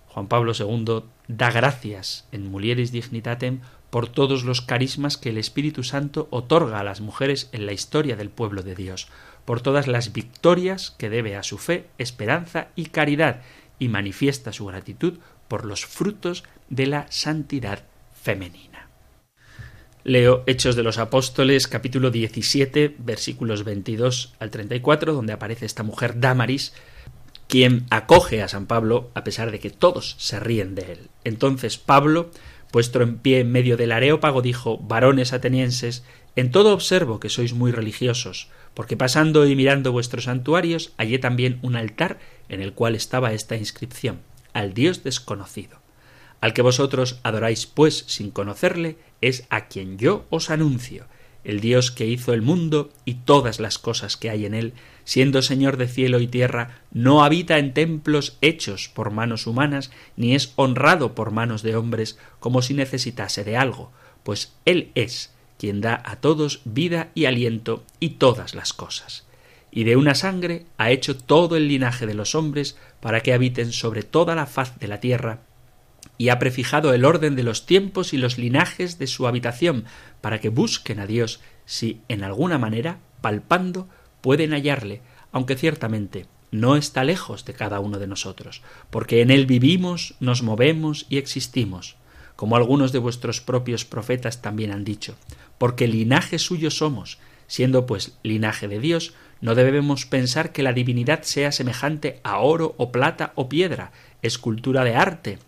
Juan 0.08 0.26
Pablo 0.26 0.52
II 0.58 1.04
da 1.28 1.50
gracias 1.50 2.26
en 2.32 2.50
Mulieris 2.50 2.90
Dignitatem 2.92 3.60
por 3.90 4.08
todos 4.08 4.42
los 4.42 4.60
carismas 4.60 5.16
que 5.16 5.30
el 5.30 5.38
Espíritu 5.38 5.84
Santo 5.84 6.26
otorga 6.30 6.80
a 6.80 6.84
las 6.84 7.00
mujeres 7.00 7.48
en 7.52 7.64
la 7.64 7.72
historia 7.72 8.16
del 8.16 8.28
pueblo 8.28 8.62
de 8.62 8.74
Dios, 8.74 9.08
por 9.44 9.60
todas 9.60 9.86
las 9.86 10.12
victorias 10.12 10.94
que 10.98 11.08
debe 11.08 11.36
a 11.36 11.44
su 11.44 11.58
fe, 11.58 11.86
esperanza 11.96 12.68
y 12.74 12.86
caridad, 12.86 13.42
y 13.78 13.88
manifiesta 13.88 14.52
su 14.52 14.66
gratitud 14.66 15.18
por 15.46 15.64
los 15.64 15.86
frutos 15.86 16.42
de 16.68 16.86
la 16.86 17.06
santidad 17.10 17.84
femenina. 18.20 18.67
Leo 20.08 20.42
Hechos 20.46 20.74
de 20.74 20.82
los 20.82 20.96
Apóstoles 20.96 21.68
capítulo 21.68 22.10
17 22.10 22.96
versículos 22.98 23.62
22 23.62 24.32
al 24.40 24.50
34 24.50 25.12
donde 25.12 25.34
aparece 25.34 25.66
esta 25.66 25.82
mujer 25.82 26.18
Damaris 26.18 26.72
quien 27.46 27.84
acoge 27.90 28.40
a 28.40 28.48
San 28.48 28.64
Pablo 28.64 29.10
a 29.14 29.22
pesar 29.22 29.50
de 29.50 29.58
que 29.58 29.68
todos 29.68 30.16
se 30.18 30.40
ríen 30.40 30.74
de 30.74 30.92
él. 30.92 30.98
Entonces 31.24 31.76
Pablo, 31.76 32.30
puesto 32.70 33.02
en 33.02 33.18
pie 33.18 33.40
en 33.40 33.52
medio 33.52 33.76
del 33.76 33.92
areópago, 33.92 34.40
dijo 34.40 34.78
Varones 34.78 35.34
atenienses, 35.34 36.04
en 36.36 36.52
todo 36.52 36.72
observo 36.72 37.20
que 37.20 37.28
sois 37.28 37.52
muy 37.52 37.70
religiosos, 37.70 38.48
porque 38.72 38.96
pasando 38.96 39.46
y 39.46 39.54
mirando 39.56 39.92
vuestros 39.92 40.24
santuarios 40.24 40.94
hallé 40.96 41.18
también 41.18 41.58
un 41.60 41.76
altar 41.76 42.18
en 42.48 42.62
el 42.62 42.72
cual 42.72 42.94
estaba 42.94 43.34
esta 43.34 43.56
inscripción 43.56 44.20
al 44.54 44.72
Dios 44.72 45.04
desconocido. 45.04 45.80
Al 46.40 46.52
que 46.52 46.62
vosotros 46.62 47.18
adoráis 47.22 47.66
pues 47.66 48.04
sin 48.06 48.30
conocerle, 48.30 48.96
es 49.20 49.46
a 49.50 49.66
quien 49.66 49.98
yo 49.98 50.24
os 50.30 50.50
anuncio, 50.50 51.06
el 51.44 51.60
Dios 51.60 51.90
que 51.90 52.06
hizo 52.06 52.32
el 52.32 52.42
mundo 52.42 52.90
y 53.04 53.14
todas 53.14 53.60
las 53.60 53.78
cosas 53.78 54.16
que 54.16 54.30
hay 54.30 54.44
en 54.46 54.54
él, 54.54 54.74
siendo 55.04 55.42
Señor 55.42 55.76
de 55.76 55.88
cielo 55.88 56.20
y 56.20 56.26
tierra, 56.26 56.82
no 56.92 57.24
habita 57.24 57.58
en 57.58 57.72
templos 57.72 58.36
hechos 58.40 58.88
por 58.88 59.10
manos 59.10 59.46
humanas, 59.46 59.90
ni 60.16 60.34
es 60.34 60.52
honrado 60.56 61.14
por 61.14 61.30
manos 61.30 61.62
de 61.62 61.74
hombres, 61.76 62.18
como 62.38 62.60
si 62.60 62.74
necesitase 62.74 63.44
de 63.44 63.56
algo, 63.56 63.90
pues 64.22 64.52
Él 64.64 64.90
es 64.94 65.32
quien 65.58 65.80
da 65.80 66.02
a 66.04 66.16
todos 66.16 66.60
vida 66.64 67.08
y 67.14 67.24
aliento 67.24 67.82
y 67.98 68.10
todas 68.10 68.54
las 68.54 68.72
cosas. 68.72 69.26
Y 69.70 69.84
de 69.84 69.96
una 69.96 70.14
sangre 70.14 70.66
ha 70.76 70.90
hecho 70.90 71.16
todo 71.16 71.56
el 71.56 71.68
linaje 71.68 72.06
de 72.06 72.14
los 72.14 72.34
hombres 72.34 72.76
para 73.00 73.20
que 73.22 73.32
habiten 73.32 73.72
sobre 73.72 74.02
toda 74.02 74.34
la 74.34 74.46
faz 74.46 74.78
de 74.78 74.88
la 74.88 75.00
tierra, 75.00 75.40
y 76.18 76.30
ha 76.30 76.40
prefijado 76.40 76.92
el 76.92 77.04
orden 77.04 77.36
de 77.36 77.44
los 77.44 77.64
tiempos 77.64 78.12
y 78.12 78.18
los 78.18 78.36
linajes 78.36 78.98
de 78.98 79.06
su 79.06 79.28
habitación, 79.28 79.84
para 80.20 80.40
que 80.40 80.48
busquen 80.48 80.98
a 80.98 81.06
Dios 81.06 81.40
si 81.64 82.00
en 82.08 82.24
alguna 82.24 82.58
manera, 82.58 82.98
palpando, 83.20 83.88
pueden 84.20 84.52
hallarle, 84.52 85.00
aunque 85.30 85.54
ciertamente 85.54 86.26
no 86.50 86.76
está 86.76 87.04
lejos 87.04 87.44
de 87.44 87.54
cada 87.54 87.78
uno 87.78 87.98
de 87.98 88.08
nosotros, 88.08 88.62
porque 88.90 89.22
en 89.22 89.30
él 89.30 89.46
vivimos, 89.46 90.14
nos 90.18 90.42
movemos 90.42 91.06
y 91.08 91.18
existimos, 91.18 91.96
como 92.34 92.56
algunos 92.56 92.90
de 92.90 92.98
vuestros 92.98 93.40
propios 93.40 93.84
profetas 93.84 94.42
también 94.42 94.72
han 94.72 94.84
dicho, 94.84 95.16
porque 95.56 95.86
linaje 95.86 96.38
suyo 96.38 96.70
somos, 96.70 97.18
siendo 97.46 97.86
pues 97.86 98.18
linaje 98.22 98.66
de 98.66 98.80
Dios, 98.80 99.14
no 99.40 99.54
debemos 99.54 100.04
pensar 100.04 100.50
que 100.50 100.64
la 100.64 100.72
divinidad 100.72 101.22
sea 101.22 101.52
semejante 101.52 102.20
a 102.24 102.38
oro 102.38 102.74
o 102.76 102.90
plata 102.90 103.32
o 103.36 103.48
piedra, 103.48 103.92
escultura 104.22 104.82
de 104.82 104.96
arte 104.96 105.38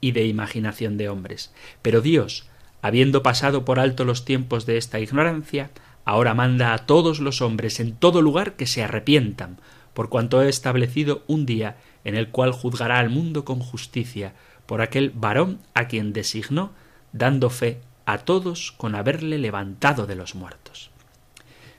y 0.00 0.12
de 0.12 0.26
imaginación 0.26 0.96
de 0.96 1.08
hombres. 1.08 1.52
Pero 1.82 2.00
Dios, 2.00 2.46
habiendo 2.82 3.22
pasado 3.22 3.64
por 3.64 3.80
alto 3.80 4.04
los 4.04 4.24
tiempos 4.24 4.66
de 4.66 4.76
esta 4.76 5.00
ignorancia, 5.00 5.70
ahora 6.04 6.34
manda 6.34 6.72
a 6.72 6.86
todos 6.86 7.20
los 7.20 7.42
hombres 7.42 7.80
en 7.80 7.94
todo 7.94 8.22
lugar 8.22 8.54
que 8.54 8.66
se 8.66 8.82
arrepientan, 8.82 9.58
por 9.94 10.08
cuanto 10.08 10.42
he 10.42 10.48
establecido 10.48 11.22
un 11.26 11.44
día 11.44 11.76
en 12.04 12.14
el 12.14 12.28
cual 12.28 12.52
juzgará 12.52 12.98
al 12.98 13.10
mundo 13.10 13.44
con 13.44 13.60
justicia 13.60 14.32
por 14.66 14.80
aquel 14.80 15.10
varón 15.10 15.58
a 15.74 15.88
quien 15.88 16.12
designó, 16.12 16.72
dando 17.12 17.50
fe 17.50 17.80
a 18.06 18.18
todos 18.18 18.72
con 18.72 18.94
haberle 18.94 19.38
levantado 19.38 20.06
de 20.06 20.14
los 20.14 20.34
muertos. 20.34 20.90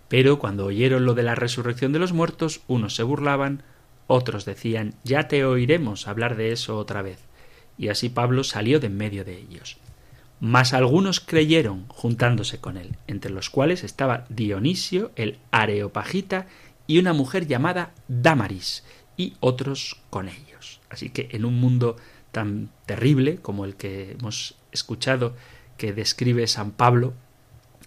Pero 0.10 0.40
cuando 0.40 0.66
oyeron 0.66 1.06
lo 1.06 1.14
de 1.14 1.24
la 1.24 1.36
resurrección 1.36 1.94
de 1.94 2.00
los 2.00 2.14
muertos, 2.14 2.62
unos 2.68 2.96
se 2.96 3.04
burlaban, 3.04 3.64
otros 4.08 4.44
decían 4.44 4.96
ya 5.04 5.28
te 5.28 5.46
oiremos 5.46 6.08
hablar 6.08 6.36
de 6.36 6.52
eso 6.52 6.78
otra 6.78 7.02
vez. 7.04 7.29
Y 7.80 7.88
así 7.88 8.10
Pablo 8.10 8.44
salió 8.44 8.80
de 8.80 8.88
en 8.88 8.98
medio 8.98 9.24
de 9.26 9.38
ellos. 9.38 9.78
Mas 10.42 10.74
algunos 10.74 11.22
creyeron 11.22 11.88
juntándose 11.88 12.60
con 12.60 12.78
él, 12.78 12.98
entre 13.08 13.32
los 13.32 13.50
cuales 13.50 13.84
estaba 13.84 14.26
Dionisio, 14.30 15.12
el 15.16 15.40
Areopagita, 15.52 16.46
y 16.88 17.00
una 17.00 17.14
mujer 17.14 17.48
llamada 17.48 17.94
Damaris, 18.08 18.84
y 19.16 19.34
otros 19.40 20.02
con 20.10 20.28
ellos. 20.28 20.82
Así 20.90 21.10
que 21.10 21.30
en 21.32 21.46
un 21.46 21.56
mundo 21.60 21.96
tan 22.32 22.70
terrible 22.86 23.38
como 23.38 23.66
el 23.66 23.76
que 23.76 24.12
hemos 24.12 24.56
escuchado 24.72 25.36
que 25.78 25.94
describe 25.94 26.46
San 26.48 26.72
Pablo 26.72 27.14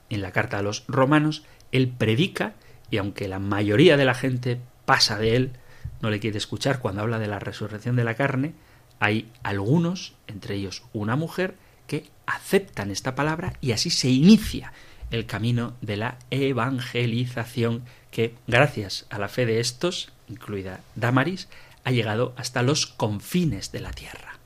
en 0.08 0.22
la 0.22 0.32
carta 0.32 0.58
a 0.58 0.62
los 0.62 0.84
romanos, 0.88 1.44
él 1.70 1.88
predica 1.88 2.54
y 2.90 2.96
aunque 2.98 3.28
la 3.28 3.38
mayoría 3.38 3.96
de 3.96 4.04
la 4.04 4.14
gente 4.14 4.58
pasa 4.84 5.18
de 5.18 5.36
él, 5.36 5.52
no 6.00 6.10
le 6.10 6.20
quiere 6.20 6.38
escuchar 6.38 6.80
cuando 6.80 7.02
habla 7.02 7.18
de 7.18 7.28
la 7.28 7.38
resurrección 7.38 7.96
de 7.96 8.04
la 8.04 8.14
carne, 8.14 8.54
hay 9.02 9.28
algunos, 9.42 10.14
entre 10.28 10.54
ellos 10.54 10.84
una 10.92 11.16
mujer, 11.16 11.56
que 11.88 12.04
aceptan 12.24 12.92
esta 12.92 13.16
palabra 13.16 13.54
y 13.60 13.72
así 13.72 13.90
se 13.90 14.08
inicia 14.08 14.72
el 15.10 15.26
camino 15.26 15.74
de 15.80 15.96
la 15.96 16.18
evangelización 16.30 17.82
que, 18.12 18.36
gracias 18.46 19.06
a 19.10 19.18
la 19.18 19.26
fe 19.26 19.44
de 19.44 19.58
estos, 19.58 20.12
incluida 20.28 20.82
Damaris, 20.94 21.48
ha 21.82 21.90
llegado 21.90 22.32
hasta 22.36 22.62
los 22.62 22.86
confines 22.86 23.72
de 23.72 23.80
la 23.80 23.90
tierra. 23.90 24.38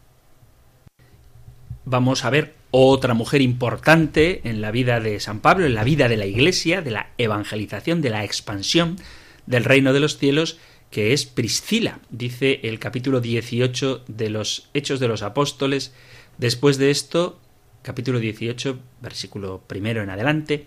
Vamos 1.84 2.24
a 2.24 2.30
ver 2.30 2.54
otra 2.70 3.12
mujer 3.12 3.42
importante 3.42 4.40
en 4.48 4.62
la 4.62 4.70
vida 4.70 5.00
de 5.00 5.20
San 5.20 5.40
Pablo, 5.40 5.66
en 5.66 5.74
la 5.74 5.84
vida 5.84 6.08
de 6.08 6.16
la 6.16 6.24
Iglesia, 6.24 6.80
de 6.80 6.92
la 6.92 7.10
evangelización, 7.18 8.00
de 8.00 8.08
la 8.08 8.24
expansión 8.24 8.96
del 9.44 9.64
reino 9.64 9.92
de 9.92 10.00
los 10.00 10.16
cielos, 10.16 10.58
que 10.90 11.12
es 11.12 11.26
Priscila, 11.26 12.00
dice 12.10 12.60
el 12.62 12.78
capítulo 12.78 13.20
18 13.20 14.04
de 14.08 14.30
los 14.30 14.68
Hechos 14.74 15.00
de 15.00 15.08
los 15.08 15.22
Apóstoles. 15.22 15.92
Después 16.38 16.78
de 16.78 16.90
esto, 16.90 17.38
capítulo 17.82 18.18
18, 18.18 18.78
versículo 19.02 19.62
primero 19.66 20.02
en 20.02 20.10
adelante, 20.10 20.66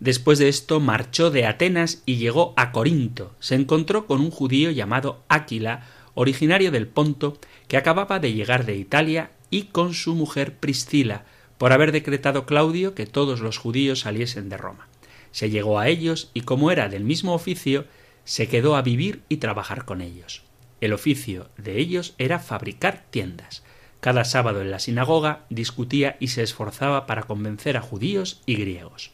después 0.00 0.38
de 0.38 0.48
esto 0.48 0.80
marchó 0.80 1.30
de 1.30 1.46
Atenas 1.46 2.02
y 2.06 2.16
llegó 2.16 2.54
a 2.56 2.72
Corinto. 2.72 3.34
Se 3.40 3.54
encontró 3.54 4.06
con 4.06 4.20
un 4.20 4.30
judío 4.30 4.70
llamado 4.70 5.22
Áquila, 5.28 5.86
originario 6.14 6.70
del 6.70 6.86
Ponto, 6.86 7.38
que 7.68 7.76
acababa 7.76 8.18
de 8.18 8.32
llegar 8.32 8.66
de 8.66 8.76
Italia, 8.76 9.30
y 9.50 9.64
con 9.64 9.94
su 9.94 10.14
mujer 10.14 10.56
Priscila, 10.56 11.24
por 11.58 11.72
haber 11.72 11.92
decretado 11.92 12.46
Claudio 12.46 12.94
que 12.94 13.06
todos 13.06 13.40
los 13.40 13.58
judíos 13.58 14.00
saliesen 14.00 14.48
de 14.48 14.56
Roma. 14.56 14.88
Se 15.32 15.50
llegó 15.50 15.78
a 15.78 15.88
ellos 15.88 16.30
y 16.34 16.42
como 16.42 16.70
era 16.70 16.88
del 16.88 17.04
mismo 17.04 17.34
oficio, 17.34 17.84
se 18.24 18.48
quedó 18.48 18.76
a 18.76 18.82
vivir 18.82 19.22
y 19.28 19.38
trabajar 19.38 19.84
con 19.84 20.00
ellos. 20.00 20.42
El 20.80 20.92
oficio 20.92 21.48
de 21.58 21.78
ellos 21.78 22.14
era 22.18 22.38
fabricar 22.38 23.04
tiendas. 23.10 23.64
Cada 24.00 24.24
sábado 24.24 24.62
en 24.62 24.70
la 24.70 24.78
sinagoga 24.78 25.44
discutía 25.50 26.16
y 26.20 26.28
se 26.28 26.42
esforzaba 26.42 27.06
para 27.06 27.24
convencer 27.24 27.76
a 27.76 27.82
judíos 27.82 28.42
y 28.46 28.54
griegos. 28.54 29.12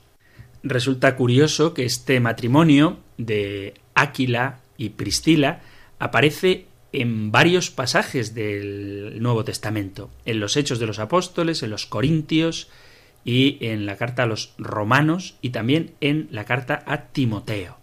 Resulta 0.63 1.17
curioso 1.17 1.75
que 1.75 1.85
este 1.85 2.21
matrimonio 2.21 2.99
de 3.19 3.75
Áquila 3.95 4.61
y 4.77 4.91
Priscila 4.91 5.61
aparece 5.99 6.67
en 6.93 7.31
varios 7.33 7.71
pasajes 7.71 8.35
del 8.35 9.21
Nuevo 9.21 9.45
Testamento, 9.45 10.11
en 10.25 10.41
los 10.41 10.57
Hechos 10.57 10.79
de 10.79 10.87
los 10.87 10.99
Apóstoles, 10.99 11.63
en 11.63 11.71
los 11.71 11.87
Corintios 11.87 12.69
y 13.25 13.59
en 13.61 13.87
la 13.87 13.97
carta 13.97 14.23
a 14.23 14.27
los 14.27 14.55
Romanos 14.57 15.37
y 15.43 15.51
también 15.51 15.95
en 16.01 16.29
la 16.31 16.45
carta 16.45 16.85
a 16.87 17.09
Timoteo. 17.09 17.77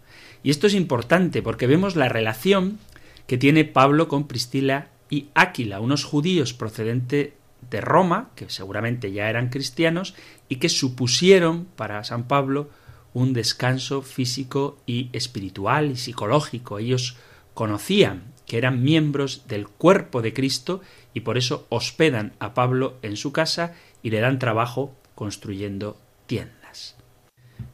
Y 0.44 0.50
esto 0.50 0.68
es 0.68 0.74
importante 0.74 1.42
porque 1.42 1.66
vemos 1.66 1.96
la 1.96 2.08
relación 2.08 2.78
que 3.26 3.38
tiene 3.38 3.64
Pablo 3.64 4.06
con 4.06 4.28
Priscila 4.28 4.88
y 5.10 5.28
Áquila, 5.34 5.80
unos 5.80 6.04
judíos 6.04 6.52
procedentes 6.52 7.30
de 7.70 7.80
Roma, 7.80 8.30
que 8.36 8.50
seguramente 8.50 9.10
ya 9.10 9.30
eran 9.30 9.48
cristianos, 9.48 10.14
y 10.50 10.56
que 10.56 10.68
supusieron 10.68 11.64
para 11.64 12.04
San 12.04 12.28
Pablo 12.28 12.68
un 13.14 13.32
descanso 13.32 14.02
físico 14.02 14.76
y 14.86 15.08
espiritual 15.14 15.90
y 15.90 15.96
psicológico. 15.96 16.78
Ellos 16.78 17.16
conocían 17.54 18.24
que 18.46 18.58
eran 18.58 18.82
miembros 18.82 19.48
del 19.48 19.66
cuerpo 19.66 20.20
de 20.20 20.34
Cristo 20.34 20.82
y 21.14 21.20
por 21.20 21.38
eso 21.38 21.66
hospedan 21.70 22.34
a 22.38 22.52
Pablo 22.52 22.98
en 23.00 23.16
su 23.16 23.32
casa 23.32 23.74
y 24.02 24.10
le 24.10 24.20
dan 24.20 24.38
trabajo 24.38 24.94
construyendo 25.14 25.96
tiendas. 26.26 26.96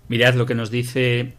Mirad 0.09 0.35
lo 0.35 0.47
que 0.47 0.55
nos 0.55 0.71
dice 0.71 1.35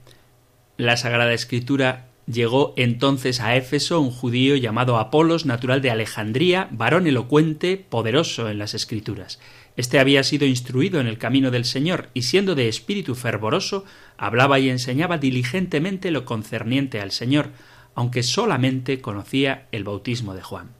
la 0.85 0.97
Sagrada 0.97 1.33
Escritura. 1.33 2.07
Llegó 2.25 2.73
entonces 2.77 3.39
a 3.39 3.55
Éfeso 3.55 3.99
un 3.99 4.11
judío 4.11 4.55
llamado 4.55 4.97
Apolos, 4.97 5.45
natural 5.45 5.81
de 5.81 5.91
Alejandría, 5.91 6.67
varón 6.71 7.07
elocuente, 7.07 7.77
poderoso 7.77 8.49
en 8.49 8.57
las 8.57 8.73
Escrituras. 8.73 9.39
Este 9.77 9.99
había 9.99 10.23
sido 10.23 10.45
instruido 10.45 10.99
en 10.99 11.07
el 11.07 11.17
camino 11.17 11.51
del 11.51 11.65
Señor, 11.65 12.09
y 12.13 12.23
siendo 12.23 12.55
de 12.55 12.67
espíritu 12.67 13.15
fervoroso, 13.15 13.85
hablaba 14.17 14.59
y 14.59 14.69
enseñaba 14.69 15.17
diligentemente 15.17 16.11
lo 16.11 16.25
concerniente 16.25 16.99
al 16.99 17.11
Señor, 17.11 17.49
aunque 17.95 18.23
solamente 18.23 19.01
conocía 19.01 19.67
el 19.71 19.83
bautismo 19.83 20.33
de 20.33 20.41
Juan. 20.41 20.71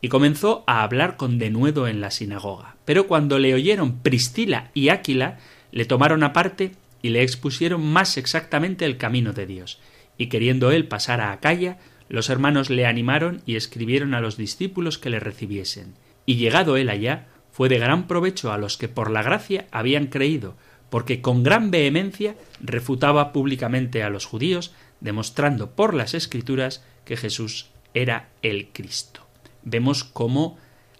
y 0.00 0.08
comenzó 0.10 0.62
a 0.68 0.84
hablar 0.84 1.16
con 1.16 1.38
denuedo 1.38 1.88
en 1.88 2.00
la 2.00 2.12
sinagoga. 2.12 2.76
Pero 2.84 3.08
cuando 3.08 3.40
le 3.40 3.52
oyeron 3.52 3.98
Pristila 3.98 4.70
y 4.72 4.90
Áquila, 4.90 5.38
le 5.72 5.86
tomaron 5.86 6.22
aparte 6.22 6.76
y 7.02 7.10
le 7.10 7.22
expusieron 7.22 7.84
más 7.84 8.16
exactamente 8.16 8.84
el 8.84 8.96
camino 8.96 9.32
de 9.32 9.46
Dios. 9.46 9.80
Y 10.16 10.26
queriendo 10.26 10.70
él 10.70 10.88
pasar 10.88 11.20
a 11.20 11.32
Acaya, 11.32 11.78
los 12.08 12.30
hermanos 12.30 12.70
le 12.70 12.86
animaron 12.86 13.42
y 13.46 13.56
escribieron 13.56 14.14
a 14.14 14.20
los 14.20 14.36
discípulos 14.36 14.98
que 14.98 15.10
le 15.10 15.20
recibiesen. 15.20 15.94
Y 16.26 16.36
llegado 16.36 16.76
él 16.76 16.88
allá, 16.88 17.28
fue 17.52 17.68
de 17.68 17.78
gran 17.78 18.06
provecho 18.06 18.52
a 18.52 18.58
los 18.58 18.76
que 18.76 18.88
por 18.88 19.10
la 19.10 19.22
gracia 19.22 19.66
habían 19.70 20.06
creído, 20.06 20.56
porque 20.90 21.20
con 21.20 21.42
gran 21.42 21.70
vehemencia 21.70 22.36
refutaba 22.60 23.32
públicamente 23.32 24.02
a 24.02 24.10
los 24.10 24.26
judíos, 24.26 24.72
demostrando 25.00 25.72
por 25.72 25.94
las 25.94 26.14
escrituras 26.14 26.84
que 27.04 27.16
Jesús 27.16 27.70
era 27.94 28.28
el 28.42 28.68
Cristo. 28.68 29.26
Vemos 29.64 30.04
cómo 30.04 30.56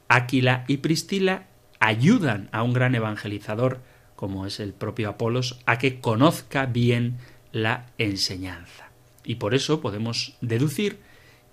Áquila 0.09 0.65
y 0.69 0.79
Pristila 0.79 1.47
ayudan 1.81 2.49
a 2.53 2.63
un 2.63 2.73
gran 2.73 2.95
evangelizador, 2.95 3.81
como 4.19 4.47
es 4.47 4.59
el 4.59 4.73
propio 4.73 5.11
Apolos, 5.11 5.61
a 5.65 5.79
que 5.79 6.01
conozca 6.01 6.67
bien 6.67 7.19
la 7.53 7.87
enseñanza. 7.99 8.91
Y 9.23 9.37
por 9.37 9.55
eso 9.55 9.81
podemos 9.81 10.37
deducir 10.41 10.99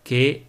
que 0.03 0.47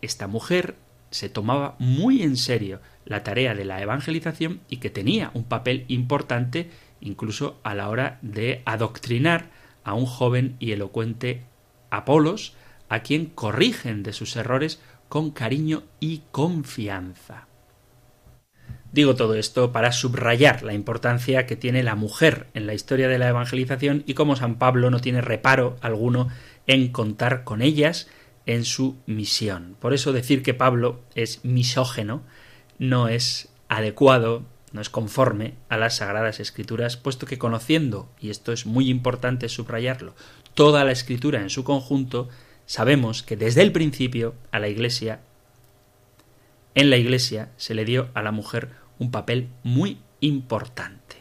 esta 0.00 0.28
mujer 0.28 0.76
se 1.10 1.28
tomaba 1.28 1.74
muy 1.80 2.22
en 2.22 2.36
serio 2.36 2.80
la 3.04 3.24
tarea 3.24 3.56
de 3.56 3.64
la 3.64 3.82
evangelización 3.82 4.60
y 4.68 4.76
que 4.76 4.90
tenía 4.90 5.32
un 5.34 5.42
papel 5.42 5.86
importante 5.88 6.70
incluso 7.00 7.58
a 7.64 7.74
la 7.74 7.88
hora 7.88 8.20
de 8.22 8.62
adoctrinar 8.64 9.50
a 9.82 9.94
un 9.94 10.06
joven 10.06 10.54
y 10.60 10.70
elocuente 10.70 11.42
Apolos, 11.90 12.54
a 12.88 13.00
quien 13.00 13.26
corrigen 13.26 14.04
de 14.04 14.12
sus 14.12 14.36
errores 14.36 14.80
con 15.08 15.32
cariño 15.32 15.82
y 15.98 16.22
confianza. 16.30 17.47
Digo 18.90 19.14
todo 19.16 19.34
esto 19.34 19.70
para 19.70 19.92
subrayar 19.92 20.62
la 20.62 20.72
importancia 20.72 21.46
que 21.46 21.56
tiene 21.56 21.82
la 21.82 21.94
mujer 21.94 22.46
en 22.54 22.66
la 22.66 22.74
historia 22.74 23.08
de 23.08 23.18
la 23.18 23.28
evangelización 23.28 24.02
y 24.06 24.14
cómo 24.14 24.34
San 24.34 24.56
Pablo 24.56 24.90
no 24.90 25.00
tiene 25.00 25.20
reparo 25.20 25.76
alguno 25.82 26.28
en 26.66 26.88
contar 26.88 27.44
con 27.44 27.60
ellas 27.60 28.08
en 28.46 28.64
su 28.64 28.96
misión. 29.06 29.76
Por 29.78 29.92
eso 29.92 30.12
decir 30.12 30.42
que 30.42 30.54
Pablo 30.54 31.00
es 31.14 31.44
misógeno 31.44 32.22
no 32.78 33.08
es 33.08 33.48
adecuado, 33.68 34.44
no 34.72 34.80
es 34.80 34.88
conforme 34.88 35.54
a 35.68 35.76
las 35.76 35.96
sagradas 35.96 36.40
escrituras, 36.40 36.96
puesto 36.96 37.26
que 37.26 37.38
conociendo, 37.38 38.08
y 38.20 38.30
esto 38.30 38.52
es 38.52 38.66
muy 38.66 38.88
importante 38.88 39.48
subrayarlo, 39.48 40.14
toda 40.54 40.84
la 40.84 40.92
escritura 40.92 41.42
en 41.42 41.50
su 41.50 41.64
conjunto, 41.64 42.28
sabemos 42.66 43.22
que 43.22 43.36
desde 43.36 43.62
el 43.62 43.72
principio 43.72 44.34
a 44.50 44.58
la 44.58 44.68
Iglesia, 44.68 45.20
en 46.74 46.90
la 46.90 46.96
Iglesia 46.96 47.50
se 47.56 47.74
le 47.74 47.84
dio 47.84 48.08
a 48.14 48.22
la 48.22 48.32
mujer 48.32 48.70
un 48.98 49.10
papel 49.10 49.48
muy 49.62 49.98
importante. 50.20 51.16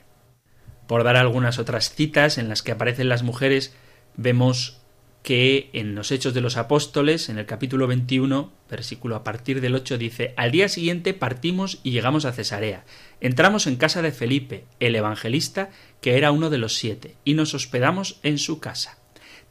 Por 0.88 1.04
dar 1.04 1.18
algunas 1.18 1.60
otras 1.60 1.94
citas 1.94 2.38
en 2.38 2.50
las 2.50 2.64
que 2.64 2.72
aparecen 2.72 3.10
las 3.10 3.24
mujeres, 3.24 3.76
vemos 4.16 4.82
que 5.28 5.70
en 5.74 5.94
los 5.94 6.12
Hechos 6.12 6.34
de 6.34 6.40
los 6.40 6.56
Apóstoles, 6.56 7.28
en 7.28 7.38
el 7.38 7.46
capítulo 7.46 7.86
21, 7.88 8.50
versículo 8.70 9.18
a 9.18 9.26
partir 9.26 9.60
del 9.60 9.76
8, 9.76 9.98
dice, 9.98 10.34
Al 10.38 10.52
día 10.52 10.70
siguiente 10.70 11.14
partimos 11.14 11.80
y 11.84 11.92
llegamos 11.92 12.24
a 12.24 12.32
Cesarea. 12.32 12.86
Entramos 13.20 13.68
en 13.68 13.76
casa 13.76 14.02
de 14.02 14.14
Felipe, 14.14 14.64
el 14.80 14.96
evangelista, 14.96 15.70
que 16.00 16.18
era 16.18 16.32
uno 16.32 16.50
de 16.50 16.60
los 16.60 16.76
siete, 16.76 17.16
y 17.26 17.34
nos 17.34 17.54
hospedamos 17.54 18.22
en 18.24 18.38
su 18.38 18.62
casa. 18.62 18.98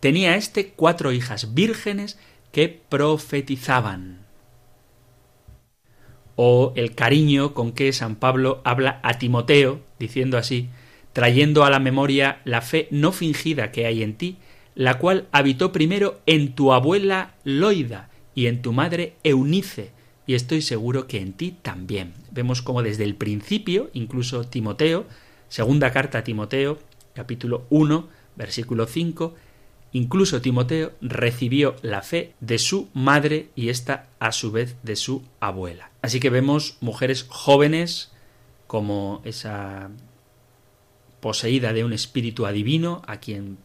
Tenía 0.01 0.37
éste 0.37 0.73
cuatro 0.75 1.13
hijas 1.13 1.53
vírgenes 1.53 2.19
que 2.53 2.69
profetizaban. 2.89 4.26
O 6.37 6.73
el 6.77 6.95
cariño 6.95 7.55
con 7.55 7.73
que 7.73 7.93
San 7.93 8.17
Pablo 8.17 8.61
habla 8.65 9.01
a 9.03 9.19
Timoteo, 9.19 9.81
diciendo 9.99 10.39
así, 10.39 10.69
trayendo 11.13 11.65
a 11.65 11.71
la 11.71 11.81
memoria 11.81 12.41
la 12.45 12.61
fe 12.61 12.89
no 12.91 13.11
fingida 13.11 13.73
que 13.73 13.87
hay 13.87 14.03
en 14.03 14.17
ti, 14.17 14.37
la 14.75 14.99
cual 14.99 15.27
habitó 15.33 15.73
primero 15.73 16.21
en 16.27 16.53
tu 16.55 16.73
abuela 16.73 17.35
Loida 17.43 18.11
y 18.35 18.47
en 18.47 18.61
tu 18.61 18.73
madre 18.73 19.15
Eunice, 19.25 19.91
y 20.27 20.35
estoy 20.35 20.61
seguro 20.61 21.07
que 21.07 21.21
en 21.21 21.33
ti 21.33 21.57
también. 21.63 22.13
Vemos 22.31 22.61
como 22.61 22.83
desde 22.83 23.05
el 23.05 23.15
principio, 23.15 23.91
incluso 23.95 24.45
Timoteo, 24.45 25.07
segunda 25.49 25.93
carta 25.93 26.19
a 26.19 26.25
Timoteo, 26.25 26.79
capítulo 27.15 27.65
1, 27.71 28.09
versículo 28.37 28.87
5, 28.87 29.35
incluso 29.93 30.43
Timoteo 30.43 30.93
recibió 31.01 31.77
la 31.81 32.03
fe 32.03 32.35
de 32.41 32.59
su 32.59 32.89
madre 32.93 33.49
y 33.57 33.71
esta 33.71 34.09
a 34.19 34.33
su 34.33 34.53
vez 34.53 34.77
de 34.83 34.97
su 34.97 35.23
abuela. 35.41 35.91
Así 36.07 36.21
que 36.21 36.31
vemos 36.31 36.77
mujeres 36.81 37.27
jóvenes 37.29 38.13
como 38.69 39.23
esa 39.25 39.91
poseída 41.19 41.73
de 41.73 41.83
un 41.83 41.93
espíritu 41.93 42.47
adivino 42.47 43.03
a 43.09 43.17
quien 43.17 43.59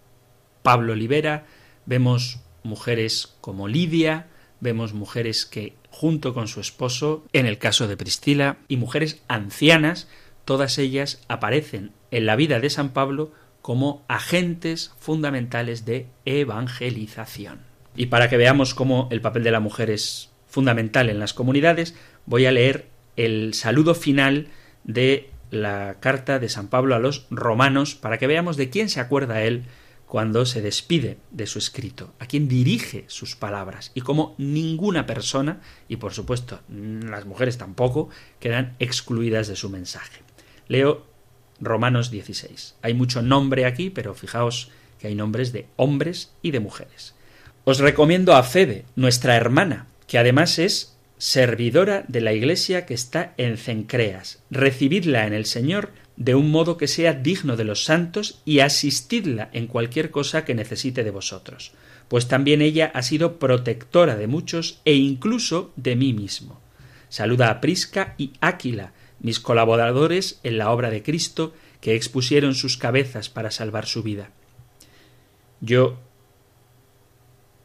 Pablo 0.63 0.95
libera, 0.95 1.45
vemos 1.85 2.39
mujeres 2.63 3.35
como 3.41 3.67
Lidia, 3.67 4.25
vemos 4.59 4.93
mujeres 4.93 5.45
que 5.45 5.75
junto 5.91 6.33
con 6.33 6.47
su 6.47 6.61
esposo, 6.61 7.23
en 7.31 7.45
el 7.45 7.59
caso 7.59 7.87
de 7.87 7.95
Priscila, 7.95 8.57
y 8.67 8.77
mujeres 8.77 9.21
ancianas, 9.27 10.07
todas 10.43 10.79
ellas 10.79 11.21
aparecen 11.27 11.91
en 12.09 12.25
la 12.25 12.35
vida 12.35 12.59
de 12.59 12.71
San 12.71 12.89
Pablo 12.89 13.33
como 13.61 14.03
agentes 14.07 14.95
fundamentales 14.97 15.85
de 15.85 16.07
evangelización. 16.25 17.59
Y 17.95 18.07
para 18.07 18.31
que 18.31 18.37
veamos 18.37 18.73
cómo 18.73 19.09
el 19.11 19.21
papel 19.21 19.43
de 19.43 19.51
la 19.51 19.59
mujer 19.59 19.91
es 19.91 20.31
fundamental 20.51 21.09
en 21.09 21.19
las 21.19 21.33
comunidades, 21.33 21.95
voy 22.25 22.45
a 22.45 22.51
leer 22.51 22.87
el 23.15 23.53
saludo 23.53 23.95
final 23.95 24.47
de 24.83 25.29
la 25.51 25.97
carta 25.99 26.39
de 26.39 26.49
San 26.49 26.69
Pablo 26.69 26.95
a 26.95 26.99
los 26.99 27.27
romanos 27.29 27.95
para 27.95 28.17
que 28.17 28.27
veamos 28.27 28.57
de 28.57 28.69
quién 28.69 28.89
se 28.89 28.99
acuerda 28.99 29.43
él 29.43 29.63
cuando 30.11 30.45
se 30.45 30.61
despide 30.61 31.19
de 31.31 31.47
su 31.47 31.57
escrito, 31.57 32.13
a 32.19 32.25
quien 32.25 32.49
dirige 32.49 33.05
sus 33.07 33.37
palabras 33.37 33.91
y 33.95 34.01
cómo 34.01 34.35
ninguna 34.37 35.05
persona, 35.05 35.61
y 35.87 35.95
por 35.97 36.13
supuesto 36.13 36.59
las 36.69 37.25
mujeres 37.25 37.57
tampoco, 37.57 38.09
quedan 38.39 38.75
excluidas 38.79 39.47
de 39.47 39.55
su 39.55 39.69
mensaje. 39.69 40.21
Leo 40.67 41.05
Romanos 41.61 42.11
16. 42.11 42.75
Hay 42.81 42.93
mucho 42.93 43.21
nombre 43.21 43.65
aquí, 43.65 43.89
pero 43.89 44.13
fijaos 44.13 44.69
que 44.99 45.07
hay 45.07 45.15
nombres 45.15 45.53
de 45.53 45.67
hombres 45.77 46.33
y 46.41 46.51
de 46.51 46.59
mujeres. 46.59 47.15
Os 47.63 47.79
recomiendo 47.79 48.35
a 48.35 48.43
Febe, 48.43 48.83
nuestra 48.97 49.37
hermana, 49.37 49.87
que 50.07 50.17
además 50.17 50.59
es 50.59 50.97
servidora 51.21 52.03
de 52.07 52.19
la 52.19 52.33
iglesia 52.33 52.87
que 52.87 52.95
está 52.95 53.35
en 53.37 53.57
Cencreas. 53.57 54.41
Recibidla 54.49 55.27
en 55.27 55.33
el 55.33 55.45
Señor 55.45 55.91
de 56.15 56.33
un 56.33 56.49
modo 56.49 56.77
que 56.77 56.87
sea 56.87 57.13
digno 57.13 57.57
de 57.57 57.63
los 57.63 57.83
santos 57.83 58.41
y 58.43 58.61
asistidla 58.61 59.47
en 59.53 59.67
cualquier 59.67 60.09
cosa 60.09 60.45
que 60.45 60.55
necesite 60.55 61.03
de 61.03 61.11
vosotros, 61.11 61.73
pues 62.07 62.27
también 62.27 62.63
ella 62.63 62.91
ha 62.95 63.03
sido 63.03 63.37
protectora 63.37 64.15
de 64.15 64.25
muchos 64.25 64.81
e 64.83 64.95
incluso 64.95 65.71
de 65.75 65.95
mí 65.95 66.11
mismo. 66.11 66.59
Saluda 67.07 67.51
a 67.51 67.61
Prisca 67.61 68.15
y 68.17 68.33
Áquila, 68.41 68.93
mis 69.19 69.39
colaboradores 69.39 70.39
en 70.41 70.57
la 70.57 70.71
obra 70.71 70.89
de 70.89 71.03
Cristo, 71.03 71.53
que 71.81 71.93
expusieron 71.93 72.55
sus 72.55 72.77
cabezas 72.77 73.29
para 73.29 73.51
salvar 73.51 73.85
su 73.85 74.01
vida. 74.01 74.31
Yo 75.59 75.99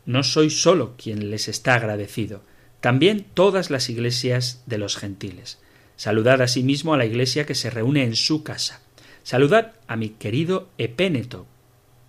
no 0.04 0.22
soy 0.24 0.50
solo 0.50 0.94
quien 0.98 1.30
les 1.30 1.48
está 1.48 1.74
agradecido, 1.74 2.42
también 2.86 3.26
todas 3.34 3.68
las 3.68 3.90
iglesias 3.90 4.62
de 4.66 4.78
los 4.78 4.96
gentiles. 4.96 5.58
Saludad 5.96 6.40
asimismo 6.40 6.94
a 6.94 6.96
la 6.96 7.04
iglesia 7.04 7.44
que 7.44 7.56
se 7.56 7.68
reúne 7.68 8.04
en 8.04 8.14
su 8.14 8.44
casa. 8.44 8.80
Saludad 9.24 9.72
a 9.88 9.96
mi 9.96 10.10
querido 10.10 10.68
Epéneto, 10.78 11.46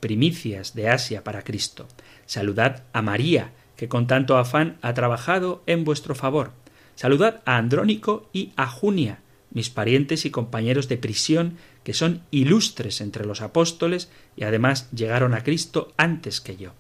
primicias 0.02 0.76
de 0.76 0.90
Asia 0.90 1.24
para 1.24 1.42
Cristo. 1.42 1.88
Saludad 2.28 2.84
a 2.94 3.02
María, 3.02 3.54
que 3.76 3.88
con 3.88 4.06
tanto 4.06 4.38
afán 4.38 4.78
ha 4.84 4.94
trabajado 4.94 5.64
en 5.66 5.84
vuestro 5.84 6.14
favor. 6.14 6.52
Saludad 6.94 7.42
a 7.46 7.58
Andrónico 7.58 8.30
y 8.32 8.54
a 8.56 8.68
Junia, 8.68 9.22
mis 9.50 9.72
parientes 9.72 10.28
y 10.28 10.30
compañeros 10.30 10.88
de 10.88 10.98
prisión, 10.98 11.58
que 11.84 11.96
son 11.96 12.22
ilustres 12.30 13.02
entre 13.02 13.26
los 13.26 13.42
apóstoles 13.42 14.12
y 14.36 14.44
además 14.44 14.92
llegaron 14.92 15.34
a 15.34 15.44
Cristo 15.44 15.96
antes 15.98 16.40
que 16.40 16.56
yo. 16.56 16.74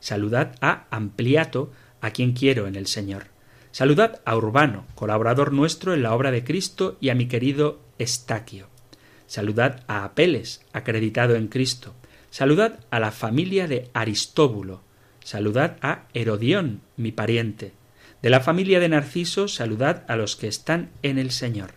Saludad 0.00 0.54
a 0.60 0.84
Ampliato, 0.90 1.72
a 2.02 2.10
quien 2.10 2.34
quiero 2.34 2.66
en 2.66 2.76
el 2.76 2.86
Señor. 2.86 3.37
Saludad 3.70 4.20
a 4.24 4.36
Urbano, 4.36 4.86
colaborador 4.94 5.52
nuestro 5.52 5.94
en 5.94 6.02
la 6.02 6.14
obra 6.14 6.30
de 6.30 6.42
Cristo, 6.42 6.96
y 7.00 7.10
a 7.10 7.14
mi 7.14 7.26
querido 7.26 7.80
Estaquio. 7.98 8.68
Saludad 9.26 9.84
a 9.88 10.04
Apeles, 10.04 10.62
acreditado 10.72 11.36
en 11.36 11.48
Cristo. 11.48 11.94
Saludad 12.30 12.80
a 12.90 12.98
la 12.98 13.12
familia 13.12 13.68
de 13.68 13.90
Aristóbulo. 13.92 14.82
Saludad 15.22 15.76
a 15.82 16.04
Herodión, 16.14 16.80
mi 16.96 17.12
pariente. 17.12 17.72
De 18.22 18.30
la 18.30 18.40
familia 18.40 18.80
de 18.80 18.88
Narciso, 18.88 19.46
saludad 19.46 20.04
a 20.08 20.16
los 20.16 20.34
que 20.34 20.48
están 20.48 20.90
en 21.02 21.18
el 21.18 21.30
Señor. 21.30 21.74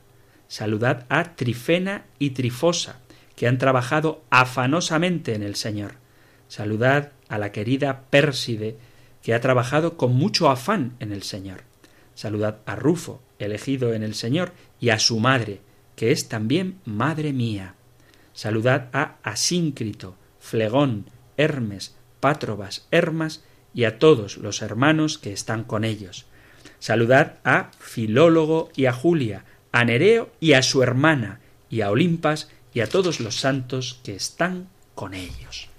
Saludad 0.47 1.05
a 1.09 1.35
Trifena 1.35 2.05
y 2.19 2.31
Trifosa, 2.31 2.99
que 3.35 3.47
han 3.47 3.57
trabajado 3.57 4.23
afanosamente 4.29 5.35
en 5.35 5.43
el 5.43 5.55
Señor. 5.55 5.95
Saludad 6.47 7.11
a 7.27 7.37
la 7.37 7.51
querida 7.51 8.03
Pérside, 8.09 8.77
que 9.21 9.33
ha 9.33 9.41
trabajado 9.41 9.97
con 9.97 10.13
mucho 10.13 10.49
afán 10.49 10.95
en 10.99 11.11
el 11.11 11.23
Señor. 11.23 11.70
Saludad 12.15 12.59
a 12.65 12.75
Rufo, 12.75 13.21
elegido 13.39 13.93
en 13.93 14.03
el 14.03 14.15
Señor, 14.15 14.53
y 14.79 14.89
a 14.89 14.99
su 14.99 15.19
madre, 15.19 15.61
que 15.95 16.11
es 16.11 16.27
también 16.27 16.79
madre 16.85 17.33
mía. 17.33 17.75
Saludad 18.33 18.89
a 18.93 19.17
Asíncrito, 19.23 20.15
Flegón, 20.39 21.05
Hermes, 21.37 21.95
Pátrobas, 22.19 22.87
Hermas, 22.91 23.43
y 23.73 23.85
a 23.85 23.99
todos 23.99 24.37
los 24.37 24.61
hermanos 24.61 25.17
que 25.17 25.31
están 25.31 25.63
con 25.63 25.83
ellos. 25.83 26.25
Saludad 26.79 27.39
a 27.43 27.71
Filólogo 27.79 28.69
y 28.75 28.85
a 28.85 28.93
Julia, 28.93 29.45
a 29.71 29.85
Nereo 29.85 30.31
y 30.39 30.53
a 30.53 30.61
su 30.61 30.83
hermana, 30.83 31.39
y 31.69 31.81
a 31.81 31.89
Olimpas 31.89 32.49
y 32.73 32.81
a 32.81 32.89
todos 32.89 33.19
los 33.19 33.35
santos 33.35 33.99
que 34.03 34.15
están 34.15 34.67
con 34.95 35.13
ellos. 35.13 35.69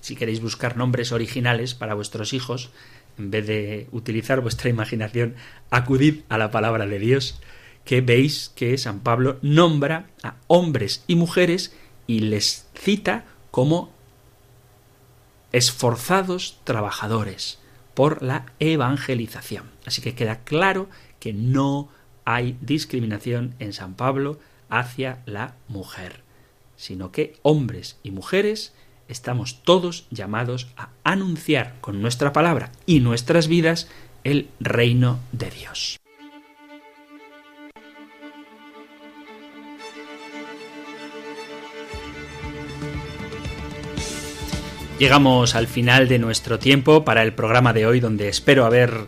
Si 0.00 0.16
queréis 0.16 0.40
buscar 0.40 0.76
nombres 0.76 1.12
originales 1.12 1.74
para 1.74 1.94
vuestros 1.94 2.32
hijos, 2.34 2.70
en 3.18 3.30
vez 3.30 3.46
de 3.46 3.88
utilizar 3.92 4.40
vuestra 4.40 4.70
imaginación, 4.70 5.34
acudid 5.70 6.22
a 6.28 6.38
la 6.38 6.50
palabra 6.50 6.86
de 6.86 6.98
Dios, 6.98 7.40
que 7.84 8.00
veis 8.00 8.52
que 8.54 8.76
San 8.78 9.00
Pablo 9.00 9.38
nombra 9.42 10.06
a 10.22 10.36
hombres 10.46 11.04
y 11.06 11.16
mujeres 11.16 11.76
y 12.06 12.20
les 12.20 12.66
cita 12.74 13.24
como 13.50 13.92
esforzados 15.52 16.60
trabajadores 16.64 17.58
por 17.94 18.22
la 18.22 18.46
evangelización. 18.58 19.70
Así 19.86 20.02
que 20.02 20.14
queda 20.14 20.40
claro 20.44 20.88
que 21.20 21.32
no 21.32 21.88
hay 22.24 22.56
discriminación 22.60 23.54
en 23.58 23.72
San 23.72 23.94
Pablo 23.94 24.38
hacia 24.68 25.22
la 25.26 25.54
mujer, 25.68 26.22
sino 26.76 27.12
que 27.12 27.36
hombres 27.42 27.98
y 28.02 28.10
mujeres 28.10 28.74
estamos 29.08 29.62
todos 29.62 30.06
llamados 30.10 30.68
a 30.76 30.90
anunciar 31.04 31.74
con 31.80 32.02
nuestra 32.02 32.32
palabra 32.32 32.72
y 32.86 33.00
nuestras 33.00 33.48
vidas 33.48 33.88
el 34.24 34.48
reino 34.60 35.18
de 35.32 35.50
Dios. 35.50 36.00
Llegamos 44.98 45.56
al 45.56 45.66
final 45.66 46.06
de 46.08 46.20
nuestro 46.20 46.58
tiempo 46.58 47.04
para 47.04 47.22
el 47.22 47.34
programa 47.34 47.72
de 47.72 47.84
hoy 47.84 47.98
donde 47.98 48.28
espero 48.28 48.64
haber 48.64 49.06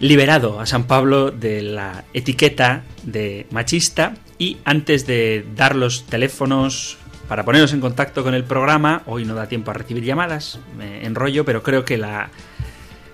liberado 0.00 0.60
a 0.60 0.66
San 0.66 0.84
Pablo 0.84 1.30
de 1.30 1.62
la 1.62 2.04
etiqueta 2.12 2.82
de 3.04 3.46
machista 3.50 4.14
y 4.38 4.58
antes 4.64 5.06
de 5.06 5.46
dar 5.54 5.76
los 5.76 6.06
teléfonos 6.06 6.98
para 7.28 7.44
poneros 7.44 7.72
en 7.72 7.80
contacto 7.80 8.22
con 8.22 8.34
el 8.34 8.44
programa, 8.44 9.02
hoy 9.06 9.24
no 9.24 9.34
da 9.34 9.48
tiempo 9.48 9.70
a 9.70 9.74
recibir 9.74 10.04
llamadas, 10.04 10.60
me 10.76 11.04
enrollo, 11.04 11.44
pero 11.44 11.62
creo 11.62 11.84
que 11.84 11.98
la 11.98 12.30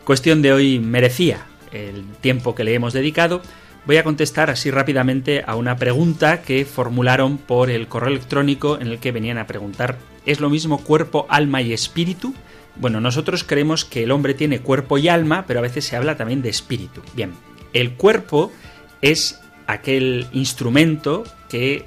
cuestión 0.04 0.42
de 0.42 0.52
hoy 0.52 0.78
merecía 0.78 1.46
el 1.72 2.04
tiempo 2.20 2.54
que 2.54 2.64
le 2.64 2.74
hemos 2.74 2.92
dedicado. 2.92 3.42
Voy 3.86 3.96
a 3.96 4.04
contestar 4.04 4.50
así 4.50 4.70
rápidamente 4.70 5.42
a 5.46 5.56
una 5.56 5.76
pregunta 5.76 6.42
que 6.42 6.64
formularon 6.64 7.38
por 7.38 7.70
el 7.70 7.88
correo 7.88 8.10
electrónico 8.10 8.78
en 8.80 8.88
el 8.88 8.98
que 8.98 9.12
venían 9.12 9.38
a 9.38 9.46
preguntar 9.46 9.96
¿es 10.26 10.40
lo 10.40 10.50
mismo 10.50 10.78
cuerpo, 10.84 11.26
alma 11.28 11.62
y 11.62 11.72
espíritu? 11.72 12.34
Bueno, 12.76 13.00
nosotros 13.00 13.44
creemos 13.44 13.84
que 13.84 14.04
el 14.04 14.12
hombre 14.12 14.34
tiene 14.34 14.60
cuerpo 14.60 14.98
y 14.98 15.08
alma, 15.08 15.44
pero 15.46 15.58
a 15.58 15.62
veces 15.62 15.84
se 15.84 15.96
habla 15.96 16.16
también 16.16 16.42
de 16.42 16.48
espíritu. 16.48 17.02
Bien, 17.14 17.32
el 17.72 17.94
cuerpo 17.94 18.52
es 19.00 19.40
aquel 19.66 20.26
instrumento 20.32 21.24
que 21.48 21.86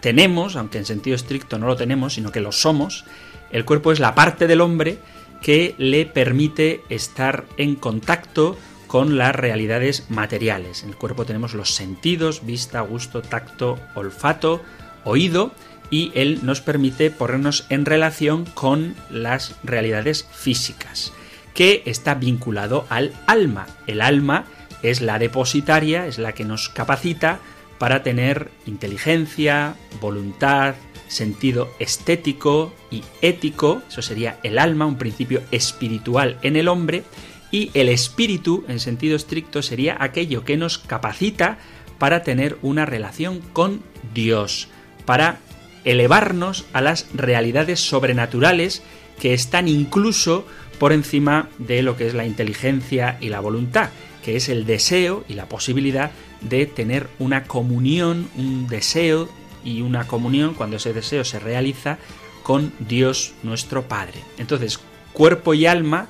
tenemos, 0.00 0.56
aunque 0.56 0.78
en 0.78 0.86
sentido 0.86 1.16
estricto 1.16 1.58
no 1.58 1.66
lo 1.66 1.76
tenemos, 1.76 2.14
sino 2.14 2.32
que 2.32 2.40
lo 2.40 2.52
somos, 2.52 3.04
el 3.50 3.64
cuerpo 3.64 3.92
es 3.92 4.00
la 4.00 4.14
parte 4.14 4.46
del 4.46 4.60
hombre 4.60 4.98
que 5.42 5.74
le 5.78 6.06
permite 6.06 6.82
estar 6.88 7.46
en 7.56 7.74
contacto 7.74 8.56
con 8.86 9.16
las 9.16 9.34
realidades 9.34 10.06
materiales. 10.10 10.82
En 10.82 10.90
el 10.90 10.96
cuerpo 10.96 11.24
tenemos 11.24 11.54
los 11.54 11.74
sentidos, 11.74 12.44
vista, 12.44 12.80
gusto, 12.80 13.22
tacto, 13.22 13.78
olfato, 13.94 14.62
oído, 15.04 15.52
y 15.90 16.12
él 16.14 16.40
nos 16.42 16.60
permite 16.60 17.10
ponernos 17.10 17.66
en 17.68 17.84
relación 17.84 18.44
con 18.44 18.94
las 19.10 19.56
realidades 19.64 20.26
físicas, 20.32 21.12
que 21.54 21.82
está 21.86 22.14
vinculado 22.14 22.86
al 22.90 23.12
alma. 23.26 23.66
El 23.86 24.00
alma 24.00 24.44
es 24.82 25.00
la 25.00 25.18
depositaria, 25.18 26.06
es 26.06 26.18
la 26.18 26.32
que 26.32 26.44
nos 26.44 26.68
capacita 26.68 27.40
para 27.80 28.02
tener 28.02 28.50
inteligencia, 28.66 29.74
voluntad, 30.02 30.74
sentido 31.08 31.72
estético 31.78 32.74
y 32.90 33.02
ético, 33.22 33.82
eso 33.88 34.02
sería 34.02 34.38
el 34.42 34.58
alma, 34.58 34.84
un 34.84 34.98
principio 34.98 35.40
espiritual 35.50 36.36
en 36.42 36.56
el 36.56 36.68
hombre, 36.68 37.04
y 37.50 37.70
el 37.72 37.88
espíritu, 37.88 38.66
en 38.68 38.80
sentido 38.80 39.16
estricto, 39.16 39.62
sería 39.62 39.96
aquello 39.98 40.44
que 40.44 40.58
nos 40.58 40.76
capacita 40.76 41.56
para 41.96 42.22
tener 42.22 42.58
una 42.60 42.84
relación 42.84 43.40
con 43.54 43.82
Dios, 44.12 44.68
para 45.06 45.38
elevarnos 45.84 46.66
a 46.74 46.82
las 46.82 47.06
realidades 47.14 47.80
sobrenaturales 47.80 48.82
que 49.18 49.32
están 49.32 49.68
incluso 49.68 50.46
por 50.78 50.92
encima 50.92 51.48
de 51.56 51.82
lo 51.82 51.96
que 51.96 52.06
es 52.06 52.12
la 52.12 52.26
inteligencia 52.26 53.16
y 53.22 53.30
la 53.30 53.40
voluntad, 53.40 53.88
que 54.22 54.36
es 54.36 54.50
el 54.50 54.66
deseo 54.66 55.24
y 55.28 55.32
la 55.32 55.48
posibilidad 55.48 56.10
de 56.40 56.66
tener 56.66 57.08
una 57.18 57.44
comunión, 57.44 58.28
un 58.36 58.66
deseo 58.68 59.28
y 59.64 59.82
una 59.82 60.06
comunión 60.06 60.54
cuando 60.54 60.76
ese 60.76 60.92
deseo 60.92 61.24
se 61.24 61.38
realiza 61.38 61.98
con 62.42 62.72
Dios 62.78 63.34
nuestro 63.42 63.82
Padre. 63.82 64.24
Entonces, 64.38 64.80
cuerpo 65.12 65.54
y 65.54 65.66
alma 65.66 66.08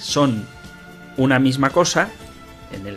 son 0.00 0.46
una 1.16 1.38
misma 1.38 1.70
cosa 1.70 2.10
en 2.72 2.86
el 2.86 2.96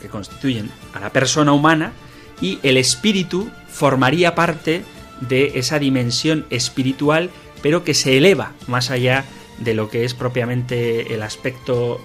que 0.00 0.08
constituyen 0.08 0.70
a 0.94 1.00
la 1.00 1.10
persona 1.10 1.52
humana 1.52 1.92
y 2.40 2.58
el 2.62 2.76
espíritu 2.76 3.50
formaría 3.68 4.34
parte 4.34 4.82
de 5.20 5.58
esa 5.58 5.78
dimensión 5.78 6.46
espiritual, 6.50 7.30
pero 7.62 7.84
que 7.84 7.94
se 7.94 8.16
eleva 8.16 8.52
más 8.66 8.90
allá 8.90 9.24
de 9.58 9.74
lo 9.74 9.90
que 9.90 10.04
es 10.04 10.14
propiamente 10.14 11.14
el 11.14 11.22
aspecto 11.22 12.00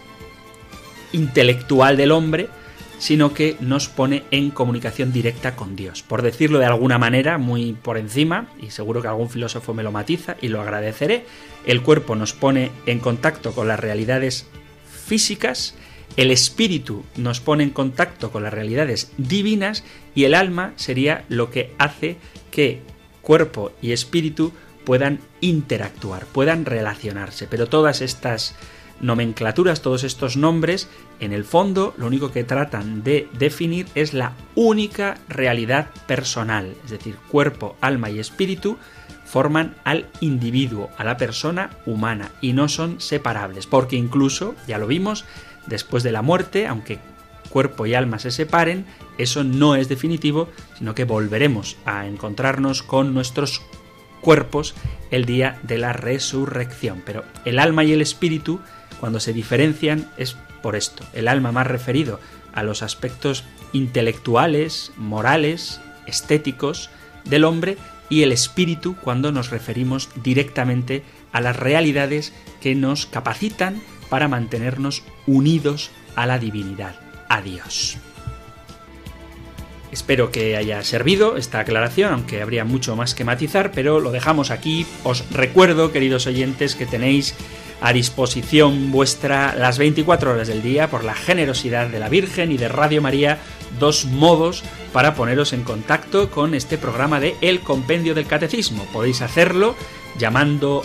intelectual 1.14 1.96
del 1.96 2.12
hombre, 2.12 2.50
sino 2.98 3.34
que 3.34 3.58
nos 3.60 3.88
pone 3.88 4.24
en 4.32 4.52
comunicación 4.52 5.12
directa 5.12 5.56
con 5.56 5.76
Dios. 5.76 6.04
Por 6.04 6.22
decirlo 6.22 6.60
de 6.60 6.66
alguna 6.66 6.98
manera, 6.98 7.38
muy 7.38 7.74
por 7.74 7.98
encima, 7.98 8.48
y 8.62 8.72
seguro 8.72 9.02
que 9.02 9.08
algún 9.08 9.30
filósofo 9.30 9.74
me 9.74 9.84
lo 9.84 9.92
matiza 9.92 10.38
y 10.42 10.48
lo 10.48 10.62
agradeceré, 10.62 11.26
el 11.66 11.82
cuerpo 11.82 12.16
nos 12.16 12.34
pone 12.34 12.72
en 12.86 13.00
contacto 13.00 13.54
con 13.54 13.68
las 13.68 13.80
realidades 13.80 14.48
físicas, 15.06 15.76
el 16.18 16.32
espíritu 16.32 17.04
nos 17.18 17.42
pone 17.42 17.64
en 17.64 17.72
contacto 17.72 18.32
con 18.32 18.44
las 18.44 18.54
realidades 18.54 19.12
divinas 19.18 19.84
y 20.14 20.24
el 20.24 20.34
alma 20.34 20.74
sería 20.78 21.26
lo 21.30 21.52
que 21.52 21.74
hace 21.78 22.18
que 22.52 22.82
cuerpo 23.22 23.72
y 23.82 23.92
espíritu 23.92 24.54
puedan 24.86 25.20
interactuar, 25.42 26.26
puedan 26.26 26.64
relacionarse. 26.64 27.48
Pero 27.48 27.68
todas 27.68 28.02
estas 28.02 28.56
nomenclaturas, 29.02 29.82
todos 29.82 30.04
estos 30.04 30.38
nombres, 30.38 30.90
en 31.20 31.34
el 31.34 31.44
fondo 31.44 31.94
lo 31.98 32.08
único 32.08 32.32
que 32.32 32.44
tratan 32.44 33.04
de 33.04 33.28
definir 33.38 33.88
es 33.96 34.14
la 34.14 34.34
única 34.56 35.18
realidad 35.28 35.90
personal, 36.08 36.76
es 36.84 36.92
decir, 36.92 37.16
cuerpo, 37.30 37.76
alma 37.82 38.10
y 38.10 38.20
espíritu 38.20 38.78
forman 39.26 39.76
al 39.84 40.08
individuo, 40.22 40.90
a 40.98 41.04
la 41.04 41.18
persona 41.18 41.72
humana, 41.86 42.32
y 42.42 42.54
no 42.54 42.70
son 42.70 43.02
separables, 43.02 43.68
porque 43.68 43.96
incluso, 43.96 44.56
ya 44.68 44.78
lo 44.78 44.88
vimos, 44.88 45.26
después 45.68 46.04
de 46.04 46.12
la 46.12 46.22
muerte, 46.22 46.68
aunque 46.68 47.00
cuerpo 47.50 47.86
y 47.86 47.94
alma 47.94 48.20
se 48.20 48.32
separen, 48.32 48.86
eso 49.18 49.44
no 49.44 49.76
es 49.76 49.90
definitivo, 49.90 50.50
sino 50.78 50.94
que 50.94 51.06
volveremos 51.06 51.78
a 51.86 52.06
encontrarnos 52.06 52.84
con 52.84 53.14
nuestros 53.14 53.62
cuerpos 54.22 54.76
el 55.12 55.26
día 55.26 55.60
de 55.64 55.78
la 55.78 55.94
resurrección. 55.94 57.02
Pero 57.06 57.24
el 57.46 57.60
alma 57.60 57.84
y 57.84 57.94
el 57.94 58.02
espíritu 58.02 58.60
cuando 59.06 59.20
se 59.20 59.34
diferencian 59.34 60.10
es 60.18 60.36
por 60.64 60.76
esto. 60.76 61.06
El 61.14 61.28
alma 61.28 61.52
más 61.52 61.68
referido 61.68 62.20
a 62.56 62.64
los 62.64 62.82
aspectos 62.82 63.44
intelectuales, 63.72 64.94
morales, 64.98 65.80
estéticos 66.08 66.90
del 67.24 67.44
hombre 67.44 67.78
y 68.10 68.24
el 68.24 68.32
espíritu 68.32 68.96
cuando 68.96 69.32
nos 69.32 69.52
referimos 69.52 70.10
directamente 70.24 71.04
a 71.32 71.40
las 71.40 71.56
realidades 71.56 72.34
que 72.62 72.74
nos 72.74 73.06
capacitan 73.06 73.80
para 74.10 74.28
mantenernos 74.28 75.04
unidos 75.28 75.92
a 76.16 76.26
la 76.26 76.40
divinidad, 76.40 76.96
a 77.30 77.44
Dios. 77.44 78.00
Espero 79.92 80.32
que 80.32 80.58
haya 80.58 80.84
servido 80.84 81.38
esta 81.38 81.60
aclaración, 81.60 82.14
aunque 82.14 82.42
habría 82.42 82.66
mucho 82.66 82.96
más 82.96 83.16
que 83.16 83.24
matizar, 83.24 83.72
pero 83.72 84.00
lo 84.00 84.12
dejamos 84.12 84.52
aquí. 84.52 84.86
Os 85.04 85.30
recuerdo, 85.32 85.92
queridos 85.92 86.28
oyentes, 86.28 86.76
que 86.76 86.86
tenéis 86.86 87.36
a 87.82 87.94
disposición 87.94 88.92
vuestra 88.92 89.56
las 89.56 89.78
24 89.78 90.32
horas 90.32 90.48
del 90.48 90.62
día 90.62 90.90
por 90.90 91.04
la 91.04 91.14
generosidad 91.14 91.88
de 91.88 92.00
la 92.00 92.10
Virgen 92.10 92.52
y 92.52 92.58
de 92.58 92.68
Radio 92.68 93.02
María 93.02 93.40
dos 93.80 94.06
modos 94.06 94.64
para 94.94 95.16
poneros 95.16 95.54
en 95.54 95.64
contacto 95.64 96.30
con 96.30 96.56
este 96.56 96.78
programa 96.78 97.20
de 97.20 97.36
El 97.42 97.60
Compendio 97.60 98.16
del 98.16 98.28
Catecismo. 98.28 98.86
Podéis 98.94 99.22
hacerlo 99.22 99.76
llamando 100.18 100.84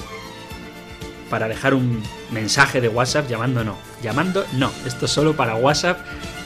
para 1.31 1.47
dejar 1.47 1.75
un 1.75 2.03
mensaje 2.33 2.81
de 2.81 2.89
WhatsApp, 2.89 3.29
llamando 3.29 3.63
no, 3.65 3.77
llamando 4.03 4.45
no, 4.55 4.73
esto 4.85 5.07
es 5.07 5.13
solo 5.13 5.37
para 5.37 5.55
WhatsApp 5.55 6.01